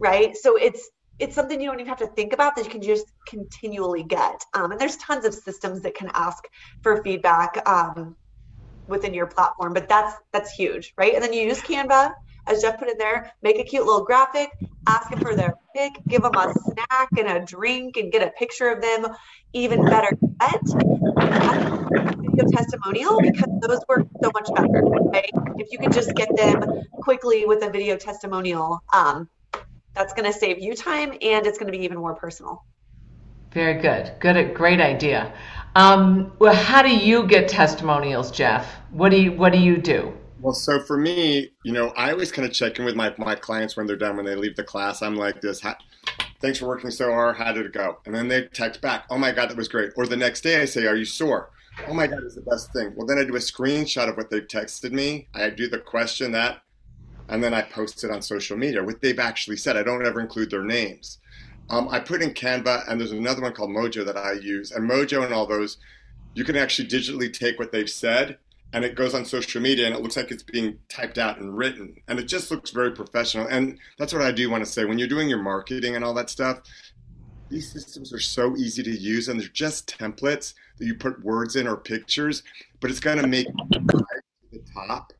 right? 0.00 0.36
So 0.36 0.56
it's 0.56 0.88
it's 1.18 1.34
something 1.34 1.60
you 1.60 1.68
don't 1.68 1.80
even 1.80 1.88
have 1.88 1.98
to 1.98 2.06
think 2.06 2.32
about 2.32 2.54
that 2.56 2.64
you 2.64 2.70
can 2.70 2.82
just 2.82 3.06
continually 3.28 4.04
get. 4.04 4.40
Um, 4.54 4.70
and 4.70 4.80
there's 4.80 4.96
tons 4.98 5.24
of 5.24 5.34
systems 5.34 5.82
that 5.82 5.96
can 5.96 6.10
ask 6.14 6.44
for 6.82 7.02
feedback 7.02 7.60
um, 7.68 8.16
within 8.86 9.14
your 9.14 9.26
platform 9.26 9.74
but 9.74 9.88
that's 9.88 10.14
that's 10.32 10.52
huge 10.52 10.92
right? 10.98 11.14
And 11.14 11.22
then 11.22 11.32
you 11.32 11.42
use 11.42 11.60
canva 11.62 12.12
as 12.48 12.62
Jeff 12.62 12.78
put 12.78 12.88
in 12.88 12.98
there, 12.98 13.32
make 13.42 13.58
a 13.58 13.64
cute 13.64 13.84
little 13.84 14.04
graphic, 14.04 14.50
ask 14.86 15.10
them 15.10 15.20
for 15.20 15.36
their 15.36 15.54
pick, 15.76 15.92
give 16.08 16.22
them 16.22 16.34
a 16.34 16.52
snack 16.64 17.08
and 17.16 17.28
a 17.28 17.44
drink, 17.44 17.96
and 17.96 18.10
get 18.10 18.26
a 18.26 18.30
picture 18.32 18.68
of 18.68 18.80
them. 18.80 19.06
Even 19.52 19.84
better 19.84 20.10
yet, 20.40 20.60
video 22.20 22.44
testimonial 22.50 23.20
because 23.20 23.48
those 23.60 23.80
work 23.88 24.06
so 24.22 24.30
much 24.34 24.48
better. 24.54 24.82
Right? 24.82 25.30
If 25.56 25.72
you 25.72 25.78
can 25.78 25.92
just 25.92 26.14
get 26.14 26.34
them 26.36 26.64
quickly 26.92 27.46
with 27.46 27.62
a 27.62 27.70
video 27.70 27.96
testimonial, 27.96 28.82
um, 28.92 29.28
that's 29.94 30.12
going 30.12 30.30
to 30.30 30.38
save 30.38 30.58
you 30.60 30.74
time 30.74 31.12
and 31.22 31.46
it's 31.46 31.58
going 31.58 31.70
to 31.70 31.76
be 31.76 31.84
even 31.84 31.98
more 31.98 32.14
personal. 32.14 32.64
Very 33.52 33.80
good. 33.80 34.12
Good. 34.20 34.54
Great 34.54 34.80
idea. 34.80 35.32
Um, 35.74 36.32
well, 36.38 36.54
how 36.54 36.82
do 36.82 36.94
you 36.94 37.26
get 37.26 37.48
testimonials, 37.48 38.30
Jeff? 38.30 38.66
What 38.90 39.10
do 39.10 39.20
you 39.20 39.32
What 39.32 39.52
do 39.52 39.58
you 39.58 39.78
do? 39.78 40.12
Well, 40.40 40.54
so 40.54 40.80
for 40.80 40.96
me, 40.96 41.50
you 41.64 41.72
know, 41.72 41.88
I 41.96 42.12
always 42.12 42.30
kind 42.30 42.46
of 42.46 42.54
check 42.54 42.78
in 42.78 42.84
with 42.84 42.94
my, 42.94 43.12
my 43.18 43.34
clients 43.34 43.76
when 43.76 43.86
they're 43.86 43.96
done, 43.96 44.16
when 44.16 44.24
they 44.24 44.36
leave 44.36 44.54
the 44.54 44.62
class. 44.62 45.02
I'm 45.02 45.16
like 45.16 45.40
this, 45.40 45.62
thanks 46.40 46.60
for 46.60 46.68
working 46.68 46.92
so 46.92 47.10
hard. 47.10 47.36
How 47.36 47.52
did 47.52 47.66
it 47.66 47.72
go? 47.72 47.98
And 48.06 48.14
then 48.14 48.28
they 48.28 48.42
text 48.46 48.80
back, 48.80 49.04
oh 49.10 49.18
my 49.18 49.32
God, 49.32 49.50
that 49.50 49.56
was 49.56 49.66
great. 49.66 49.90
Or 49.96 50.06
the 50.06 50.16
next 50.16 50.42
day 50.42 50.62
I 50.62 50.64
say, 50.64 50.86
are 50.86 50.94
you 50.94 51.04
sore? 51.04 51.50
Oh 51.88 51.94
my 51.94 52.06
God, 52.06 52.22
it's 52.22 52.36
the 52.36 52.42
best 52.42 52.72
thing. 52.72 52.92
Well, 52.96 53.06
then 53.06 53.18
I 53.18 53.24
do 53.24 53.34
a 53.34 53.40
screenshot 53.40 54.08
of 54.08 54.16
what 54.16 54.30
they've 54.30 54.46
texted 54.46 54.92
me. 54.92 55.26
I 55.34 55.50
do 55.50 55.68
the 55.68 55.78
question 55.78 56.30
that, 56.32 56.62
and 57.28 57.42
then 57.42 57.52
I 57.52 57.62
post 57.62 58.04
it 58.04 58.10
on 58.10 58.22
social 58.22 58.56
media, 58.56 58.82
what 58.82 59.00
they've 59.00 59.18
actually 59.18 59.56
said. 59.56 59.76
I 59.76 59.82
don't 59.82 60.06
ever 60.06 60.20
include 60.20 60.50
their 60.50 60.64
names. 60.64 61.18
Um, 61.68 61.88
I 61.90 61.98
put 61.98 62.22
in 62.22 62.30
Canva, 62.30 62.88
and 62.88 63.00
there's 63.00 63.12
another 63.12 63.42
one 63.42 63.52
called 63.52 63.70
Mojo 63.70 64.06
that 64.06 64.16
I 64.16 64.32
use. 64.32 64.70
And 64.70 64.88
Mojo 64.88 65.24
and 65.24 65.34
all 65.34 65.46
those, 65.46 65.78
you 66.34 66.44
can 66.44 66.56
actually 66.56 66.88
digitally 66.88 67.32
take 67.32 67.58
what 67.58 67.72
they've 67.72 67.90
said 67.90 68.38
and 68.72 68.84
it 68.84 68.94
goes 68.94 69.14
on 69.14 69.24
social 69.24 69.60
media 69.60 69.86
and 69.86 69.94
it 69.94 70.02
looks 70.02 70.16
like 70.16 70.30
it's 70.30 70.42
being 70.42 70.78
typed 70.88 71.18
out 71.18 71.38
and 71.38 71.56
written. 71.56 71.96
And 72.06 72.18
it 72.18 72.24
just 72.24 72.50
looks 72.50 72.70
very 72.70 72.92
professional. 72.92 73.46
And 73.46 73.78
that's 73.98 74.12
what 74.12 74.22
i 74.22 74.30
do 74.30 74.50
want 74.50 74.64
to 74.64 74.70
say. 74.70 74.84
When 74.84 74.98
you're 74.98 75.08
doing 75.08 75.28
your 75.28 75.42
marketing 75.42 75.96
and 75.96 76.04
all 76.04 76.14
that 76.14 76.30
stuff 76.30 76.60
these 77.50 77.70
systems 77.70 78.12
are 78.12 78.20
so 78.20 78.56
easy 78.56 78.82
to 78.82 78.90
use 78.90 79.28
and 79.28 79.40
they're 79.40 79.48
just 79.48 79.98
templates 79.98 80.54
that 80.78 80.86
you 80.86 80.94
put 80.94 81.24
words 81.24 81.56
in 81.56 81.66
or 81.66 81.76
pictures 81.76 82.42
but 82.80 82.90
it's 82.90 83.00
going 83.00 83.18
to 83.18 83.26
make 83.26 83.46
the 84.52 84.62
top 84.74 85.12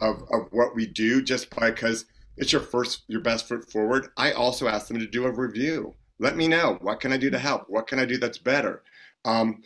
of, 0.00 0.22
of 0.30 0.48
what 0.50 0.74
we 0.74 0.86
do 0.86 1.22
just 1.22 1.50
because 1.50 2.06
it's 2.36 2.52
your 2.52 2.60
first 2.60 3.02
your 3.06 3.20
best 3.20 3.46
foot 3.46 3.70
forward. 3.70 4.08
I 4.16 4.32
also 4.32 4.66
ask 4.66 4.88
them 4.88 4.98
to 4.98 5.06
do 5.06 5.24
a 5.24 5.30
review. 5.30 5.94
Let 6.18 6.36
me 6.36 6.48
know 6.48 6.78
what 6.80 7.00
can 7.00 7.12
i 7.12 7.16
do 7.16 7.30
to 7.30 7.38
help? 7.38 7.66
What 7.68 7.86
can 7.86 7.98
i 7.98 8.04
do 8.04 8.18
that's 8.18 8.38
better? 8.38 8.82
Um, 9.24 9.62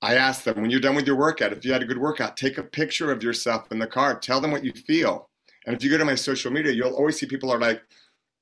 I 0.00 0.14
ask 0.14 0.44
them 0.44 0.60
when 0.60 0.70
you're 0.70 0.80
done 0.80 0.94
with 0.94 1.06
your 1.06 1.16
workout, 1.16 1.52
if 1.52 1.64
you 1.64 1.72
had 1.72 1.82
a 1.82 1.86
good 1.86 1.98
workout, 1.98 2.36
take 2.36 2.58
a 2.58 2.62
picture 2.62 3.10
of 3.10 3.22
yourself 3.22 3.70
in 3.72 3.78
the 3.78 3.86
car. 3.86 4.18
Tell 4.18 4.40
them 4.40 4.52
what 4.52 4.64
you 4.64 4.72
feel. 4.72 5.28
And 5.66 5.76
if 5.76 5.82
you 5.82 5.90
go 5.90 5.98
to 5.98 6.04
my 6.04 6.14
social 6.14 6.52
media, 6.52 6.72
you'll 6.72 6.94
always 6.94 7.18
see 7.18 7.26
people 7.26 7.50
are 7.50 7.58
like 7.58 7.82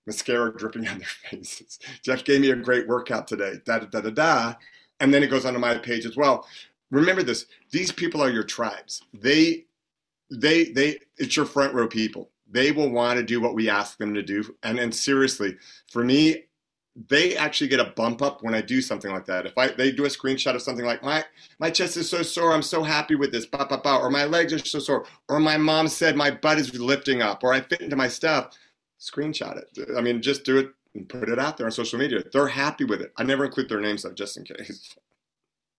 mascara 0.07 0.57
dripping 0.57 0.87
on 0.89 0.99
their 0.99 1.09
faces. 1.31 1.79
Jeff 2.03 2.25
gave 2.25 2.41
me 2.41 2.51
a 2.51 2.57
great 2.57 2.87
workout 2.87 3.27
today. 3.27 3.55
Da 3.65 3.79
da 3.79 3.87
da 3.87 4.01
da 4.01 4.11
da. 4.11 4.55
And 5.01 5.13
then 5.13 5.23
it 5.23 5.31
goes 5.31 5.45
onto 5.45 5.59
my 5.59 5.77
page 5.79 6.07
as 6.07 6.17
well. 6.17 6.47
Remember 6.91 7.23
this: 7.23 7.47
these 7.71 7.91
people 7.91 8.23
are 8.23 8.31
your 8.31 8.45
tribes. 8.45 9.03
They, 9.13 9.65
they, 10.31 10.67
they. 10.67 11.01
It's 11.19 11.37
your 11.37 11.47
front 11.47 11.75
row 11.75 11.89
people. 11.89 12.31
They 12.49 12.71
will 12.71 12.91
want 12.91 13.19
to 13.19 13.25
do 13.25 13.41
what 13.41 13.55
we 13.55 13.69
ask 13.69 13.99
them 13.99 14.15
to 14.15 14.23
do. 14.23 14.55
And 14.63 14.79
and 14.79 14.95
seriously, 14.95 15.57
for 15.91 16.05
me, 16.05 16.45
they 17.09 17.37
actually 17.37 17.69
get 17.69 17.81
a 17.81 17.93
bump 17.97 18.23
up 18.23 18.43
when 18.43 18.55
I 18.55 18.63
do 18.63 18.81
something 18.81 19.13
like 19.13 19.27
that. 19.27 19.47
If 19.47 19.57
I 19.59 19.69
they 19.69 19.93
do 19.93 20.07
a 20.07 20.09
screenshot 20.09 20.55
of 20.55 20.63
something 20.63 20.85
like 20.85 21.03
my 21.03 21.25
my 21.59 21.71
chest 21.71 21.97
is 21.97 22.09
so 22.09 22.23
sore, 22.23 22.53
I'm 22.53 22.63
so 22.63 22.83
happy 22.83 23.15
with 23.15 23.33
this, 23.33 23.47
bah, 23.47 23.67
bah, 23.69 23.81
bah, 23.83 23.99
or 23.99 24.11
my 24.11 24.25
legs 24.25 24.53
are 24.53 24.59
so 24.59 24.79
sore, 24.79 25.07
or 25.29 25.39
my 25.39 25.59
mom 25.59 25.89
said 25.89 26.17
my 26.17 26.31
butt 26.31 26.59
is 26.59 26.79
lifting 26.79 27.21
up, 27.21 27.45
or 27.45 27.53
I 27.53 27.61
fit 27.61 27.83
into 27.83 27.97
my 27.97 28.09
stuff, 28.09 28.57
screenshot 28.99 29.59
it. 29.59 29.89
I 29.97 30.01
mean, 30.01 30.23
just 30.23 30.45
do 30.45 30.59
it 30.59 30.71
and 30.95 31.09
put 31.09 31.29
it 31.29 31.39
out 31.39 31.57
there 31.57 31.67
on 31.67 31.73
social 31.73 31.99
media. 31.99 32.23
They're 32.33 32.49
happy 32.49 32.85
with 32.85 33.03
it. 33.03 33.13
I 33.17 33.25
never 33.25 33.45
include 33.45 33.69
their 33.69 33.81
names 33.81 34.03
though, 34.03 34.13
just 34.13 34.37
in 34.39 34.45
case. 34.45 34.97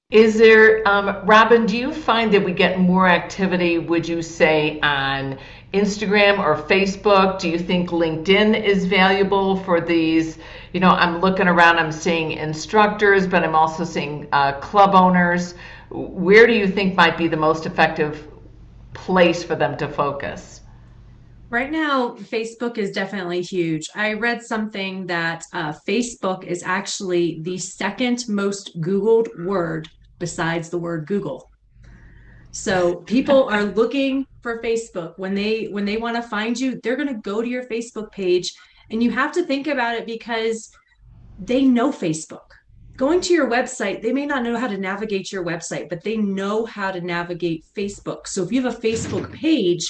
Is 0.09 0.37
there, 0.37 0.87
um, 0.87 1.07
Robyn, 1.25 1.65
do 1.65 1.77
you 1.77 1.91
find 1.91 2.33
that 2.33 2.41
we 2.41 2.53
get 2.53 2.79
more 2.79 3.09
activity, 3.09 3.77
would 3.77 4.07
you 4.07 4.21
say, 4.21 4.79
on 4.79 5.37
Instagram 5.73 6.39
or 6.39 6.55
Facebook? 6.55 7.39
Do 7.39 7.49
you 7.49 7.59
think 7.59 7.89
LinkedIn 7.89 8.63
is 8.63 8.85
valuable 8.85 9.57
for 9.57 9.81
these? 9.81 10.37
You 10.77 10.81
know, 10.81 10.91
I'm 10.91 11.21
looking 11.21 11.47
around, 11.47 11.79
I'm 11.79 11.91
seeing 11.91 12.33
instructors, 12.33 13.25
but 13.25 13.43
I'm 13.43 13.55
also 13.55 13.83
seeing 13.83 14.27
uh, 14.31 14.59
club 14.59 14.93
owners. 14.93 15.55
Where 15.89 16.45
do 16.45 16.53
you 16.53 16.67
think 16.67 16.93
might 16.93 17.17
be 17.17 17.27
the 17.27 17.35
most 17.35 17.65
effective 17.65 18.27
place 18.93 19.43
for 19.43 19.55
them 19.55 19.75
to 19.77 19.87
focus? 19.87 20.61
Right 21.49 21.71
now, 21.71 22.11
Facebook 22.11 22.77
is 22.77 22.91
definitely 22.91 23.41
huge. 23.41 23.87
I 23.95 24.13
read 24.13 24.43
something 24.43 25.07
that 25.07 25.45
uh, 25.51 25.73
Facebook 25.87 26.43
is 26.43 26.61
actually 26.61 27.39
the 27.41 27.57
second 27.57 28.25
most 28.27 28.79
Googled 28.79 29.29
word 29.47 29.89
besides 30.19 30.69
the 30.69 30.77
word 30.77 31.07
Google. 31.07 31.49
So 32.51 32.97
people 32.97 33.49
are 33.49 33.63
looking 33.63 34.27
for 34.43 34.61
Facebook 34.61 35.17
when 35.17 35.33
they 35.33 35.69
when 35.71 35.85
they 35.85 35.97
want 35.97 36.17
to 36.17 36.21
find 36.21 36.55
you, 36.59 36.79
they're 36.83 36.95
going 36.95 37.07
to 37.15 37.21
go 37.21 37.41
to 37.41 37.49
your 37.49 37.63
Facebook 37.63 38.11
page 38.11 38.53
and 38.89 39.03
you 39.03 39.11
have 39.11 39.31
to 39.33 39.43
think 39.43 39.67
about 39.67 39.95
it 39.95 40.05
because 40.05 40.71
they 41.39 41.63
know 41.63 41.91
Facebook. 41.91 42.39
Going 42.95 43.21
to 43.21 43.33
your 43.33 43.49
website, 43.49 44.01
they 44.01 44.11
may 44.11 44.25
not 44.25 44.43
know 44.43 44.57
how 44.57 44.67
to 44.67 44.77
navigate 44.77 45.31
your 45.31 45.45
website, 45.45 45.87
but 45.87 46.03
they 46.03 46.17
know 46.17 46.65
how 46.65 46.91
to 46.91 46.99
navigate 46.99 47.65
Facebook. 47.75 48.27
So 48.27 48.43
if 48.43 48.51
you 48.51 48.61
have 48.63 48.75
a 48.75 48.79
Facebook 48.79 49.31
page, 49.31 49.87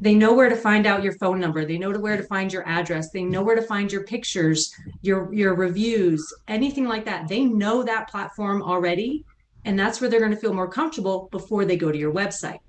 they 0.00 0.14
know 0.14 0.32
where 0.32 0.48
to 0.48 0.56
find 0.56 0.86
out 0.86 1.02
your 1.02 1.14
phone 1.14 1.40
number 1.40 1.64
they 1.64 1.78
know 1.78 1.90
where 1.90 2.16
to 2.16 2.22
find 2.24 2.52
your 2.52 2.68
address 2.68 3.10
they 3.10 3.24
know 3.24 3.42
where 3.42 3.56
to 3.56 3.62
find 3.62 3.90
your 3.90 4.04
pictures 4.04 4.72
your 5.00 5.32
your 5.32 5.54
reviews 5.54 6.30
anything 6.46 6.84
like 6.84 7.06
that 7.06 7.26
they 7.26 7.44
know 7.44 7.82
that 7.82 8.08
platform 8.08 8.62
already 8.62 9.24
and 9.68 9.78
that's 9.78 10.00
where 10.00 10.08
they're 10.08 10.20
going 10.20 10.32
to 10.32 10.38
feel 10.38 10.54
more 10.54 10.66
comfortable 10.66 11.28
before 11.30 11.66
they 11.66 11.76
go 11.76 11.92
to 11.92 11.98
your 11.98 12.12
website. 12.12 12.60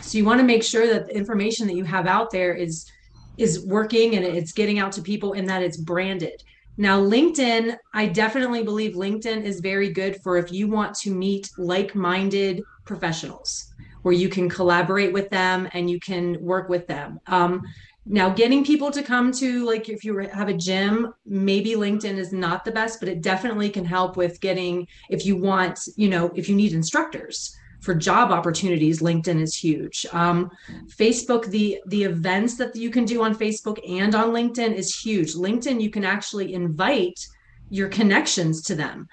So 0.00 0.16
you 0.16 0.24
want 0.24 0.40
to 0.40 0.46
make 0.46 0.62
sure 0.62 0.86
that 0.86 1.08
the 1.08 1.14
information 1.14 1.66
that 1.66 1.74
you 1.74 1.84
have 1.84 2.06
out 2.06 2.30
there 2.30 2.54
is 2.54 2.90
is 3.36 3.64
working 3.66 4.16
and 4.16 4.24
it's 4.24 4.52
getting 4.52 4.78
out 4.78 4.92
to 4.92 5.02
people 5.02 5.32
and 5.32 5.48
that 5.48 5.62
it's 5.62 5.76
branded. 5.76 6.42
Now, 6.76 7.00
LinkedIn, 7.00 7.76
I 7.92 8.06
definitely 8.06 8.64
believe 8.64 8.94
LinkedIn 8.94 9.44
is 9.44 9.60
very 9.60 9.90
good 9.90 10.20
for 10.22 10.36
if 10.36 10.50
you 10.52 10.68
want 10.68 10.94
to 10.96 11.10
meet 11.10 11.50
like 11.56 11.94
minded 11.94 12.62
professionals 12.84 13.72
where 14.02 14.14
you 14.14 14.28
can 14.28 14.48
collaborate 14.48 15.12
with 15.12 15.30
them 15.30 15.68
and 15.72 15.88
you 15.88 16.00
can 16.00 16.40
work 16.40 16.68
with 16.68 16.86
them. 16.86 17.20
Um, 17.26 17.62
now, 18.06 18.28
getting 18.28 18.64
people 18.64 18.90
to 18.90 19.02
come 19.02 19.32
to, 19.32 19.64
like, 19.64 19.88
if 19.88 20.04
you 20.04 20.18
have 20.18 20.48
a 20.48 20.54
gym, 20.54 21.14
maybe 21.24 21.70
LinkedIn 21.70 22.18
is 22.18 22.34
not 22.34 22.64
the 22.64 22.70
best, 22.70 23.00
but 23.00 23.08
it 23.08 23.22
definitely 23.22 23.70
can 23.70 23.84
help 23.84 24.18
with 24.18 24.40
getting, 24.40 24.86
if 25.08 25.24
you 25.24 25.36
want, 25.36 25.80
you 25.96 26.10
know, 26.10 26.30
if 26.34 26.46
you 26.48 26.54
need 26.54 26.72
instructors 26.72 27.56
for 27.84 27.94
job 27.94 28.30
opportunities, 28.30 29.02
LinkedIn 29.02 29.40
is 29.40 29.54
huge. 29.54 30.06
Um, 30.12 30.50
Facebook, 30.86 31.46
the 31.46 31.80
the 31.86 32.04
events 32.04 32.56
that 32.56 32.74
you 32.74 32.88
can 32.88 33.04
do 33.04 33.22
on 33.22 33.36
Facebook 33.36 33.78
and 33.88 34.14
on 34.14 34.30
LinkedIn 34.30 34.74
is 34.74 34.98
huge. 34.98 35.34
LinkedIn, 35.34 35.82
you 35.82 35.90
can 35.90 36.04
actually 36.04 36.54
invite 36.54 37.20
your 37.68 37.88
connections 37.88 38.62
to 38.62 38.74
them. 38.74 39.06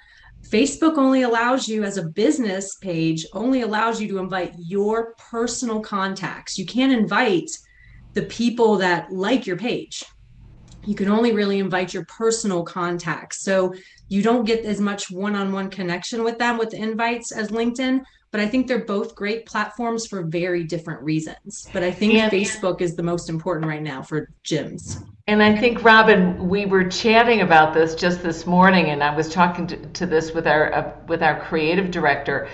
Facebook 0.50 0.98
only 0.98 1.22
allows 1.24 1.68
you 1.68 1.84
as 1.84 1.98
a 1.98 2.10
business 2.10 2.76
page, 2.78 3.26
only 3.34 3.62
allows 3.62 4.02
you 4.02 4.08
to 4.08 4.18
invite 4.20 4.54
your 4.58 5.16
personal 5.32 5.82
contacts. 5.82 6.58
You 6.58 6.66
can't 6.66 6.94
invite 6.94 7.50
the 8.14 8.24
people 8.24 8.78
that 8.78 9.12
like 9.12 9.46
your 9.46 9.58
page. 9.58 10.04
You 10.86 10.96
can 10.96 11.10
only 11.10 11.32
really 11.32 11.60
invite 11.60 11.94
your 11.94 12.06
personal 12.06 12.64
contacts. 12.64 13.44
So 13.44 13.74
you 14.10 14.22
don't 14.24 14.46
get 14.46 14.66
as 14.66 14.82
much 14.82 15.12
one 15.12 15.36
on 15.36 15.52
one 15.52 15.70
connection 15.70 16.24
with 16.24 16.38
them 16.38 16.58
with 16.58 16.72
the 16.72 16.78
invites 16.78 17.32
as 17.32 17.50
LinkedIn, 17.50 18.02
but 18.32 18.40
I 18.40 18.48
think 18.48 18.68
they're 18.68 18.86
both 18.86 19.14
great 19.14 19.46
platforms 19.46 20.08
for 20.08 20.24
very 20.24 20.64
different 20.64 21.02
reasons. 21.02 21.68
But 21.74 21.84
I 21.84 21.92
think 21.92 22.14
and, 22.14 22.32
Facebook 22.32 22.82
is 22.82 22.96
the 22.96 23.04
most 23.04 23.30
important 23.30 23.68
right 23.68 23.82
now 23.82 24.02
for 24.02 24.30
gyms. 24.46 25.04
And 25.28 25.44
I 25.44 25.56
think, 25.56 25.84
Robyn, 25.84 26.50
we 26.50 26.66
were 26.66 26.86
chatting 26.86 27.42
about 27.42 27.74
this 27.74 27.94
just 27.94 28.24
this 28.24 28.48
morning, 28.48 28.88
and 28.88 29.04
I 29.04 29.16
was 29.16 29.30
talking 29.30 29.68
to, 29.68 29.78
to 29.78 30.06
this 30.06 30.34
with 30.34 30.48
our 30.48 30.74
uh, 30.74 30.92
with 31.08 31.22
our 31.22 31.40
creative 31.42 31.92
director. 31.92 32.48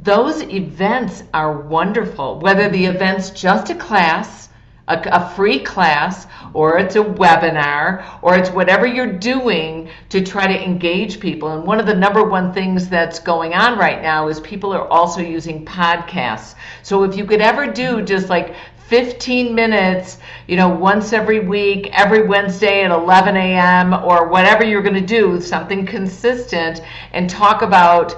Those 0.00 0.42
events 0.42 1.24
are 1.34 1.60
wonderful. 1.60 2.38
Whether 2.38 2.68
the 2.68 2.86
event's 2.86 3.30
just 3.30 3.70
a 3.70 3.74
class, 3.74 4.48
a, 4.88 5.00
a 5.12 5.30
free 5.30 5.58
class, 5.58 6.26
or 6.54 6.78
it's 6.78 6.96
a 6.96 7.02
webinar, 7.02 8.04
or 8.22 8.36
it's 8.36 8.50
whatever 8.50 8.86
you're 8.86 9.12
doing 9.12 9.88
to 10.08 10.20
try 10.20 10.46
to 10.46 10.64
engage 10.64 11.20
people. 11.20 11.50
And 11.50 11.66
one 11.66 11.80
of 11.80 11.86
the 11.86 11.94
number 11.94 12.24
one 12.24 12.52
things 12.52 12.88
that's 12.88 13.18
going 13.18 13.54
on 13.54 13.78
right 13.78 14.02
now 14.02 14.28
is 14.28 14.40
people 14.40 14.72
are 14.72 14.86
also 14.88 15.20
using 15.20 15.64
podcasts. 15.64 16.54
So 16.82 17.04
if 17.04 17.16
you 17.16 17.24
could 17.24 17.40
ever 17.40 17.66
do 17.66 18.02
just 18.02 18.28
like 18.28 18.54
15 18.88 19.54
minutes, 19.54 20.18
you 20.46 20.56
know, 20.56 20.68
once 20.68 21.12
every 21.12 21.40
week, 21.40 21.90
every 21.92 22.26
Wednesday 22.26 22.84
at 22.84 22.90
11 22.90 23.36
a.m., 23.36 23.92
or 23.92 24.28
whatever 24.28 24.64
you're 24.64 24.82
going 24.82 24.94
to 24.94 25.00
do, 25.00 25.40
something 25.40 25.84
consistent, 25.84 26.80
and 27.12 27.28
talk 27.28 27.60
about 27.60 28.16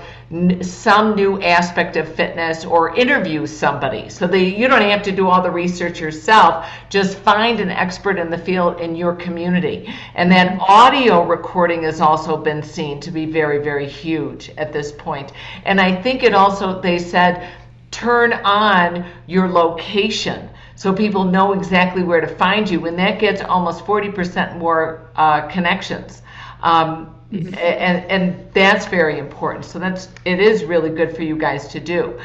some 0.63 1.17
new 1.17 1.43
aspect 1.43 1.97
of 1.97 2.15
fitness 2.15 2.65
or 2.65 2.95
interview 2.95 3.45
somebody 3.45 4.09
so 4.09 4.29
that 4.29 4.39
you 4.39 4.69
don't 4.69 4.81
have 4.83 5.03
to 5.03 5.11
do 5.11 5.27
all 5.27 5.43
the 5.43 5.51
research 5.51 6.01
yourself 6.01 6.69
just 6.89 7.19
find 7.19 7.59
an 7.59 7.69
expert 7.69 8.17
in 8.17 8.31
the 8.31 8.39
field 8.39 8.81
in 8.81 8.95
your 8.95 9.13
community 9.17 9.93
and 10.15 10.31
then 10.31 10.57
audio 10.61 11.25
recording 11.27 11.83
has 11.83 12.01
also 12.01 12.37
been 12.37 12.63
seen 12.63 13.01
to 13.01 13.11
be 13.11 13.27
very 13.27 13.59
very 13.59 13.89
huge 13.89 14.51
at 14.51 14.73
this 14.73 14.93
point. 14.93 15.01
point 15.01 15.33
and 15.65 15.81
i 15.81 16.01
think 16.01 16.23
it 16.23 16.33
also 16.33 16.81
they 16.81 16.97
said 16.97 17.51
turn 17.91 18.33
on 18.33 19.05
your 19.27 19.49
location 19.49 20.49
so 20.81 20.95
people 20.95 21.25
know 21.25 21.53
exactly 21.53 22.03
where 22.03 22.21
to 22.21 22.29
find 22.29 22.71
you 22.71 22.87
and 22.87 22.99
that 22.99 23.19
gets 23.19 23.43
almost 23.43 23.85
40% 23.85 24.57
more 24.57 25.11
uh, 25.17 25.47
connections 25.49 26.23
um, 26.63 27.15
Mm-hmm. 27.33 27.55
And, 27.55 28.11
and 28.11 28.53
that's 28.53 28.87
very 28.87 29.19
important. 29.19 29.65
So 29.65 29.79
that's 29.79 30.09
it 30.25 30.41
is 30.41 30.65
really 30.65 30.91
good 30.91 31.15
for 31.15 31.23
you 31.23 31.37
guys 31.37 31.69
to 31.69 31.81
do. 31.81 32.19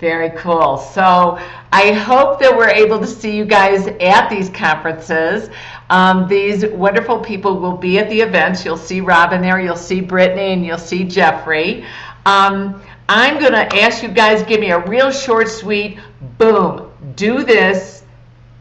Very 0.00 0.30
cool. 0.30 0.78
So 0.78 1.38
I 1.72 1.92
hope 1.92 2.40
that 2.40 2.56
we're 2.56 2.70
able 2.70 2.98
to 2.98 3.06
see 3.06 3.36
you 3.36 3.44
guys 3.44 3.86
at 3.86 4.28
these 4.28 4.48
conferences. 4.48 5.50
Um, 5.90 6.26
these 6.26 6.66
wonderful 6.66 7.20
people 7.20 7.60
will 7.60 7.76
be 7.76 7.98
at 7.98 8.08
the 8.08 8.20
events. 8.20 8.64
You'll 8.64 8.78
see 8.78 9.00
Robyn 9.00 9.42
there, 9.42 9.60
you'll 9.60 9.76
see 9.76 10.00
Brittany, 10.00 10.54
and 10.54 10.64
you'll 10.64 10.78
see 10.78 11.04
Jeffrey. 11.04 11.84
Um, 12.24 12.82
I'm 13.08 13.38
going 13.38 13.52
to 13.52 13.80
ask 13.80 14.02
you 14.02 14.08
guys 14.08 14.42
give 14.44 14.60
me 14.60 14.70
a 14.70 14.78
real 14.86 15.10
short, 15.10 15.48
sweet, 15.48 15.98
boom, 16.38 16.89
do 17.14 17.44
this, 17.44 18.04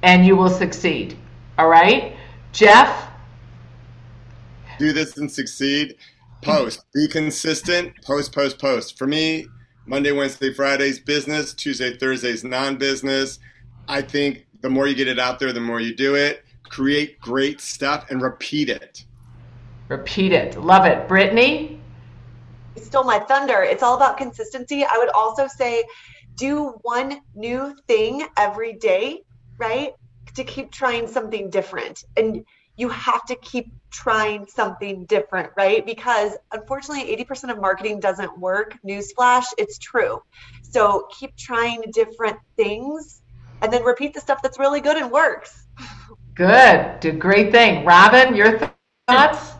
and 0.04 0.26
you 0.26 0.36
will 0.36 0.50
succeed. 0.50 1.18
All 1.58 1.68
right? 1.68 2.16
Jeff? 2.52 3.10
do 4.80 4.94
this 4.94 5.18
and 5.18 5.32
succeed. 5.32 5.96
Post. 6.42 6.86
Be 6.94 7.08
consistent. 7.08 7.94
Post, 8.02 8.34
post, 8.34 8.60
post. 8.60 8.98
For 8.98 9.06
me, 9.06 9.46
Monday, 9.86 10.12
Wednesday, 10.12 10.52
Fridays, 10.54 11.00
business. 11.00 11.54
Tuesday, 11.54 11.96
Thursdays, 11.98 12.44
non 12.44 12.78
business. 12.78 13.40
I 13.88 14.02
think 14.02 14.48
the 14.62 14.70
more 14.70 14.88
you 14.88 14.96
get 14.96 15.08
it 15.08 15.20
out 15.20 15.38
there, 15.38 15.54
the 15.54 15.60
more 15.60 15.80
you 15.82 15.94
do 15.94 16.16
it. 16.16 16.44
Create 16.64 17.20
great 17.20 17.60
stuff 17.60 18.10
and 18.10 18.22
repeat 18.22 18.70
it. 18.70 19.04
Repeat 19.90 20.32
it. 20.32 20.60
Love 20.60 20.86
it. 20.86 21.08
Brittany? 21.08 21.80
Still 22.78 23.04
my 23.04 23.20
thunder. 23.20 23.62
It's 23.64 23.84
all 23.84 23.98
about 23.98 24.18
consistency. 24.18 24.86
I 24.86 24.98
would 24.98 25.10
also 25.10 25.48
say 25.48 25.84
do 26.40 26.74
one 26.82 27.20
new 27.36 27.76
thing 27.88 28.26
every 28.38 28.74
day, 28.74 29.22
right? 29.58 29.92
To 30.36 30.44
keep 30.44 30.72
trying 30.72 31.08
something 31.08 31.50
different. 31.50 32.04
And 32.18 32.46
you 32.78 32.88
have 32.90 33.26
to 33.26 33.36
keep 33.36 33.72
trying 33.92 34.48
something 34.48 35.06
different, 35.06 35.52
right? 35.58 35.86
Because 35.86 36.38
unfortunately, 36.54 37.14
80% 37.18 37.52
of 37.52 37.60
marketing 37.60 38.00
doesn't 38.00 38.40
work. 38.40 38.78
Newsflash, 38.88 39.46
it's 39.58 39.78
true. 39.80 40.22
So 40.62 41.08
keep 41.20 41.36
trying 41.36 41.84
different 41.92 42.38
things 42.56 43.22
and 43.62 43.74
then 43.74 43.84
repeat 43.84 44.14
the 44.14 44.22
stuff 44.22 44.42
that's 44.42 44.58
really 44.58 44.80
good 44.80 44.96
and 44.96 45.12
works. 45.12 45.66
Good. 46.36 47.02
Do 47.02 47.12
great 47.12 47.52
thing. 47.52 47.84
Robyn, 47.84 48.34
your 48.34 48.60
thoughts? 49.10 49.52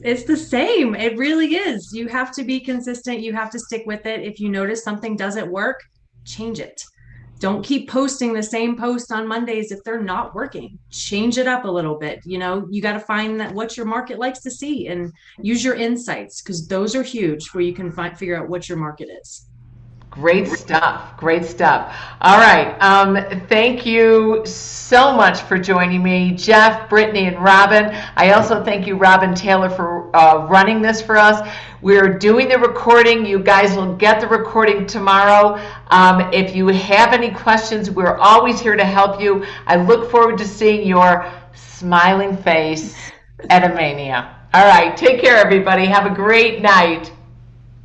It's 0.00 0.24
the 0.24 0.36
same. 0.36 0.94
It 0.94 1.16
really 1.16 1.54
is. 1.54 1.90
You 1.94 2.06
have 2.08 2.32
to 2.32 2.44
be 2.44 2.60
consistent. 2.60 3.20
You 3.20 3.32
have 3.32 3.50
to 3.50 3.58
stick 3.58 3.84
with 3.86 4.04
it. 4.04 4.20
If 4.20 4.38
you 4.38 4.50
notice 4.50 4.84
something 4.84 5.16
doesn't 5.16 5.50
work, 5.50 5.80
change 6.28 6.60
it 6.60 6.82
don't 7.40 7.64
keep 7.64 7.88
posting 7.88 8.32
the 8.32 8.42
same 8.42 8.76
post 8.76 9.12
on 9.12 9.28
Mondays 9.28 9.70
if 9.70 9.82
they're 9.84 10.02
not 10.02 10.34
working. 10.34 10.78
Change 10.90 11.38
it 11.38 11.46
up 11.46 11.64
a 11.64 11.70
little 11.70 11.96
bit. 11.96 12.20
You 12.24 12.38
know, 12.38 12.66
you 12.68 12.82
got 12.82 12.94
to 12.94 13.00
find 13.00 13.38
that 13.40 13.54
what 13.54 13.76
your 13.76 13.86
market 13.86 14.18
likes 14.18 14.40
to 14.40 14.50
see 14.50 14.88
and 14.88 15.12
use 15.40 15.62
your 15.62 15.74
insights 15.74 16.42
because 16.42 16.66
those 16.66 16.96
are 16.96 17.02
huge 17.02 17.48
where 17.48 17.62
you 17.62 17.72
can 17.72 17.92
find 17.92 18.18
figure 18.18 18.36
out 18.36 18.48
what 18.48 18.68
your 18.68 18.78
market 18.78 19.08
is. 19.22 19.47
Great 20.10 20.48
stuff. 20.48 21.16
Great 21.16 21.44
stuff. 21.44 21.94
All 22.22 22.38
right. 22.38 22.76
Um, 22.80 23.18
thank 23.46 23.84
you 23.84 24.42
so 24.46 25.12
much 25.12 25.42
for 25.42 25.58
joining 25.58 26.02
me, 26.02 26.32
Jeff, 26.32 26.88
Brittany, 26.88 27.26
and 27.26 27.36
Robyn. 27.36 27.94
I 28.16 28.32
also 28.32 28.64
thank 28.64 28.86
you, 28.86 28.96
Robin 28.96 29.34
Taylor, 29.34 29.68
for 29.68 30.14
uh, 30.16 30.46
running 30.46 30.80
this 30.80 31.02
for 31.02 31.16
us. 31.16 31.46
We're 31.82 32.18
doing 32.18 32.48
the 32.48 32.58
recording. 32.58 33.26
You 33.26 33.38
guys 33.38 33.76
will 33.76 33.94
get 33.96 34.20
the 34.20 34.26
recording 34.26 34.86
tomorrow. 34.86 35.62
Um, 35.88 36.32
if 36.32 36.56
you 36.56 36.66
have 36.68 37.12
any 37.12 37.30
questions, 37.30 37.90
we're 37.90 38.16
always 38.16 38.60
here 38.60 38.76
to 38.76 38.84
help 38.84 39.20
you. 39.20 39.44
I 39.66 39.76
look 39.76 40.10
forward 40.10 40.38
to 40.38 40.44
seeing 40.46 40.86
your 40.86 41.30
smiling 41.54 42.36
face 42.36 42.96
at 43.50 43.62
Amania. 43.62 44.34
All 44.54 44.66
right. 44.66 44.96
Take 44.96 45.20
care, 45.20 45.36
everybody. 45.36 45.84
Have 45.84 46.10
a 46.10 46.14
great 46.14 46.62
night. 46.62 47.12